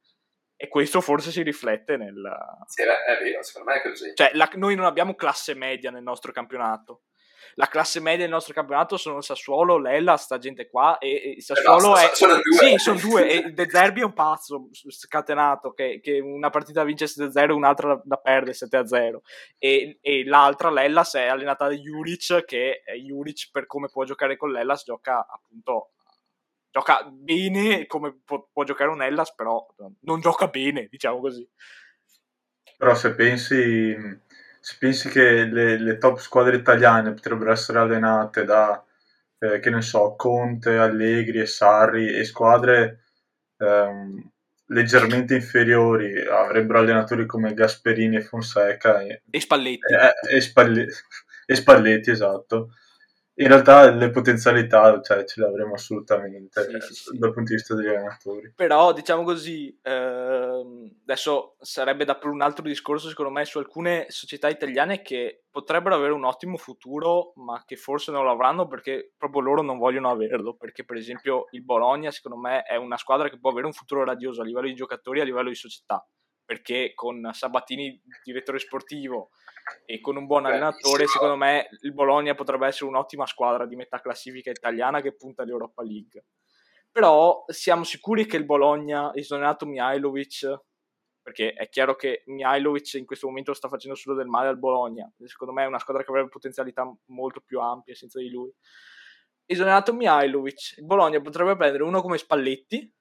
E 0.56 0.68
questo 0.68 1.02
forse 1.02 1.30
si 1.30 1.42
riflette 1.42 1.96
nel... 1.98 2.14
Sì, 2.66 2.82
è 2.82 3.22
vero 3.22 3.42
secondo 3.42 3.70
me 3.70 3.76
è 3.76 3.82
così 3.82 4.12
Cioè, 4.14 4.30
la- 4.32 4.50
noi 4.54 4.74
non 4.74 4.86
abbiamo 4.86 5.14
classe 5.14 5.54
media 5.54 5.90
nel 5.90 6.02
nostro 6.02 6.32
campionato. 6.32 7.02
La 7.58 7.68
classe 7.68 8.00
media 8.00 8.24
del 8.24 8.30
nostro 8.30 8.52
campionato 8.52 8.98
sono 8.98 9.22
Sassuolo, 9.22 9.78
Lella, 9.78 10.16
sta 10.18 10.36
gente 10.36 10.68
qua 10.68 10.98
e, 10.98 11.36
e 11.36 11.40
Sassuolo 11.40 11.92
basta, 11.92 12.10
è... 12.10 12.14
sono 12.14 12.34
due. 12.34 12.68
Sì, 12.68 12.76
sono 12.76 12.98
due 12.98 13.28
e 13.30 13.50
De 13.52 13.68
Zerbi 13.68 14.00
è 14.00 14.04
un 14.04 14.12
pazzo 14.12 14.68
scatenato 14.72 15.72
che, 15.72 16.00
che 16.02 16.20
una 16.20 16.50
partita 16.50 16.84
vince 16.84 17.06
7-0 17.06 17.48
e 17.48 17.52
un'altra 17.52 17.88
la, 17.88 18.02
la 18.04 18.16
perde 18.16 18.52
7-0 18.52 19.16
e, 19.58 19.98
e 20.02 20.24
l'altra 20.26 20.70
Lellas 20.70 21.14
è 21.14 21.26
allenata 21.26 21.68
da 21.68 21.74
Juric 21.74 22.44
che 22.44 22.82
è 22.84 22.92
Juric 22.94 23.48
per 23.50 23.64
come 23.66 23.88
può 23.88 24.04
giocare 24.04 24.36
con 24.36 24.50
Lellas 24.50 24.84
gioca 24.84 25.26
appunto 25.26 25.92
gioca 26.76 27.02
bene 27.10 27.86
come 27.86 28.20
può, 28.22 28.46
può 28.52 28.62
giocare 28.64 28.90
un 28.90 29.00
Hellas 29.00 29.34
però 29.34 29.66
non 30.00 30.20
gioca 30.20 30.48
bene 30.48 30.88
diciamo 30.90 31.20
così 31.20 31.48
Però 32.76 32.94
se 32.94 33.14
pensi, 33.14 33.96
se 34.60 34.76
pensi 34.78 35.08
che 35.08 35.44
le, 35.44 35.78
le 35.78 35.96
top 35.96 36.18
squadre 36.18 36.56
italiane 36.56 37.14
potrebbero 37.14 37.50
essere 37.50 37.78
allenate 37.78 38.44
da 38.44 38.84
eh, 39.38 39.58
che 39.58 39.70
ne 39.70 39.80
so, 39.80 40.16
Conte, 40.16 40.76
Allegri 40.76 41.40
e 41.40 41.46
Sarri 41.46 42.12
e 42.12 42.24
squadre 42.24 43.04
ehm, 43.56 44.30
leggermente 44.66 45.34
inferiori 45.34 46.26
avrebbero 46.26 46.80
allenatori 46.80 47.24
come 47.24 47.54
Gasperini 47.54 48.16
e 48.16 48.22
Fonseca 48.22 49.00
e, 49.00 49.22
e 49.30 49.40
Spalletti. 49.40 49.94
E, 49.94 50.36
e, 50.36 50.40
Spalle, 50.42 50.86
e 51.46 51.54
Spalletti, 51.54 52.10
esatto 52.10 52.72
in 53.38 53.48
realtà 53.48 53.90
le 53.90 54.10
potenzialità 54.10 55.00
cioè, 55.02 55.24
ce 55.24 55.40
le 55.40 55.46
avremo 55.46 55.74
assolutamente 55.74 56.62
sì, 56.62 56.80
sì, 56.80 56.94
sì. 56.94 57.18
dal 57.18 57.32
punto 57.32 57.50
di 57.50 57.56
vista 57.56 57.74
degli 57.74 57.88
allenatori. 57.88 58.52
Però 58.54 58.92
diciamo 58.92 59.24
così, 59.24 59.78
ehm, 59.82 61.00
adesso 61.02 61.56
sarebbe 61.60 62.04
da 62.04 62.16
per 62.16 62.30
un 62.30 62.40
altro 62.40 62.64
discorso 62.64 63.08
secondo 63.08 63.30
me 63.30 63.44
su 63.44 63.58
alcune 63.58 64.06
società 64.08 64.48
italiane 64.48 65.02
che 65.02 65.44
potrebbero 65.50 65.94
avere 65.94 66.12
un 66.12 66.24
ottimo 66.24 66.56
futuro 66.56 67.32
ma 67.36 67.62
che 67.66 67.76
forse 67.76 68.10
non 68.10 68.24
lo 68.24 68.30
avranno 68.30 68.66
perché 68.68 69.12
proprio 69.18 69.42
loro 69.42 69.60
non 69.60 69.76
vogliono 69.76 70.10
averlo, 70.10 70.54
perché 70.54 70.84
per 70.84 70.96
esempio 70.96 71.48
il 71.50 71.62
Bologna 71.62 72.10
secondo 72.10 72.38
me 72.38 72.62
è 72.62 72.76
una 72.76 72.96
squadra 72.96 73.28
che 73.28 73.38
può 73.38 73.50
avere 73.50 73.66
un 73.66 73.72
futuro 73.72 74.02
radioso 74.02 74.40
a 74.40 74.44
livello 74.44 74.68
di 74.68 74.74
giocatori 74.74 75.18
e 75.18 75.22
a 75.22 75.24
livello 75.26 75.50
di 75.50 75.54
società, 75.54 76.06
perché 76.42 76.92
con 76.94 77.28
Sabatini 77.32 78.00
direttore 78.24 78.58
sportivo 78.58 79.30
e 79.84 80.00
con 80.00 80.16
un 80.16 80.26
buon 80.26 80.42
Beh, 80.42 80.50
allenatore, 80.50 81.06
secondo 81.06 81.36
me 81.36 81.68
il 81.82 81.92
Bologna 81.92 82.34
potrebbe 82.34 82.66
essere 82.66 82.86
un'ottima 82.86 83.26
squadra 83.26 83.66
di 83.66 83.76
metà 83.76 84.00
classifica 84.00 84.50
italiana 84.50 85.00
che 85.00 85.14
punta 85.14 85.42
all'Europa 85.42 85.82
League. 85.82 86.24
Però 86.90 87.44
siamo 87.48 87.84
sicuri 87.84 88.26
che 88.26 88.36
il 88.36 88.44
Bologna, 88.44 89.12
esonerato 89.14 89.66
Mihailovic, 89.66 90.60
perché 91.20 91.52
è 91.52 91.68
chiaro 91.68 91.96
che 91.96 92.22
Mihailovic 92.26 92.94
in 92.94 93.04
questo 93.04 93.26
momento 93.26 93.52
sta 93.52 93.68
facendo 93.68 93.96
solo 93.96 94.16
del 94.16 94.28
male 94.28 94.48
al 94.48 94.58
Bologna, 94.58 95.10
secondo 95.24 95.52
me 95.52 95.64
è 95.64 95.66
una 95.66 95.78
squadra 95.78 96.04
che 96.04 96.10
avrebbe 96.10 96.28
potenzialità 96.28 96.90
molto 97.06 97.40
più 97.40 97.60
ampie 97.60 97.94
senza 97.94 98.20
di 98.20 98.30
lui. 98.30 98.52
Esonerato 99.44 99.92
Mihailovic, 99.92 100.76
il 100.78 100.86
Bologna 100.86 101.20
potrebbe 101.20 101.56
prendere 101.56 101.82
uno 101.82 102.00
come 102.00 102.18
Spalletti 102.18 102.92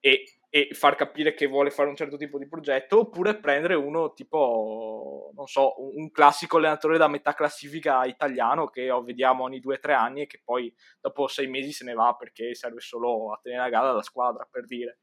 e 0.00 0.37
e 0.50 0.68
far 0.72 0.94
capire 0.94 1.34
che 1.34 1.46
vuole 1.46 1.70
fare 1.70 1.88
un 1.88 1.96
certo 1.96 2.16
tipo 2.16 2.38
di 2.38 2.48
progetto, 2.48 3.00
oppure 3.00 3.38
prendere 3.38 3.74
uno 3.74 4.12
tipo, 4.12 5.30
non 5.34 5.46
so, 5.46 5.74
un 5.94 6.10
classico 6.10 6.56
allenatore 6.56 6.98
da 6.98 7.08
metà 7.08 7.34
classifica 7.34 8.04
italiano 8.04 8.68
che 8.68 8.88
vediamo 9.04 9.44
ogni 9.44 9.60
due 9.60 9.76
o 9.76 9.78
tre 9.78 9.92
anni 9.94 10.22
e 10.22 10.26
che 10.26 10.40
poi 10.42 10.72
dopo 11.00 11.26
sei 11.28 11.48
mesi 11.48 11.72
se 11.72 11.84
ne 11.84 11.92
va 11.94 12.14
perché 12.18 12.54
serve 12.54 12.80
solo 12.80 13.32
a 13.32 13.40
tenere 13.42 13.62
a 13.62 13.68
gara 13.68 13.92
la 13.92 14.02
squadra, 14.02 14.48
per 14.50 14.64
dire. 14.64 14.98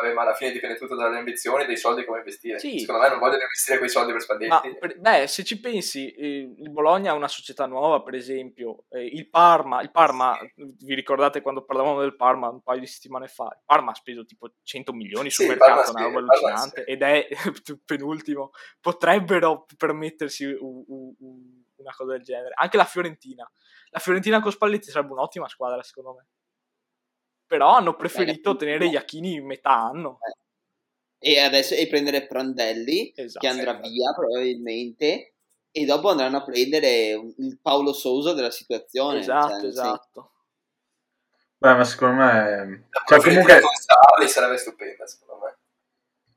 Vabbè, 0.00 0.14
ma 0.14 0.22
alla 0.22 0.34
fine 0.34 0.52
dipende 0.52 0.76
tutto 0.76 0.94
dalle 0.94 1.18
ambizioni 1.18 1.64
e 1.64 1.66
dei 1.66 1.76
soldi 1.76 2.04
come 2.04 2.18
investire. 2.18 2.58
Sì. 2.58 2.78
Secondo 2.78 3.02
me 3.02 3.08
non 3.08 3.18
vogliono 3.18 3.42
investire 3.42 3.78
quei 3.78 3.90
soldi 3.90 4.12
per 4.12 4.20
Spalletti. 4.20 4.48
Ma, 4.48 4.62
beh, 4.96 5.26
se 5.26 5.42
ci 5.44 5.60
pensi, 5.60 6.14
il 6.16 6.70
Bologna 6.70 7.12
è 7.12 7.16
una 7.16 7.28
società 7.28 7.66
nuova, 7.66 8.02
per 8.02 8.14
esempio. 8.14 8.84
Il 8.90 9.28
Parma, 9.28 9.82
il 9.82 9.90
Parma, 9.90 10.38
vi 10.56 10.94
ricordate 10.94 11.40
quando 11.40 11.64
parlavamo 11.64 12.00
del 12.00 12.16
Parma 12.16 12.48
un 12.48 12.62
paio 12.62 12.80
di 12.80 12.86
settimane 12.86 13.26
fa? 13.26 13.44
Il 13.44 13.62
Parma 13.64 13.90
ha 13.90 13.94
speso 13.94 14.24
tipo 14.24 14.52
100 14.62 14.92
milioni 14.92 15.30
sul 15.30 15.44
sì, 15.44 15.50
mercato, 15.50 15.90
una 15.90 16.02
roba 16.02 16.18
allucinante, 16.18 16.84
ed 16.84 17.02
è 17.02 17.26
penultimo. 17.84 18.50
Potrebbero 18.80 19.66
permettersi 19.76 20.44
un, 20.44 20.84
un, 20.86 21.14
una 21.76 21.92
cosa 21.94 22.12
del 22.12 22.22
genere. 22.22 22.54
Anche 22.54 22.76
la 22.76 22.84
Fiorentina. 22.84 23.50
La 23.90 23.98
Fiorentina 23.98 24.40
con 24.40 24.52
Spalletti 24.52 24.90
sarebbe 24.90 25.12
un'ottima 25.12 25.48
squadra, 25.48 25.82
secondo 25.82 26.14
me 26.14 26.26
però 27.52 27.74
hanno 27.74 27.94
preferito 27.96 28.56
tenere 28.56 28.86
Iachini 28.86 29.34
in 29.34 29.44
metà 29.44 29.74
anno. 29.74 30.20
Eh. 31.18 31.34
E 31.34 31.38
adesso 31.38 31.74
e 31.74 31.86
prendere 31.86 32.26
Prandelli, 32.26 33.12
esatto, 33.14 33.40
che 33.46 33.52
andrà 33.52 33.72
esatto. 33.72 33.88
via 33.90 34.12
probabilmente, 34.14 35.34
e 35.70 35.84
dopo 35.84 36.08
andranno 36.08 36.38
a 36.38 36.44
prendere 36.44 37.10
il 37.10 37.58
Paolo 37.60 37.92
Sousa 37.92 38.32
della 38.32 38.50
situazione. 38.50 39.18
Esatto, 39.18 39.60
cioè, 39.60 39.66
esatto. 39.66 40.32
Beh, 41.58 41.74
ma 41.74 41.84
secondo 41.84 42.22
me... 42.22 42.88
Cioè, 43.06 43.20
comunque... 43.20 43.60
Sarri 43.60 44.28
sarebbe 44.30 44.56
stupenda, 44.56 45.06
secondo 45.06 45.44
me. 45.44 45.56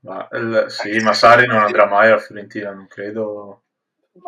Ma, 0.01 0.27
il, 0.33 0.65
sì, 0.67 0.97
ma 0.97 1.13
Sari 1.13 1.47
non 1.47 1.61
andrà 1.61 1.85
mai 1.85 2.09
alla 2.09 2.19
Fiorentina, 2.19 2.73
non 2.73 2.87
credo... 2.87 3.63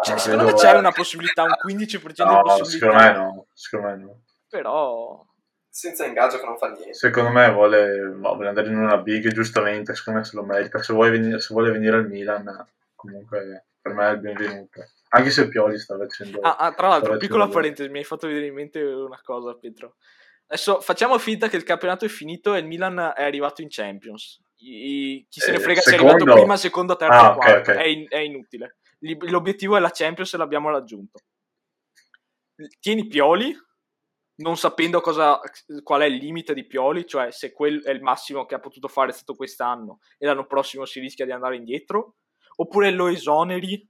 Cioè, 0.04 0.14
non 0.14 0.20
secondo 0.20 0.44
credo... 0.46 0.58
me 0.58 0.64
c'è 0.64 0.78
una 0.78 0.92
possibilità, 0.94 1.44
un 1.44 1.54
15% 1.66 2.24
no, 2.24 2.42
di 2.44 2.60
possibilità. 2.60 2.66
Secondo 2.66 2.96
me 2.96 3.12
no, 3.12 3.48
secondo 3.54 3.88
me 3.88 3.96
no. 3.98 4.22
Però 4.48 5.27
senza 5.78 6.08
ingaggio 6.08 6.40
che 6.40 6.46
non 6.46 6.58
fa 6.58 6.72
niente. 6.72 6.96
Secondo 6.96 7.30
me 7.30 7.52
vuole, 7.52 8.10
vuole 8.16 8.48
andare 8.48 8.68
in 8.68 8.78
una 8.78 8.98
big, 8.98 9.32
giustamente, 9.32 9.94
secondo 9.94 10.20
me 10.20 10.26
se 10.26 10.36
lo 10.36 10.44
merita. 10.44 10.82
Se 10.82 10.92
vuole 10.92 11.12
venire, 11.12 11.40
se 11.40 11.54
vuole 11.54 11.70
venire 11.70 11.98
al 11.98 12.08
Milan, 12.08 12.66
comunque 12.96 13.68
per 13.80 13.94
me 13.94 14.10
è 14.10 14.12
il 14.14 14.20
benvenuto. 14.20 14.84
Anche 15.10 15.30
se 15.30 15.48
Pioli 15.48 15.78
sta 15.78 15.96
facendo... 15.96 16.40
Ah, 16.40 16.56
ah 16.56 16.74
tra 16.74 16.88
l'altro, 16.88 17.18
piccola 17.18 17.48
parentesi, 17.48 17.90
mi 17.90 18.00
hai 18.00 18.04
fatto 18.04 18.26
vedere 18.26 18.48
in 18.48 18.56
mente 18.56 18.82
una 18.82 19.22
cosa, 19.22 19.54
Pietro. 19.54 19.98
Adesso 20.48 20.82
facciamo 20.82 21.20
finta 21.20 21.48
che 21.48 21.58
il 21.58 21.64
campionato 21.64 22.06
è 22.06 22.08
finito 22.08 22.56
e 22.56 22.60
il 22.60 22.66
Milan 22.66 23.14
è 23.16 23.24
arrivato 23.24 23.62
in 23.62 23.68
Champions. 23.70 24.42
I, 24.56 25.28
chi 25.30 25.40
se 25.40 25.52
ne 25.52 25.58
eh, 25.58 25.60
frega 25.60 25.80
eh, 25.80 25.84
se 25.84 25.92
è 25.92 25.94
arrivato 25.94 26.24
prima, 26.24 26.58
secondo, 26.58 26.96
terzo 26.96 27.20
ah, 27.20 27.36
quarto. 27.36 27.60
Okay, 27.60 27.76
okay. 27.76 27.78
È, 27.78 27.88
in, 27.88 28.06
è, 28.10 28.18
inutile. 28.18 28.78
L'obiettivo 29.30 29.78
è 29.78 29.80
la 29.80 29.92
Champions 29.94 30.34
e 30.34 30.38
l'abbiamo 30.38 30.72
raggiunto. 30.72 31.20
Tieni 32.80 33.06
Pioli, 33.06 33.56
non 34.38 34.58
sapendo 34.58 35.02
cosa, 35.02 35.40
qual 35.84 36.02
è 36.02 36.06
il 36.06 36.16
limite 36.16 36.54
di 36.54 36.66
Pioli, 36.66 37.06
cioè 37.06 37.32
se 37.32 37.52
quel 37.54 37.84
è 37.84 37.92
il 37.92 38.02
massimo 38.02 38.46
che 38.46 38.56
ha 38.56 38.60
potuto 38.60 38.88
fare 38.88 39.12
stato 39.12 39.36
quest'anno 39.36 40.00
e 40.18 40.26
l'anno 40.26 40.46
prossimo 40.46 40.86
si 40.86 41.00
rischia 41.00 41.26
di 41.26 41.32
andare 41.32 41.56
indietro, 41.56 42.18
oppure 42.58 42.92
lo 42.92 43.08
esoneri, 43.08 43.88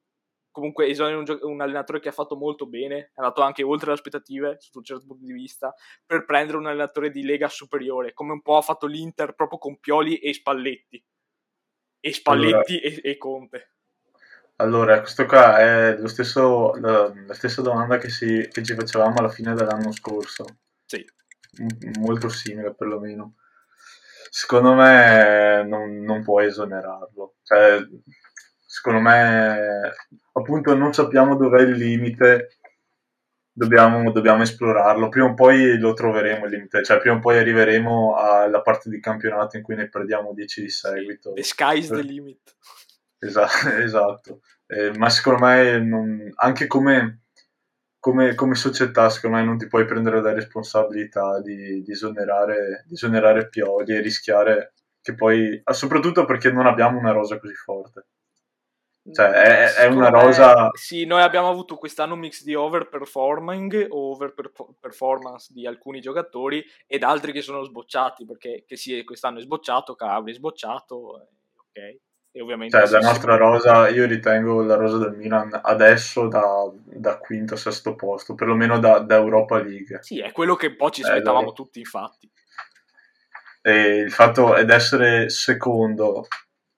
comunque 0.52 0.88
esoneri 0.88 1.18
un, 1.18 1.26
gio- 1.26 1.40
un 1.42 1.62
allenatore 1.62 2.00
che 2.00 2.10
ha 2.10 2.14
fatto 2.14 2.38
molto 2.38 2.66
bene, 2.66 2.98
è 2.98 3.12
andato 3.16 3.42
anche 3.42 3.64
oltre 3.64 3.88
le 3.88 3.94
aspettative 3.94 4.58
sotto 4.60 4.80
un 4.80 4.84
certo 4.86 5.06
punto 5.06 5.26
di 5.26 5.34
vista, 5.34 5.74
per 6.06 6.24
prendere 6.26 6.58
un 6.58 6.68
allenatore 6.68 7.12
di 7.12 7.24
lega 7.24 7.50
superiore, 7.50 8.14
come 8.14 8.32
un 8.32 8.42
po' 8.42 8.58
ha 8.58 8.62
fatto 8.62 8.88
l'Inter 8.88 9.34
proprio 9.34 9.60
con 9.60 9.80
Pioli 9.80 10.18
e 10.18 10.34
Spalletti, 10.34 11.04
e 12.00 12.14
Spalletti 12.14 12.80
allora. 12.80 13.02
e, 13.02 13.02
e 13.04 13.18
Conte. 13.18 13.77
Allora, 14.60 15.02
questo 15.02 15.26
qua 15.26 15.60
è 15.60 15.98
lo 15.98 16.08
stesso, 16.08 16.74
la, 16.80 17.14
la 17.28 17.34
stessa 17.34 17.62
domanda 17.62 17.98
che, 17.98 18.10
si, 18.10 18.48
che, 18.52 18.64
ci 18.64 18.74
facevamo 18.74 19.18
alla 19.18 19.30
fine 19.30 19.54
dell'anno 19.54 19.92
scorso. 19.92 20.46
Sì. 20.84 21.06
M- 21.60 22.00
molto 22.00 22.28
simile 22.30 22.74
perlomeno. 22.74 23.36
Secondo 24.30 24.74
me 24.74 25.64
non, 25.64 26.02
non 26.02 26.24
puoi 26.24 26.48
esonerarlo. 26.48 27.36
Cioè, 27.44 27.80
secondo 28.66 29.00
me, 29.00 29.94
appunto, 30.34 30.74
non 30.76 30.92
sappiamo 30.92 31.36
dov'è 31.36 31.62
il 31.62 31.74
limite. 31.74 32.58
Dobbiamo, 33.52 34.12
dobbiamo, 34.12 34.42
esplorarlo. 34.42 35.10
Prima 35.10 35.28
o 35.28 35.34
poi 35.36 35.78
lo 35.78 35.94
troveremo 35.94 36.46
il 36.46 36.52
limite. 36.52 36.84
Cioè, 36.84 36.98
prima 36.98 37.18
o 37.18 37.20
poi 37.20 37.38
arriveremo 37.38 38.16
alla 38.16 38.62
parte 38.62 38.90
di 38.90 39.00
campionato 39.00 39.56
in 39.56 39.62
cui 39.62 39.76
ne 39.76 39.88
perdiamo 39.88 40.34
10 40.34 40.62
di 40.62 40.70
seguito. 40.70 41.34
The 41.34 41.44
sky's 41.44 41.90
the 41.90 42.02
limit. 42.02 42.56
Esatto, 43.20 43.70
esatto. 43.82 44.42
Eh, 44.68 44.98
ma 44.98 45.10
secondo 45.10 45.46
me 45.46 45.80
non, 45.80 46.32
anche 46.36 46.68
come, 46.68 47.24
come, 48.00 48.36
come, 48.36 48.56
società, 48.56 49.10
secondo 49.10 49.38
me 49.38 49.44
non 49.44 49.58
ti 49.58 49.68
puoi 49.68 49.86
prendere 49.86 50.22
la 50.22 50.34
responsabilità 50.34 51.42
di, 51.42 51.82
di, 51.82 51.92
esonerare, 51.92 52.84
di 52.88 52.94
esonerare 52.94 53.50
Pioli 53.50 53.96
e 53.96 54.02
rischiare 54.02 54.74
che 55.02 55.16
poi, 55.16 55.62
soprattutto 55.72 56.26
perché 56.26 56.52
non 56.52 56.68
abbiamo 56.68 57.00
una 57.00 57.12
rosa 57.12 57.40
così 57.40 57.54
forte. 57.54 58.08
Cioè, 59.10 59.30
è, 59.30 59.74
è 59.76 59.86
una 59.86 60.10
rosa. 60.10 60.70
Sì, 60.74 61.06
noi 61.06 61.22
abbiamo 61.22 61.48
avuto 61.48 61.78
quest'anno 61.78 62.16
un 62.16 62.20
mix 62.20 62.44
di 62.44 62.56
overperforming 62.56 63.88
o 63.90 64.12
overperformance 64.12 65.54
di 65.54 65.66
alcuni 65.66 66.02
giocatori 66.02 66.62
ed 66.86 67.04
altri 67.04 67.32
che 67.32 67.42
sono 67.42 67.64
sbocciati 67.64 68.26
perché 68.26 68.66
che 68.68 68.76
sì, 68.76 69.02
quest'anno 69.06 69.40
è 69.40 69.42
sbocciato, 69.42 69.96
Calabria 69.96 70.34
è 70.34 70.38
sbocciato, 70.38 70.96
ok. 71.56 72.07
E 72.38 72.42
ovviamente 72.42 72.78
cioè, 72.78 73.00
la 73.02 73.08
nostra 73.08 73.36
rosa, 73.36 73.90
io 73.90 74.06
ritengo 74.06 74.62
la 74.62 74.76
rosa 74.76 75.00
del 75.00 75.18
Milan 75.18 75.60
adesso 75.60 76.28
da, 76.28 76.72
da 76.84 77.18
quinto 77.18 77.56
a 77.56 77.58
sesto 77.58 77.96
posto, 77.96 78.36
perlomeno 78.36 78.78
da, 78.78 79.00
da, 79.00 79.16
Europa 79.16 79.58
League. 79.58 80.04
Sì, 80.04 80.20
è 80.22 80.32
quello 80.32 80.56
che 80.56 80.76
poi 80.76 80.92
ci 80.92 81.02
aspettavamo 81.02 81.50
eh, 81.50 81.54
tutti, 81.54 81.80
infatti. 81.80 82.30
E 83.60 84.02
il 84.02 84.12
fatto 84.12 84.54
è 84.54 84.72
essere 84.72 85.30
secondo, 85.30 86.28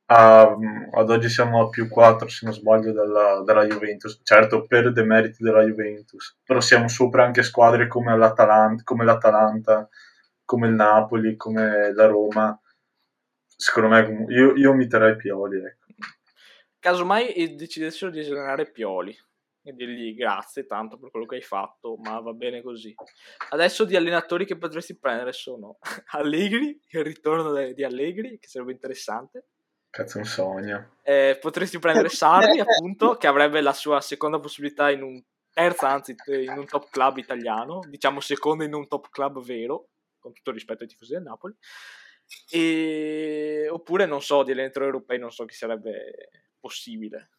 a, 0.06 0.56
ad 0.94 1.10
oggi 1.10 1.28
siamo 1.28 1.64
a 1.64 1.68
più 1.68 1.90
4 1.90 2.30
se 2.30 2.46
non 2.46 2.54
sbaglio 2.54 2.94
dalla, 2.94 3.42
dalla, 3.44 3.66
Juventus, 3.66 4.22
certo 4.24 4.66
per 4.66 4.94
demeriti 4.94 5.44
della 5.44 5.64
Juventus, 5.64 6.38
però 6.42 6.62
siamo 6.62 6.88
sopra 6.88 7.26
anche 7.26 7.44
squadre 7.44 7.88
come 7.88 8.18
come, 8.86 9.04
l'Atalanta, 9.04 9.90
come 10.46 10.68
il 10.68 10.74
Napoli, 10.74 11.36
come 11.36 11.94
la 11.94 12.06
Roma 12.06 12.58
secondo 13.60 13.90
me 13.90 14.26
io, 14.30 14.56
io 14.56 14.72
omiterei 14.72 15.18
Pioli. 15.18 15.58
Ecco. 15.58 15.88
Casomai 16.80 17.56
decidessero 17.56 18.10
di 18.10 18.20
esonerare 18.20 18.72
Pioli 18.72 19.16
e 19.62 19.74
dirgli 19.74 20.16
grazie 20.16 20.66
tanto 20.66 20.98
per 20.98 21.12
quello 21.12 21.26
che 21.26 21.36
hai 21.36 21.42
fatto, 21.42 21.98
ma 21.98 22.22
va 22.22 22.32
bene 22.32 22.62
così. 22.62 22.96
Adesso 23.50 23.84
di 23.84 23.98
allenatori 23.98 24.46
che 24.46 24.58
potresti 24.58 24.98
prendere 24.98 25.34
sono 25.34 25.78
Allegri, 26.16 26.80
il 26.92 27.04
ritorno 27.04 27.74
di 27.74 27.84
Allegri, 27.84 28.40
che 28.40 28.48
sarebbe 28.48 28.72
interessante. 28.72 29.48
Cazzo, 29.90 30.20
un 30.20 30.26
sogno. 30.26 30.96
Eh, 31.04 31.38
potresti 31.42 31.80
prendere 31.80 32.08
Sarri, 32.10 32.62
appunto, 32.62 33.18
che 33.18 33.28
avrebbe 33.28 33.60
la 33.60 33.74
sua 33.74 34.00
seconda 34.00 34.40
possibilità 34.40 34.90
in 34.90 35.04
un 35.04 35.22
terza 35.52 35.90
anzi 35.90 36.16
in 36.28 36.58
un 36.58 36.66
top 36.66 36.90
club 36.90 37.18
italiano, 37.18 37.82
diciamo 37.90 38.22
seconda 38.22 38.64
in 38.64 38.74
un 38.74 38.88
top 38.88 39.10
club 39.10 39.44
vero, 39.44 39.90
con 40.18 40.32
tutto 40.32 40.52
il 40.52 40.56
rispetto 40.56 40.84
ai 40.84 40.90
tifosi 40.90 41.14
del 41.14 41.24
Napoli, 41.24 41.54
e... 42.50 43.68
oppure 43.70 44.06
non 44.06 44.22
so, 44.22 44.44
di 44.44 44.52
allenatore 44.52 44.86
europei 44.86 45.20
non 45.20 45.32
so 45.32 45.46
chi 45.46 45.56
sarebbe 45.56 46.30
possibile. 46.60 47.30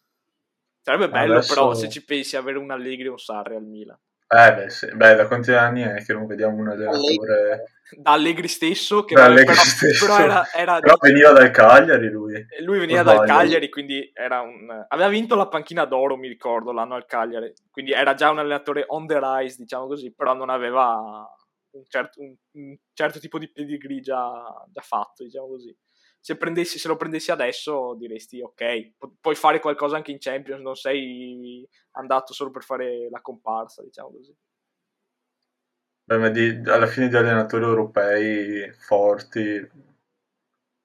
Sarebbe 0.82 1.08
bello 1.08 1.34
Adesso... 1.34 1.54
però 1.54 1.74
se 1.74 1.88
ci 1.88 2.04
pensi 2.04 2.36
avere 2.36 2.58
un 2.58 2.70
Allegri 2.70 3.08
o 3.08 3.12
un 3.12 3.18
Sarri 3.18 3.54
al 3.54 3.64
Milan. 3.64 3.98
Eh 4.32 4.54
beh, 4.54 4.70
sì. 4.70 4.86
beh, 4.94 5.16
da 5.16 5.26
quanti 5.26 5.50
anni 5.50 5.82
è 5.82 6.04
che 6.04 6.12
non 6.12 6.26
vediamo 6.26 6.56
un 6.56 6.68
allenatore... 6.68 7.64
Da 7.90 8.12
Allegri 8.12 8.46
stesso, 8.46 9.04
che 9.04 9.16
da 9.16 9.24
Allegri 9.24 9.46
però, 9.46 9.62
stesso. 9.62 10.06
però, 10.06 10.18
era, 10.20 10.48
era 10.54 10.78
però 10.78 10.94
veniva 11.00 11.32
dal 11.32 11.50
Cagliari 11.50 12.08
lui. 12.08 12.46
Lui 12.60 12.78
veniva 12.78 13.02
dal 13.02 13.26
Cagliari, 13.26 13.68
quindi 13.68 14.08
era 14.14 14.40
un... 14.40 14.84
aveva 14.86 15.08
vinto 15.08 15.34
la 15.34 15.48
panchina 15.48 15.84
d'oro, 15.84 16.16
mi 16.16 16.28
ricordo, 16.28 16.70
l'anno 16.70 16.94
al 16.94 17.06
Cagliari. 17.06 17.52
Quindi 17.72 17.90
era 17.90 18.14
già 18.14 18.30
un 18.30 18.38
allenatore 18.38 18.84
on 18.86 19.08
the 19.08 19.18
rise, 19.20 19.56
diciamo 19.58 19.88
così, 19.88 20.14
però 20.14 20.32
non 20.34 20.48
aveva 20.48 21.28
un 21.72 21.84
certo, 21.86 22.20
un, 22.20 22.34
un 22.52 22.76
certo 22.92 23.18
tipo 23.18 23.38
di 23.38 23.50
pedigree 23.50 24.00
già, 24.00 24.66
già 24.70 24.80
fatto, 24.80 25.24
diciamo 25.24 25.48
così 25.48 25.76
se, 26.20 26.36
prendessi, 26.36 26.78
se 26.78 26.86
lo 26.86 26.96
prendessi 26.96 27.30
adesso 27.30 27.94
diresti 27.94 28.42
ok, 28.42 28.92
pu- 28.98 29.16
puoi 29.20 29.34
fare 29.34 29.58
qualcosa 29.58 29.96
anche 29.96 30.10
in 30.10 30.18
Champions, 30.20 30.60
non 30.60 30.76
sei 30.76 31.66
andato 31.92 32.34
solo 32.34 32.50
per 32.50 32.62
fare 32.62 33.08
la 33.10 33.20
comparsa, 33.22 33.82
diciamo 33.82 34.10
così. 34.10 34.36
Beh, 36.04 36.18
ma 36.18 36.28
di, 36.28 36.60
alla 36.66 36.86
fine 36.86 37.08
gli 37.08 37.16
allenatori 37.16 37.64
europei 37.64 38.70
forti 38.72 39.68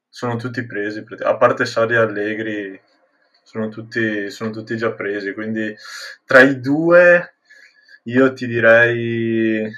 sono 0.07 0.37
tutti 0.37 0.65
presi, 0.65 1.03
a 1.23 1.35
parte 1.35 1.65
Sari 1.65 1.95
e 1.95 1.97
Allegri 1.97 2.81
sono 3.43 3.67
tutti, 3.67 4.29
sono 4.29 4.51
tutti 4.51 4.77
già 4.77 4.93
presi, 4.93 5.33
quindi 5.33 5.75
tra 6.23 6.41
i 6.41 6.59
due 6.61 7.35
io 8.03 8.33
ti 8.33 8.47
direi 8.47 9.69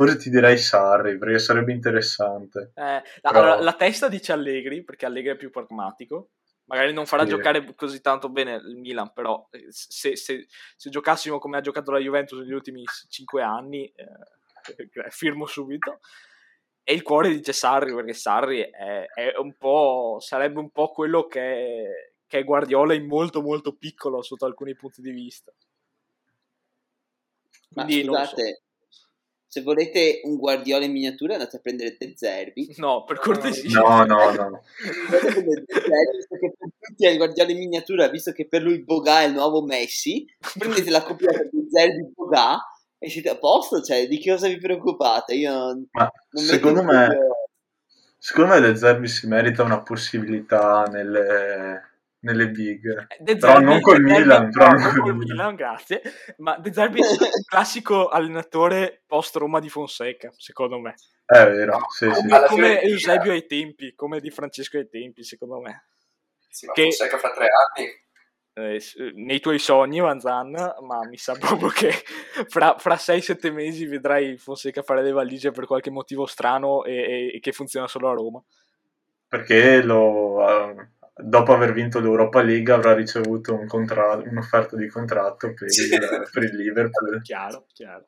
Forse 0.00 0.16
ti 0.16 0.30
direi 0.30 0.56
Sarri, 0.56 1.18
perché 1.18 1.38
sarebbe 1.38 1.74
interessante. 1.74 2.72
Eh, 2.74 3.02
la, 3.20 3.30
Però... 3.30 3.44
la, 3.44 3.60
la, 3.60 3.74
testa 3.74 4.08
dice 4.08 4.32
Allegri, 4.32 4.82
perché 4.82 5.04
Allegri 5.04 5.32
è 5.32 5.36
più 5.36 5.50
pragmatico. 5.50 6.30
Magari 6.64 6.94
non 6.94 7.04
farà 7.04 7.24
sì. 7.24 7.28
giocare 7.28 7.74
così 7.74 8.00
tanto 8.00 8.30
bene 8.30 8.54
il 8.54 8.78
Milan, 8.78 9.12
però 9.12 9.46
eh, 9.50 9.66
se, 9.68 10.16
se, 10.16 10.46
se, 10.74 10.88
giocassimo 10.88 11.38
come 11.38 11.58
ha 11.58 11.60
giocato 11.60 11.90
la 11.90 11.98
Juventus 11.98 12.38
negli 12.38 12.54
ultimi 12.54 12.82
5 13.10 13.42
anni, 13.42 13.92
eh, 13.94 14.06
firmo 15.10 15.44
subito. 15.44 16.00
E 16.82 16.94
il 16.94 17.02
cuore 17.02 17.28
dice 17.28 17.52
Sarri, 17.52 17.94
perché 17.94 18.14
Sarri 18.14 18.60
è, 18.60 19.04
è 19.04 19.36
un 19.36 19.54
po', 19.58 20.16
sarebbe 20.20 20.60
un 20.60 20.70
po' 20.70 20.88
quello 20.92 21.26
che 21.26 21.42
è, 21.42 22.12
che 22.26 22.38
è 22.38 22.44
Guardiola 22.44 22.94
in 22.94 23.06
molto 23.06 23.42
molto 23.42 23.76
piccolo 23.76 24.22
sotto 24.22 24.46
alcuni 24.46 24.74
punti 24.74 25.02
di 25.02 25.10
vista. 25.10 25.52
Quindi, 27.70 28.04
Ma 28.04 28.24
scusate, 28.24 28.62
se 29.50 29.62
volete 29.62 30.20
un 30.22 30.36
Guardiola 30.36 30.84
in 30.84 30.92
miniatura 30.92 31.32
andate 31.32 31.56
a 31.56 31.58
prendere 31.58 31.96
De 31.98 32.12
Zerbi. 32.14 32.72
No, 32.76 33.02
per 33.02 33.18
cortesia. 33.18 33.80
No, 33.80 34.04
no, 34.04 34.30
no. 34.30 34.62
visto 36.14 36.36
che 36.38 36.54
per 36.56 36.68
tutti 36.78 37.04
è 37.04 37.10
il 37.10 37.16
Guardiola 37.16 37.50
in 37.50 37.58
miniatura, 37.58 38.08
visto 38.08 38.30
che 38.30 38.46
per 38.46 38.62
lui 38.62 38.84
Boga 38.84 39.22
è 39.22 39.24
il 39.24 39.32
nuovo 39.32 39.62
Messi, 39.62 40.24
prendete 40.56 40.88
la 40.90 41.02
coppia 41.02 41.32
di 41.50 41.66
Zerbi 41.68 42.12
Boga 42.14 42.60
e 42.96 43.10
siete 43.10 43.30
a 43.30 43.38
posto, 43.38 43.82
cioè 43.82 44.06
di 44.06 44.18
che 44.18 44.30
cosa 44.30 44.46
vi 44.46 44.56
preoccupate? 44.56 45.34
Io 45.34 45.50
Ma 45.90 46.08
non 46.30 46.44
secondo 46.44 46.84
me 46.84 47.08
secondo 48.18 48.52
me 48.52 48.60
De 48.60 48.76
Zerbi 48.76 49.08
si 49.08 49.26
merita 49.26 49.64
una 49.64 49.82
possibilità 49.82 50.84
nelle 50.84 51.89
nelle 52.20 52.50
big. 52.50 53.06
Eh, 53.08 53.16
De 53.20 53.36
però 53.36 53.60
non 53.60 53.80
col 53.80 54.00
Milan, 54.00 54.50
però 54.50 54.70
non 54.70 54.82
col 54.82 55.16
Milan. 55.16 55.16
Milan, 55.16 55.54
grazie. 55.54 56.02
Ma 56.38 56.56
De 56.58 56.72
Zerbi 56.72 57.00
è 57.00 57.06
un 57.06 57.16
classico 57.46 58.08
allenatore 58.08 59.02
post 59.06 59.36
Roma 59.36 59.60
di 59.60 59.68
Fonseca, 59.68 60.32
secondo 60.36 60.78
me. 60.78 60.94
È 61.24 61.44
vero, 61.44 61.86
sì, 61.90 62.08
come, 62.08 62.40
sì. 62.40 62.46
come 62.48 62.80
Eusebio 62.82 63.32
ai 63.32 63.46
tempi, 63.46 63.94
come 63.94 64.20
di 64.20 64.30
Francesco 64.30 64.78
ai 64.78 64.88
tempi, 64.88 65.22
secondo 65.22 65.60
me. 65.60 65.86
Sì, 66.48 66.66
ma 66.66 66.72
che, 66.72 66.82
Fonseca 66.82 67.18
fra 67.18 67.30
tre 67.32 67.46
anni 67.46 67.88
eh, 68.52 68.80
nei 69.14 69.40
tuoi 69.40 69.58
sogni, 69.58 70.00
Manzan, 70.00 70.50
ma 70.50 71.06
mi 71.08 71.16
sa 71.16 71.34
proprio 71.38 71.68
che 71.68 71.92
fra, 72.48 72.76
fra 72.78 72.94
6-7 72.94 73.52
mesi 73.52 73.86
vedrai 73.86 74.36
Fonseca 74.36 74.82
fare 74.82 75.02
le 75.02 75.12
valigie 75.12 75.50
per 75.50 75.66
qualche 75.66 75.90
motivo 75.90 76.26
strano 76.26 76.84
e, 76.84 76.94
e, 76.94 77.36
e 77.36 77.40
che 77.40 77.52
funziona 77.52 77.86
solo 77.86 78.10
a 78.10 78.14
Roma. 78.14 78.42
Perché 79.28 79.82
lo, 79.82 80.42
uh, 80.42 80.88
dopo 81.22 81.52
aver 81.52 81.72
vinto 81.72 82.00
l'Europa 82.00 82.42
League 82.42 82.72
avrà 82.72 82.94
ricevuto 82.94 83.54
un 83.54 83.66
contratto, 83.66 84.28
un'offerta 84.28 84.76
di 84.76 84.88
contratto 84.88 85.52
per, 85.52 85.70
sì. 85.70 85.92
il, 85.92 86.28
per 86.32 86.42
il 86.42 86.56
Liverpool. 86.56 87.22
Chiaro, 87.22 87.66
chiaro. 87.72 88.06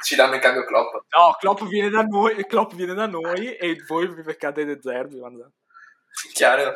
Ci 0.00 0.14
danno 0.14 0.34
in 0.34 0.40
cambio 0.40 0.64
Klopp. 0.64 0.92
No, 0.94 1.34
Klopp 1.38 1.62
viene 1.64 1.90
da 1.90 2.02
noi, 2.02 2.46
Klopp 2.46 2.72
viene 2.74 2.94
da 2.94 3.06
noi 3.06 3.56
e 3.56 3.76
voi 3.86 4.14
vi 4.14 4.22
beccate 4.22 4.64
De 4.64 4.78
Zerbi. 4.80 5.20
Chiaro. 6.34 6.74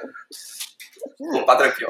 Il 1.35 1.45
padre 1.45 1.73
più. 1.73 1.87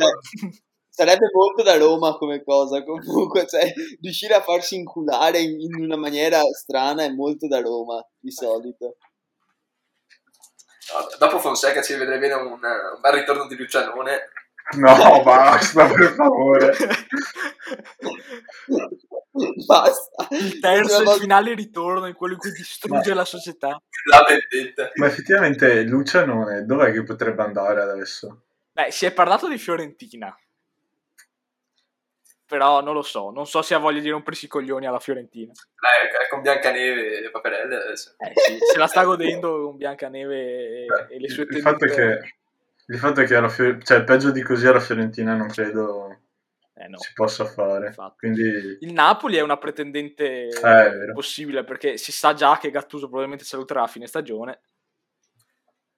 Sarebbe 0.95 1.31
molto 1.33 1.63
da 1.63 1.79
Roma 1.79 2.17
come 2.19 2.43
cosa, 2.45 2.85
comunque, 2.85 3.47
cioè, 3.47 3.73
riuscire 4.01 4.35
a 4.35 4.43
farsi 4.43 4.77
inculare 4.77 5.41
in, 5.41 5.59
in 5.59 5.83
una 5.83 5.97
maniera 5.97 6.43
strana 6.53 7.05
è 7.05 7.11
molto 7.11 7.49
da 7.49 7.61
Roma, 7.61 8.07
di 8.19 8.31
solito. 8.31 8.97
Dopo 11.19 11.39
Fonseca 11.39 11.83
ci 11.83 11.95
vedrei 11.95 12.19
bene 12.19 12.35
un, 12.35 12.53
un 12.53 12.61
bel 13.01 13.13
ritorno 13.13 13.47
di 13.47 13.57
Lucianone. 13.57 14.31
No, 14.77 15.23
basta, 15.23 15.87
per 15.87 16.13
favore. 16.13 16.75
basta. 19.67 20.29
Il 20.31 20.59
terzo 20.61 21.03
e 21.03 21.19
finale 21.19 21.55
ritorno 21.55 22.07
in 22.07 22.15
quello 22.15 22.35
in 22.35 22.39
cui 22.39 22.53
distrugge 22.53 23.11
ma, 23.11 23.17
la 23.17 23.25
società. 23.25 23.69
La 24.09 24.25
vendetta. 24.27 24.91
Ma 24.95 25.07
effettivamente 25.07 25.83
Lucianone 25.83 26.65
dov'è 26.65 26.93
che 26.93 27.03
potrebbe 27.03 27.43
andare 27.43 27.83
adesso? 27.83 28.45
Beh, 28.73 28.91
si 28.91 29.05
è 29.05 29.13
parlato 29.13 29.49
di 29.49 29.59
Fiorentina 29.59 30.35
però 32.53 32.83
non 32.83 32.93
lo 32.93 33.01
so, 33.01 33.31
non 33.31 33.47
so 33.47 33.63
se 33.63 33.73
ha 33.73 33.79
voglia 33.79 34.01
di 34.01 34.11
rompersi 34.11 34.45
i 34.45 34.49
coglioni 34.49 34.87
alla 34.87 34.99
Fiorentina. 34.99 35.53
Eh, 35.53 36.29
con 36.29 36.43
Biancaneve 36.43 37.17
e 37.17 37.21
le 37.23 37.31
paperelle 37.31 37.77
adesso. 37.77 38.15
Eh, 38.19 38.33
sì, 38.35 38.59
se 38.71 38.77
la 38.77 38.87
sta 38.87 39.05
godendo 39.05 39.63
con 39.63 39.79
Biancaneve 39.79 40.37
e, 40.37 40.87
e 41.09 41.19
le 41.19 41.29
sue 41.31 41.47
tenute. 41.47 41.57
Il 41.57 41.63
fatto 41.63 41.85
è 41.87 41.89
che, 41.89 42.35
il 42.89 42.99
fatto 42.99 43.21
è 43.23 43.25
che 43.25 43.35
alla 43.35 43.49
Fior- 43.49 43.83
cioè, 43.83 44.05
peggio 44.05 44.31
di 44.31 44.43
così 44.43 44.67
alla 44.67 44.81
Fiorentina 44.81 45.35
non 45.35 45.49
credo 45.49 46.19
eh 46.75 46.89
no. 46.89 46.99
si 46.99 47.15
possa 47.15 47.47
fare. 47.47 47.95
Quindi... 48.19 48.77
Il 48.81 48.93
Napoli 48.93 49.37
è 49.37 49.41
una 49.41 49.57
pretendente 49.57 50.49
eh, 50.49 51.13
possibile 51.15 51.65
perché 51.65 51.97
si 51.97 52.13
sa 52.13 52.35
già 52.35 52.59
che 52.59 52.71
Gattuso 52.71 53.07
probabilmente 53.07 53.45
saluterà 53.45 53.85
a 53.85 53.89
fine 53.89 54.07
stagione. 54.07 54.61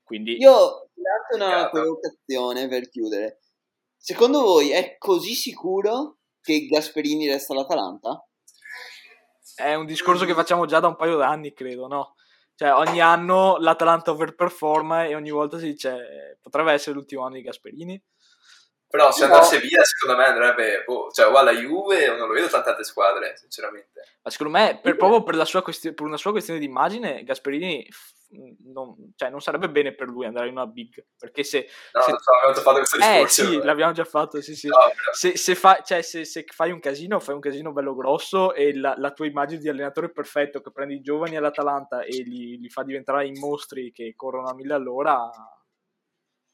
Quindi... 0.04 0.36
Io 0.36 0.90
lancio 0.94 1.34
una 1.34 1.68
provocazione 1.68 2.68
per 2.68 2.88
chiudere. 2.88 3.40
Secondo 3.96 4.40
voi 4.42 4.70
è 4.70 4.98
così 4.98 5.34
sicuro 5.34 6.18
che 6.44 6.66
Gasperini 6.66 7.26
resta 7.26 7.54
all'Atalanta? 7.54 8.22
È 9.56 9.72
un 9.74 9.86
discorso 9.86 10.26
che 10.26 10.34
facciamo 10.34 10.66
già 10.66 10.78
da 10.78 10.88
un 10.88 10.96
paio 10.96 11.16
d'anni, 11.16 11.54
credo, 11.54 11.86
no? 11.86 12.14
Cioè, 12.54 12.72
ogni 12.72 13.00
anno 13.00 13.56
l'Atalanta 13.56 14.10
overperforma 14.10 15.06
e 15.06 15.14
ogni 15.14 15.30
volta 15.30 15.58
si 15.58 15.66
dice 15.66 16.38
potrebbe 16.42 16.72
essere 16.72 16.94
l'ultimo 16.94 17.24
anno 17.24 17.36
di 17.36 17.42
Gasperini. 17.42 18.00
Però 18.94 19.10
se 19.10 19.24
andasse 19.24 19.58
via, 19.58 19.82
secondo 19.82 20.16
me 20.16 20.28
andrebbe 20.28 20.84
boh, 20.86 21.10
cioè, 21.10 21.26
o 21.26 21.36
alla 21.36 21.50
Juve 21.50 22.10
o 22.10 22.16
non 22.16 22.28
lo 22.28 22.32
vedo 22.32 22.46
tante 22.46 22.68
altre 22.68 22.84
squadre, 22.84 23.36
sinceramente. 23.36 24.20
Ma 24.22 24.30
secondo 24.30 24.56
me, 24.56 24.78
per, 24.80 24.94
proprio 24.94 25.24
per, 25.24 25.62
questi- 25.64 25.92
per 25.92 26.06
una 26.06 26.16
sua 26.16 26.30
questione 26.30 26.60
di 26.60 26.66
immagine, 26.66 27.24
Gasperini 27.24 27.84
non, 28.72 29.12
cioè, 29.16 29.30
non, 29.30 29.40
sarebbe 29.40 29.68
bene 29.68 29.94
per 29.94 30.06
lui 30.06 30.26
andare 30.26 30.46
in 30.46 30.52
una 30.52 30.66
big 30.66 31.04
perché 31.18 31.42
se, 31.42 31.68
no, 31.92 32.00
se... 32.02 32.10
No, 32.12 32.18
abbiamo 32.18 32.54
già 32.54 32.62
fatto 32.62 32.78
questo 32.78 32.96
eh, 32.96 33.00
discorso 33.00 33.42
eh 33.42 33.44
sì 33.44 33.62
l'abbiamo 33.62 33.92
già 33.92 34.04
fatto 34.04 34.40
sì, 34.40 34.56
sì. 34.56 34.66
No, 34.66 34.76
se, 35.12 35.36
se, 35.36 35.54
fa, 35.54 35.82
cioè, 35.84 36.02
se, 36.02 36.24
se, 36.24 36.44
fai 36.48 36.72
un 36.72 36.80
casino 36.80 37.20
fai 37.20 37.34
un 37.34 37.40
casino 37.40 37.72
bello 37.72 37.94
grosso 37.94 38.52
e 38.52 38.74
la, 38.74 38.94
la, 38.98 39.12
tua 39.12 39.26
immagine 39.26 39.60
di 39.60 39.68
allenatore 39.68 40.10
perfetto 40.10 40.60
che 40.60 40.72
prendi 40.72 40.94
i 40.94 41.00
giovani 41.00 41.36
all'Atalanta 41.36 42.02
e 42.02 42.22
li, 42.22 42.58
li 42.58 42.68
fa 42.68 42.82
diventare 42.82 43.24
in 43.26 43.38
mostri 43.38 43.92
che 43.92 44.14
corrono 44.16 44.48
a 44.48 44.54
mille 44.54 44.74
all'ora 44.74 45.30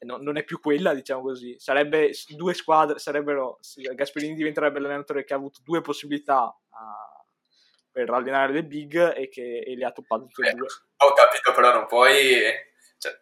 no, 0.06 0.16
non 0.18 0.36
è 0.36 0.44
più 0.44 0.60
quella 0.60 0.94
diciamo 0.94 1.22
così 1.22 1.56
sarebbe 1.58 2.12
due 2.28 2.54
squadre 2.54 2.98
sarebbero 2.98 3.58
Gasperini 3.94 4.34
diventerebbe 4.34 4.80
l'allenatore 4.80 5.24
che 5.24 5.34
ha 5.34 5.36
avuto 5.36 5.60
due 5.62 5.80
possibilità 5.80 6.44
a 6.70 7.10
per 7.92 8.10
allenare 8.10 8.52
le 8.52 8.64
big 8.64 9.16
e 9.16 9.28
che 9.28 9.62
e 9.66 9.76
le 9.76 9.84
ha 9.84 9.90
toppate 9.90 10.26
tutte 10.26 10.48
e 10.48 10.52
due. 10.54 10.66
Ho 10.98 11.12
capito, 11.12 11.52
però 11.52 11.72
non 11.72 11.86
puoi. 11.86 12.40
Cioè, 12.98 13.12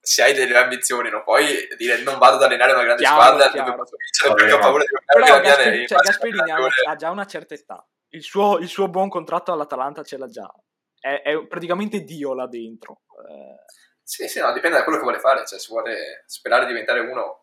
se 0.00 0.22
hai 0.22 0.34
delle 0.34 0.56
ambizioni, 0.56 1.10
non 1.10 1.22
puoi 1.22 1.68
dire 1.76 2.02
non 2.02 2.18
vado 2.18 2.36
ad 2.36 2.42
allenare 2.42 2.72
una 2.72 2.82
grande 2.82 3.02
chiaro, 3.02 3.22
squadra 3.22 3.50
chiaro. 3.50 3.70
dove 3.70 3.76
posso 3.78 3.96
vincere 3.96 4.34
perché 4.34 4.52
ho 4.52 4.58
paura 4.58 4.84
di 4.84 4.88
giocare 4.88 5.24
Però 5.24 5.40
Gasperini, 5.40 5.86
cioè, 5.86 5.98
Gasperini 5.98 6.50
ha, 6.50 6.90
ha, 6.90 6.96
già 6.96 7.10
una 7.10 7.26
certa 7.26 7.54
età. 7.54 7.86
Il 8.10 8.22
suo, 8.22 8.58
il 8.58 8.68
suo, 8.68 8.88
buon 8.88 9.08
contratto 9.08 9.52
all'Atalanta 9.52 10.02
ce 10.02 10.16
l'ha 10.16 10.28
già. 10.28 10.52
È, 10.98 11.22
è 11.22 11.46
praticamente 11.46 12.02
Dio 12.02 12.34
là 12.34 12.46
dentro. 12.46 13.02
Eh... 13.28 13.86
Sì, 14.08 14.26
sì, 14.26 14.40
no, 14.40 14.54
dipende 14.54 14.78
da 14.78 14.84
quello 14.84 14.96
che 14.96 15.04
vuole 15.04 15.18
fare. 15.18 15.44
Cioè, 15.44 15.58
se 15.58 15.66
vuole 15.68 16.24
sperare 16.24 16.62
di 16.62 16.72
diventare 16.72 17.00
uno 17.00 17.42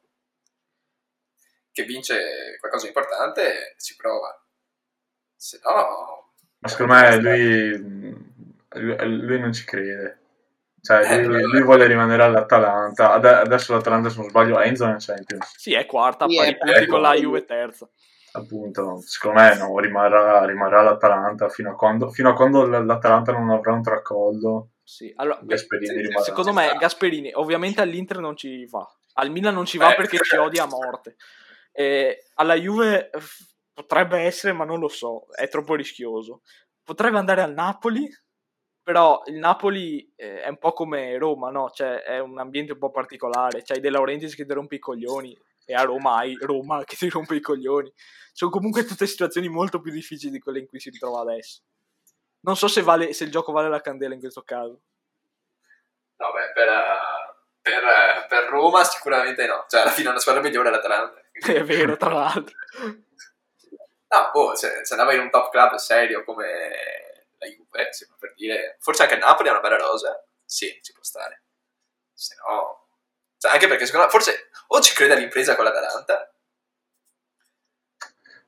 che 1.71 1.83
vince 1.83 2.57
qualcosa 2.59 2.85
di 2.85 2.87
importante, 2.87 3.75
si 3.77 3.95
prova 3.95 4.35
Se 5.35 5.59
no... 5.63 6.33
Ma 6.57 6.67
secondo 6.67 6.93
me 6.93 7.17
lui, 7.17 8.17
lui 8.71 9.39
non 9.39 9.53
ci 9.53 9.63
crede. 9.63 10.21
Cioè, 10.81 11.23
lui, 11.23 11.43
lui, 11.43 11.61
vuole 11.61 11.85
rimanere 11.85 12.23
all'Atalanta. 12.23 13.11
Adesso 13.11 13.73
l'Atalanta, 13.73 14.09
se 14.09 14.17
non 14.17 14.29
sbaglio, 14.29 14.57
è 14.57 14.67
in 14.67 14.75
zona 14.75 14.95
Champions. 14.97 15.57
Sì, 15.57 15.73
è 15.73 15.85
quarta, 15.85 16.25
pari 16.25 16.57
punti 16.57 16.87
con 16.87 17.01
la 17.01 17.13
Juve 17.13 17.45
terza. 17.45 17.87
Appunto, 18.31 19.01
secondo 19.01 19.39
me 19.39 19.55
no, 19.55 19.77
rimarrà, 19.77 20.43
rimarrà 20.45 20.81
l'Atalanta 20.81 21.47
fino 21.47 21.73
a, 21.73 21.75
quando, 21.75 22.09
fino 22.09 22.29
a 22.29 22.33
quando 22.33 22.65
l'Atalanta 22.65 23.33
non 23.33 23.51
avrà 23.51 23.71
un 23.71 23.83
tracollo. 23.83 24.69
Sì, 24.87 25.11
allora, 25.15 25.39
Gasperini 25.41 26.11
sì, 26.11 26.23
secondo 26.23 26.53
me 26.53 26.75
Gasperini 26.77 27.31
ovviamente 27.33 27.81
all'Inter 27.81 28.19
non 28.19 28.37
ci 28.37 28.67
va, 28.67 28.87
al 29.13 29.31
Milan 29.31 29.55
non 29.55 29.65
ci 29.65 29.79
va 29.79 29.91
eh, 29.91 29.95
perché 29.95 30.19
ci 30.23 30.37
odia 30.37 30.63
a 30.63 30.67
morte. 30.67 31.15
Eh, 31.77 32.27
alla 32.35 32.53
Juve 32.53 33.09
potrebbe 33.73 34.19
essere, 34.19 34.53
ma 34.53 34.63
non 34.63 34.79
lo 34.79 34.87
so, 34.87 35.25
è 35.35 35.49
troppo 35.49 35.75
rischioso. 35.75 36.41
Potrebbe 36.81 37.17
andare 37.17 37.41
al 37.41 37.53
Napoli, 37.53 38.09
però 38.81 39.21
il 39.25 39.35
Napoli 39.35 40.09
eh, 40.15 40.39
è 40.39 40.47
un 40.47 40.57
po' 40.57 40.71
come 40.71 41.17
Roma, 41.17 41.49
no? 41.49 41.69
Cioè, 41.69 42.03
è 42.03 42.19
un 42.19 42.39
ambiente 42.39 42.71
un 42.71 42.77
po' 42.77 42.91
particolare. 42.91 43.61
C'hai 43.61 43.81
De 43.81 43.89
Laurentiis 43.89 44.35
che 44.35 44.45
ti 44.45 44.53
rompe 44.53 44.75
i 44.75 44.79
coglioni 44.79 45.37
e 45.65 45.73
a 45.73 45.81
Roma 45.81 46.15
hai 46.15 46.37
Roma 46.39 46.81
che 46.85 46.95
ti 46.95 47.09
rompe 47.09 47.35
i 47.35 47.41
coglioni. 47.41 47.91
Sono 48.31 48.51
comunque 48.51 48.85
tutte 48.85 49.05
situazioni 49.05 49.49
molto 49.49 49.81
più 49.81 49.91
difficili 49.91 50.31
di 50.31 50.39
quelle 50.39 50.59
in 50.59 50.67
cui 50.67 50.79
si 50.79 50.89
ritrova 50.91 51.19
adesso. 51.19 51.61
Non 52.45 52.55
so 52.55 52.67
se, 52.67 52.83
vale, 52.83 53.11
se 53.13 53.23
il 53.23 53.31
gioco 53.31 53.51
vale 53.51 53.69
la 53.69 53.81
candela 53.81 54.13
in 54.13 54.19
questo 54.19 54.43
caso. 54.43 54.79
No, 56.17 56.31
beh, 56.31 56.51
per, 56.53 56.69
per, 57.59 58.25
per 58.27 58.49
Roma 58.49 58.83
sicuramente 58.83 59.47
no. 59.47 59.65
Cioè, 59.67 59.81
alla 59.81 59.89
fine 59.89 60.07
è 60.07 60.11
una 60.11 60.19
squadra 60.19 60.43
migliore 60.43 60.69
l'Atalanta. 60.69 61.21
È 61.33 61.63
vero, 61.63 61.97
tra 61.97 62.11
l'altro. 62.11 62.55
No, 64.07 64.29
boh, 64.31 64.55
se, 64.55 64.85
se 64.85 64.93
andava 64.93 65.13
in 65.13 65.21
un 65.21 65.31
top 65.31 65.49
club 65.49 65.73
serio 65.75 66.23
come 66.23 67.27
la 67.39 67.47
Juve, 67.47 67.89
per 68.19 68.33
dire, 68.35 68.77
forse 68.79 69.01
anche 69.01 69.17
Napoli 69.17 69.49
ha 69.49 69.53
una 69.53 69.61
bella 69.61 69.77
rosa, 69.77 70.23
sì, 70.45 70.79
ci 70.83 70.93
può 70.93 71.03
stare. 71.03 71.41
Se 72.13 72.35
no, 72.47 72.89
cioè, 73.37 73.51
anche 73.51 73.67
perché 73.67 73.87
secondo 73.87 74.05
me, 74.05 74.11
forse 74.11 74.49
o 74.67 74.79
ci 74.81 74.93
crede 74.93 75.13
all'impresa 75.13 75.55
con 75.55 75.65
l'Atalanta, 75.65 76.31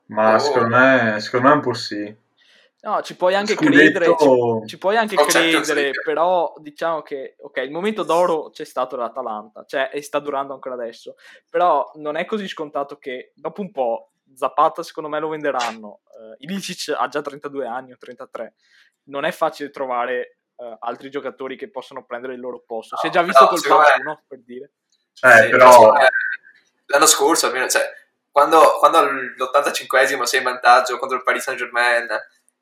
ma 0.06 0.36
o... 0.36 0.38
secondo, 0.38 0.68
me, 0.76 1.20
secondo 1.20 1.48
me 1.48 1.54
un 1.54 1.60
po' 1.60 1.74
sì. 1.74 2.26
No, 2.80 3.02
ci 3.02 3.16
puoi 3.16 3.34
anche 3.34 3.54
Scudetto... 3.54 3.76
credere, 3.76 4.16
ci, 4.16 4.68
ci, 4.68 4.78
puoi 4.78 4.96
anche 4.96 5.16
oh, 5.16 5.24
credere, 5.24 5.62
certo, 5.62 6.02
però 6.04 6.54
diciamo 6.58 7.02
che, 7.02 7.34
ok, 7.40 7.56
il 7.56 7.72
momento 7.72 8.04
d'oro 8.04 8.50
c'è 8.50 8.64
stato 8.64 8.94
l'Atalanta, 8.94 9.64
cioè, 9.66 9.90
e 9.92 10.00
sta 10.00 10.20
durando 10.20 10.54
ancora 10.54 10.76
adesso, 10.76 11.16
però 11.50 11.90
non 11.96 12.14
è 12.14 12.24
così 12.24 12.46
scontato 12.46 12.96
che 12.98 13.32
dopo 13.34 13.62
un 13.62 13.72
po' 13.72 14.12
Zapata 14.32 14.84
secondo 14.84 15.08
me 15.08 15.18
lo 15.18 15.28
venderanno, 15.28 16.02
uh, 16.04 16.34
Ilicic 16.38 16.94
ha 16.96 17.08
già 17.08 17.20
32 17.20 17.66
anni 17.66 17.92
o 17.92 17.96
33, 17.98 18.54
non 19.04 19.24
è 19.24 19.32
facile 19.32 19.70
trovare 19.70 20.38
uh, 20.54 20.76
altri 20.78 21.10
giocatori 21.10 21.56
che 21.56 21.70
possono 21.70 22.04
prendere 22.04 22.34
il 22.34 22.40
loro 22.40 22.62
posto, 22.64 22.94
no, 22.94 23.00
si 23.00 23.08
è 23.08 23.10
già 23.10 23.22
visto 23.22 23.44
col 23.48 23.60
Papu, 23.60 24.02
no? 24.02 24.22
Per 24.24 24.38
dire. 24.44 24.70
Eh, 25.20 25.42
sì, 25.42 25.48
però... 25.50 25.94
L'anno 26.90 27.06
scorso 27.06 27.46
almeno, 27.46 27.68
cioè, 27.68 27.82
quando, 28.30 28.76
quando 28.78 28.98
all'85esimo 28.98 30.22
sei 30.22 30.38
in 30.38 30.44
vantaggio 30.44 30.96
contro 30.96 31.16
il 31.16 31.24
Paris 31.24 31.42
Saint 31.42 31.58
Germain 31.58 32.06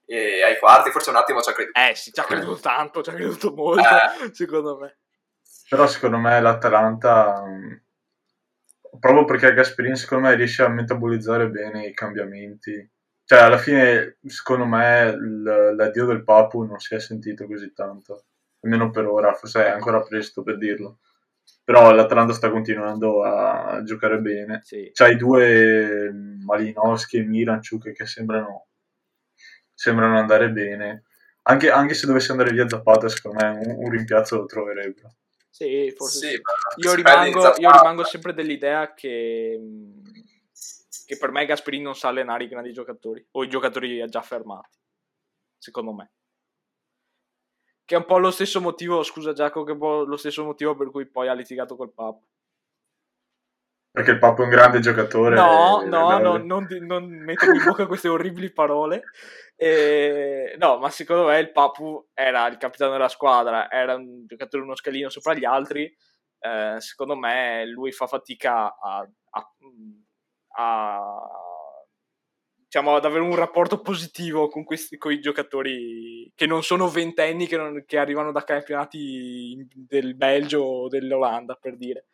e 0.07 0.43
ai 0.43 0.59
quarti, 0.59 0.91
forse 0.91 1.11
un 1.11 1.17
attimo 1.17 1.41
ci 1.41 1.51
ha 1.51 1.53
creduto. 1.53 1.79
Eh 1.79 1.95
sì, 1.95 2.13
ci 2.13 2.21
ha 2.21 2.25
creduto 2.25 2.61
tanto, 2.61 3.03
ci 3.03 3.11
ha 3.11 3.15
creduto 3.15 3.53
molto, 3.53 3.83
eh. 3.83 4.33
secondo 4.33 4.79
me. 4.79 4.99
Però 5.69 5.87
secondo 5.87 6.17
me 6.17 6.41
l'Atalanta 6.41 7.43
proprio 8.99 9.25
perché 9.25 9.53
Gasperini 9.53 9.97
secondo 9.97 10.29
me 10.29 10.35
riesce 10.35 10.63
a 10.63 10.69
metabolizzare 10.69 11.49
bene 11.49 11.87
i 11.87 11.95
cambiamenti. 11.95 12.91
Cioè, 13.25 13.41
alla 13.41 13.59
fine, 13.59 14.19
secondo 14.25 14.67
me, 14.67 15.17
l'addio 15.75 16.07
del 16.07 16.23
Papu 16.23 16.63
non 16.63 16.79
si 16.79 16.95
è 16.95 17.01
sentito 17.01 17.47
così 17.47 17.73
tanto, 17.73 18.27
almeno 18.61 18.91
per 18.91 19.07
ora, 19.07 19.33
forse 19.33 19.67
è 19.67 19.71
ancora 19.71 20.01
presto 20.01 20.43
per 20.43 20.59
dirlo. 20.59 20.99
Però 21.65 21.93
l'Atalanta 21.93 22.33
sta 22.33 22.51
continuando 22.51 23.25
a 23.25 23.83
giocare 23.83 24.19
bene. 24.19 24.61
Sì. 24.63 24.91
C'hai 24.93 25.17
due 25.17 26.13
Malinowski 26.45 27.19
e 27.19 27.25
Miranchuk 27.25 27.91
che 27.91 28.07
sembrano, 28.07 28.66
sembrano 29.77 30.19
andare 30.19 30.51
bene. 30.51 31.05
Anche, 31.43 31.71
anche, 31.71 31.95
se 31.95 32.07
dovesse 32.07 32.33
andare 32.33 32.51
via 32.51 32.69
Zapata, 32.69 33.09
secondo 33.09 33.45
me 33.45 33.51
un, 33.51 33.85
un 33.85 33.91
rimpiazzo 33.91 34.39
lo 34.39 34.47
troverebbero. 34.47 35.15
Sì, 35.49 35.93
forse 35.97 36.19
sì. 36.19 36.35
sì. 36.35 36.87
Io, 36.87 36.95
rimango, 36.95 37.55
io, 37.59 37.71
rimango, 37.71 38.05
sempre 38.05 38.35
dell'idea 38.35 38.95
che, 38.95 39.61
che 41.07 41.17
per 41.17 41.31
me 41.31 41.47
Gasperini 41.47 41.85
non 41.85 41.95
sa 41.95 42.09
allenare 42.09 42.45
i 42.45 42.49
grandi 42.49 42.73
giocatori 42.73 43.25
o 43.33 43.45
i 43.45 43.49
giocatori 43.49 44.05
già 44.09 44.23
fermati, 44.23 44.77
secondo 45.57 45.93
me. 45.93 46.11
Che 47.85 47.95
è 47.95 47.99
un 47.99 48.05
po' 48.05 48.19
lo 48.19 48.33
stesso 48.33 48.61
motivo, 48.61 49.05
scusa 49.05 49.33
Giacomo, 49.33 49.65
che 49.65 49.71
è 49.71 49.75
un 49.75 49.81
po' 49.81 50.05
lo 50.05 50.17
stesso 50.17 50.43
motivo 50.43 50.75
per 50.75 50.91
cui 50.91 51.07
poi 51.07 51.29
ha 51.29 51.35
litigato 51.35 51.77
col 51.77 51.93
Papo. 51.93 52.27
Perché 53.97 54.11
il 54.11 54.19
Papo 54.19 54.43
è 54.43 54.45
un 54.45 54.51
grande 54.51 54.81
giocatore. 54.81 55.37
No, 55.37 55.83
no, 55.87 56.19
no, 56.19 56.37
non, 56.37 56.67
non 56.83 57.07
metto 57.07 57.51
in 57.51 57.63
bocca 57.65 57.87
queste 57.87 58.09
orribili 58.09 58.53
parole. 58.53 59.05
E, 59.57 60.55
no, 60.59 60.77
ma 60.77 60.91
secondo 60.91 61.25
me 61.25 61.39
il 61.39 61.51
Papu 61.51 62.09
era 62.13 62.47
il 62.49 62.59
capitano 62.59 62.93
della 62.93 63.09
squadra, 63.09 63.71
era 63.71 63.95
un 63.95 64.27
giocatore 64.27 64.65
uno 64.65 64.77
scalino 64.77 65.09
sopra 65.09 65.33
gli 65.33 65.47
altri. 65.47 65.85
Eh, 66.39 66.75
secondo 66.77 67.17
me 67.17 67.65
lui 67.65 67.91
fa 67.91 68.07
fatica 68.07 68.77
a, 68.77 69.09
a, 69.31 69.55
a 70.59 71.21
diciamo, 72.65 72.97
ad 72.97 73.05
avere 73.07 73.23
un 73.23 73.35
rapporto 73.35 73.81
positivo 73.81 74.49
con, 74.49 74.65
questi, 74.65 74.99
con 74.99 75.13
i 75.13 75.21
giocatori 75.21 76.31
che 76.35 76.45
non 76.45 76.63
sono 76.63 76.87
ventenni, 76.91 77.47
che, 77.47 77.57
non, 77.57 77.83
che 77.87 77.97
arrivano 77.97 78.31
da 78.31 78.45
campionati 78.45 79.67
del 79.75 80.15
Belgio 80.17 80.61
o 80.61 80.89
dell'Olanda, 80.89 81.55
per 81.59 81.79
dire. 81.79 82.09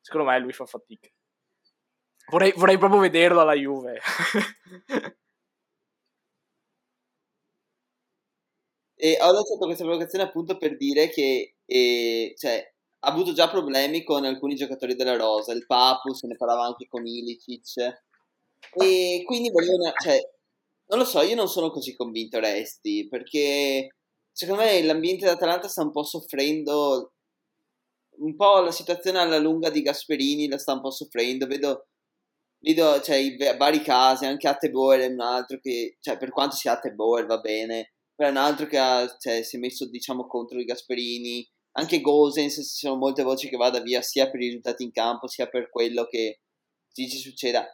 Secondo 0.00 0.28
me 0.30 0.38
lui 0.38 0.52
fa 0.52 0.66
fatica. 0.66 1.08
Vorrei, 2.30 2.52
vorrei 2.56 2.78
proprio 2.78 3.00
vederlo 3.00 3.40
alla 3.40 3.54
Juve. 3.54 4.00
E 9.02 9.16
ho 9.20 9.32
lanciato 9.32 9.64
questa 9.64 9.84
provocazione 9.84 10.24
appunto 10.24 10.58
per 10.58 10.76
dire 10.76 11.08
che 11.08 11.54
eh, 11.64 12.34
cioè, 12.36 12.72
ha 13.00 13.08
avuto 13.08 13.32
già 13.32 13.48
problemi 13.48 14.04
con 14.04 14.24
alcuni 14.26 14.54
giocatori 14.56 14.94
della 14.94 15.16
Rosa, 15.16 15.52
il 15.52 15.64
Papu, 15.64 16.12
se 16.12 16.26
ne 16.26 16.36
parlava 16.36 16.64
anche 16.66 16.86
con 16.86 17.06
Ilicic. 17.06 18.02
E 18.74 19.22
quindi 19.24 19.50
voglio 19.50 19.74
una, 19.74 19.92
cioè, 19.98 20.18
non 20.88 20.98
lo 20.98 21.04
so, 21.06 21.22
io 21.22 21.34
non 21.34 21.48
sono 21.48 21.70
così 21.70 21.96
convinto, 21.96 22.40
Resti, 22.40 23.08
perché 23.08 23.96
secondo 24.32 24.62
me 24.62 24.82
l'ambiente 24.82 25.24
d'Atalanta 25.24 25.68
sta 25.68 25.82
un 25.82 25.92
po' 25.92 26.02
soffrendo, 26.04 27.14
un 28.20 28.36
po' 28.36 28.60
la 28.60 28.70
situazione 28.70 29.18
alla 29.18 29.38
lunga 29.38 29.70
di 29.70 29.82
Gasperini 29.82 30.48
la 30.48 30.58
sta 30.58 30.72
un 30.74 30.80
po' 30.80 30.90
soffrendo, 30.90 31.46
vedo, 31.46 31.88
vedo 32.60 33.00
cioè, 33.00 33.16
i 33.16 33.36
vari 33.56 33.82
casi, 33.82 34.26
anche 34.26 34.48
Atteboer 34.48 35.00
è 35.00 35.06
un 35.06 35.20
altro 35.20 35.58
che, 35.60 35.96
cioè, 36.00 36.16
per 36.18 36.30
quanto 36.30 36.56
sia 36.56 36.72
Atteboer 36.72 37.26
va 37.26 37.38
bene, 37.38 37.94
però 38.14 38.28
è 38.28 38.32
un 38.32 38.38
altro 38.38 38.66
che 38.66 38.78
ha, 38.78 39.16
cioè, 39.18 39.42
si 39.42 39.56
è 39.56 39.58
messo 39.58 39.88
diciamo 39.88 40.26
contro 40.26 40.60
i 40.60 40.64
Gasperini. 40.64 41.48
Anche 41.72 42.00
Gosens 42.00 42.54
ci 42.54 42.86
sono 42.86 42.96
molte 42.96 43.22
voci 43.22 43.48
che 43.48 43.56
vada 43.56 43.80
via 43.80 44.02
sia 44.02 44.28
per 44.28 44.40
i 44.40 44.46
risultati 44.46 44.82
in 44.82 44.90
campo 44.90 45.28
sia 45.28 45.46
per 45.46 45.70
quello 45.70 46.04
che 46.06 46.40
ci 46.92 47.08
succeda. 47.08 47.64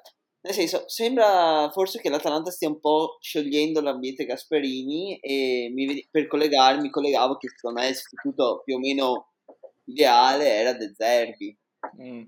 Nel 0.42 0.54
senso 0.54 0.84
sembra 0.86 1.70
forse 1.72 2.00
che 2.00 2.08
l'Atalanta 2.08 2.50
stia 2.50 2.68
un 2.68 2.78
po' 2.78 3.16
sciogliendo 3.20 3.80
l'ambiente 3.80 4.26
Gasperini 4.26 5.18
e 5.18 5.70
mi, 5.72 6.06
per 6.08 6.28
collegarmi 6.28 6.90
collegavo 6.90 7.36
che 7.36 7.48
secondo 7.48 7.80
me 7.80 7.88
il 7.88 7.96
sostituto 7.96 8.62
più 8.64 8.76
o 8.76 8.78
meno 8.78 9.30
ideale 9.86 10.48
era 10.48 10.72
De 10.72 10.92
Zerbi 10.94 11.58
mm. 12.02 12.22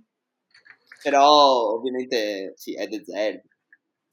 però 1.03 1.75
ovviamente 1.75 2.53
sì 2.57 2.75
è 2.75 2.87
De 2.89 3.05
Zerbi 3.05 3.49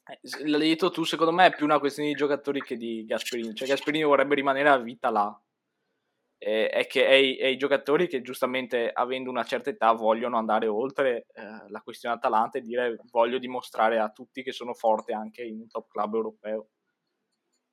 eh, 0.07 0.47
l'hai 0.47 0.69
detto 0.69 0.91
tu, 0.91 1.03
secondo 1.03 1.31
me 1.31 1.47
è 1.47 1.55
più 1.55 1.65
una 1.65 1.79
questione 1.79 2.09
di 2.09 2.15
giocatori 2.15 2.61
che 2.61 2.77
di 2.77 3.05
Gasperini. 3.05 3.55
Cioè, 3.55 3.67
Gasperini 3.67 4.03
vorrebbe 4.03 4.35
rimanere 4.35 4.69
a 4.69 4.77
vita 4.77 5.09
là. 5.09 5.39
E, 6.37 6.69
è 6.69 6.85
che 6.85 7.05
è, 7.07 7.37
è, 7.37 7.47
i 7.47 7.57
giocatori 7.57 8.07
che 8.07 8.21
giustamente 8.21 8.91
avendo 8.91 9.29
una 9.29 9.43
certa 9.43 9.69
età 9.69 9.93
vogliono 9.93 10.37
andare 10.37 10.67
oltre 10.67 11.27
eh, 11.33 11.69
la 11.69 11.81
questione 11.81 12.15
Atalanta 12.15 12.57
e 12.57 12.61
dire 12.61 12.97
voglio 13.09 13.39
dimostrare 13.39 13.99
a 13.99 14.09
tutti 14.09 14.43
che 14.43 14.51
sono 14.51 14.73
forte 14.73 15.13
anche 15.13 15.43
in 15.43 15.61
un 15.61 15.67
top 15.67 15.87
club 15.89 16.13
europeo. 16.13 16.69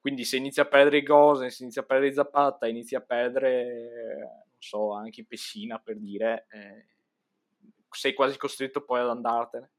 Quindi 0.01 0.25
se 0.25 0.37
inizia 0.37 0.65
a 0.65 0.67
perdere 0.67 0.99
i 0.99 1.03
Gosen, 1.03 1.51
se 1.51 1.63
inizia 1.63 1.83
a 1.83 1.85
perdere 1.85 2.13
Zapata, 2.15 2.67
inizia 2.67 2.99
a 2.99 3.03
perdere, 3.03 4.47
so, 4.63 4.93
anche 4.93 5.25
Pessina 5.25 5.79
per 5.79 5.99
dire, 5.99 6.47
eh, 6.51 6.87
sei 7.91 8.15
quasi 8.15 8.39
costretto 8.39 8.85
poi 8.85 9.01
ad 9.01 9.09
andartene. 9.09 9.71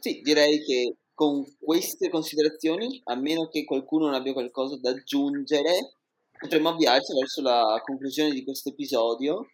Sì, 0.00 0.20
direi 0.20 0.62
che 0.64 0.96
con 1.14 1.44
queste 1.58 2.10
considerazioni, 2.10 3.00
a 3.04 3.16
meno 3.16 3.48
che 3.48 3.64
qualcuno 3.64 4.06
non 4.06 4.14
abbia 4.14 4.32
qualcosa 4.32 4.78
da 4.78 4.90
aggiungere, 4.90 5.96
potremmo 6.38 6.70
avviarci 6.70 7.12
verso 7.14 7.42
la 7.42 7.80
conclusione 7.84 8.32
di 8.32 8.44
questo 8.44 8.70
episodio. 8.70 9.50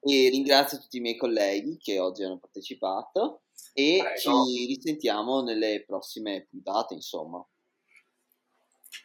E 0.00 0.28
ringrazio 0.30 0.78
tutti 0.78 0.98
i 0.98 1.00
miei 1.00 1.16
colleghi 1.16 1.76
che 1.76 1.98
oggi 1.98 2.22
hanno 2.22 2.38
partecipato 2.38 3.42
e 3.72 3.98
Prego. 4.00 4.16
ci 4.16 4.66
risentiamo 4.66 5.42
nelle 5.42 5.82
prossime 5.84 6.46
puntate, 6.48 6.94
insomma. 6.94 7.44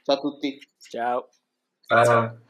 Ciao 0.03 0.15
a 0.15 0.19
tutti. 0.19 0.59
Ciao. 0.77 1.29
Eh, 1.87 2.42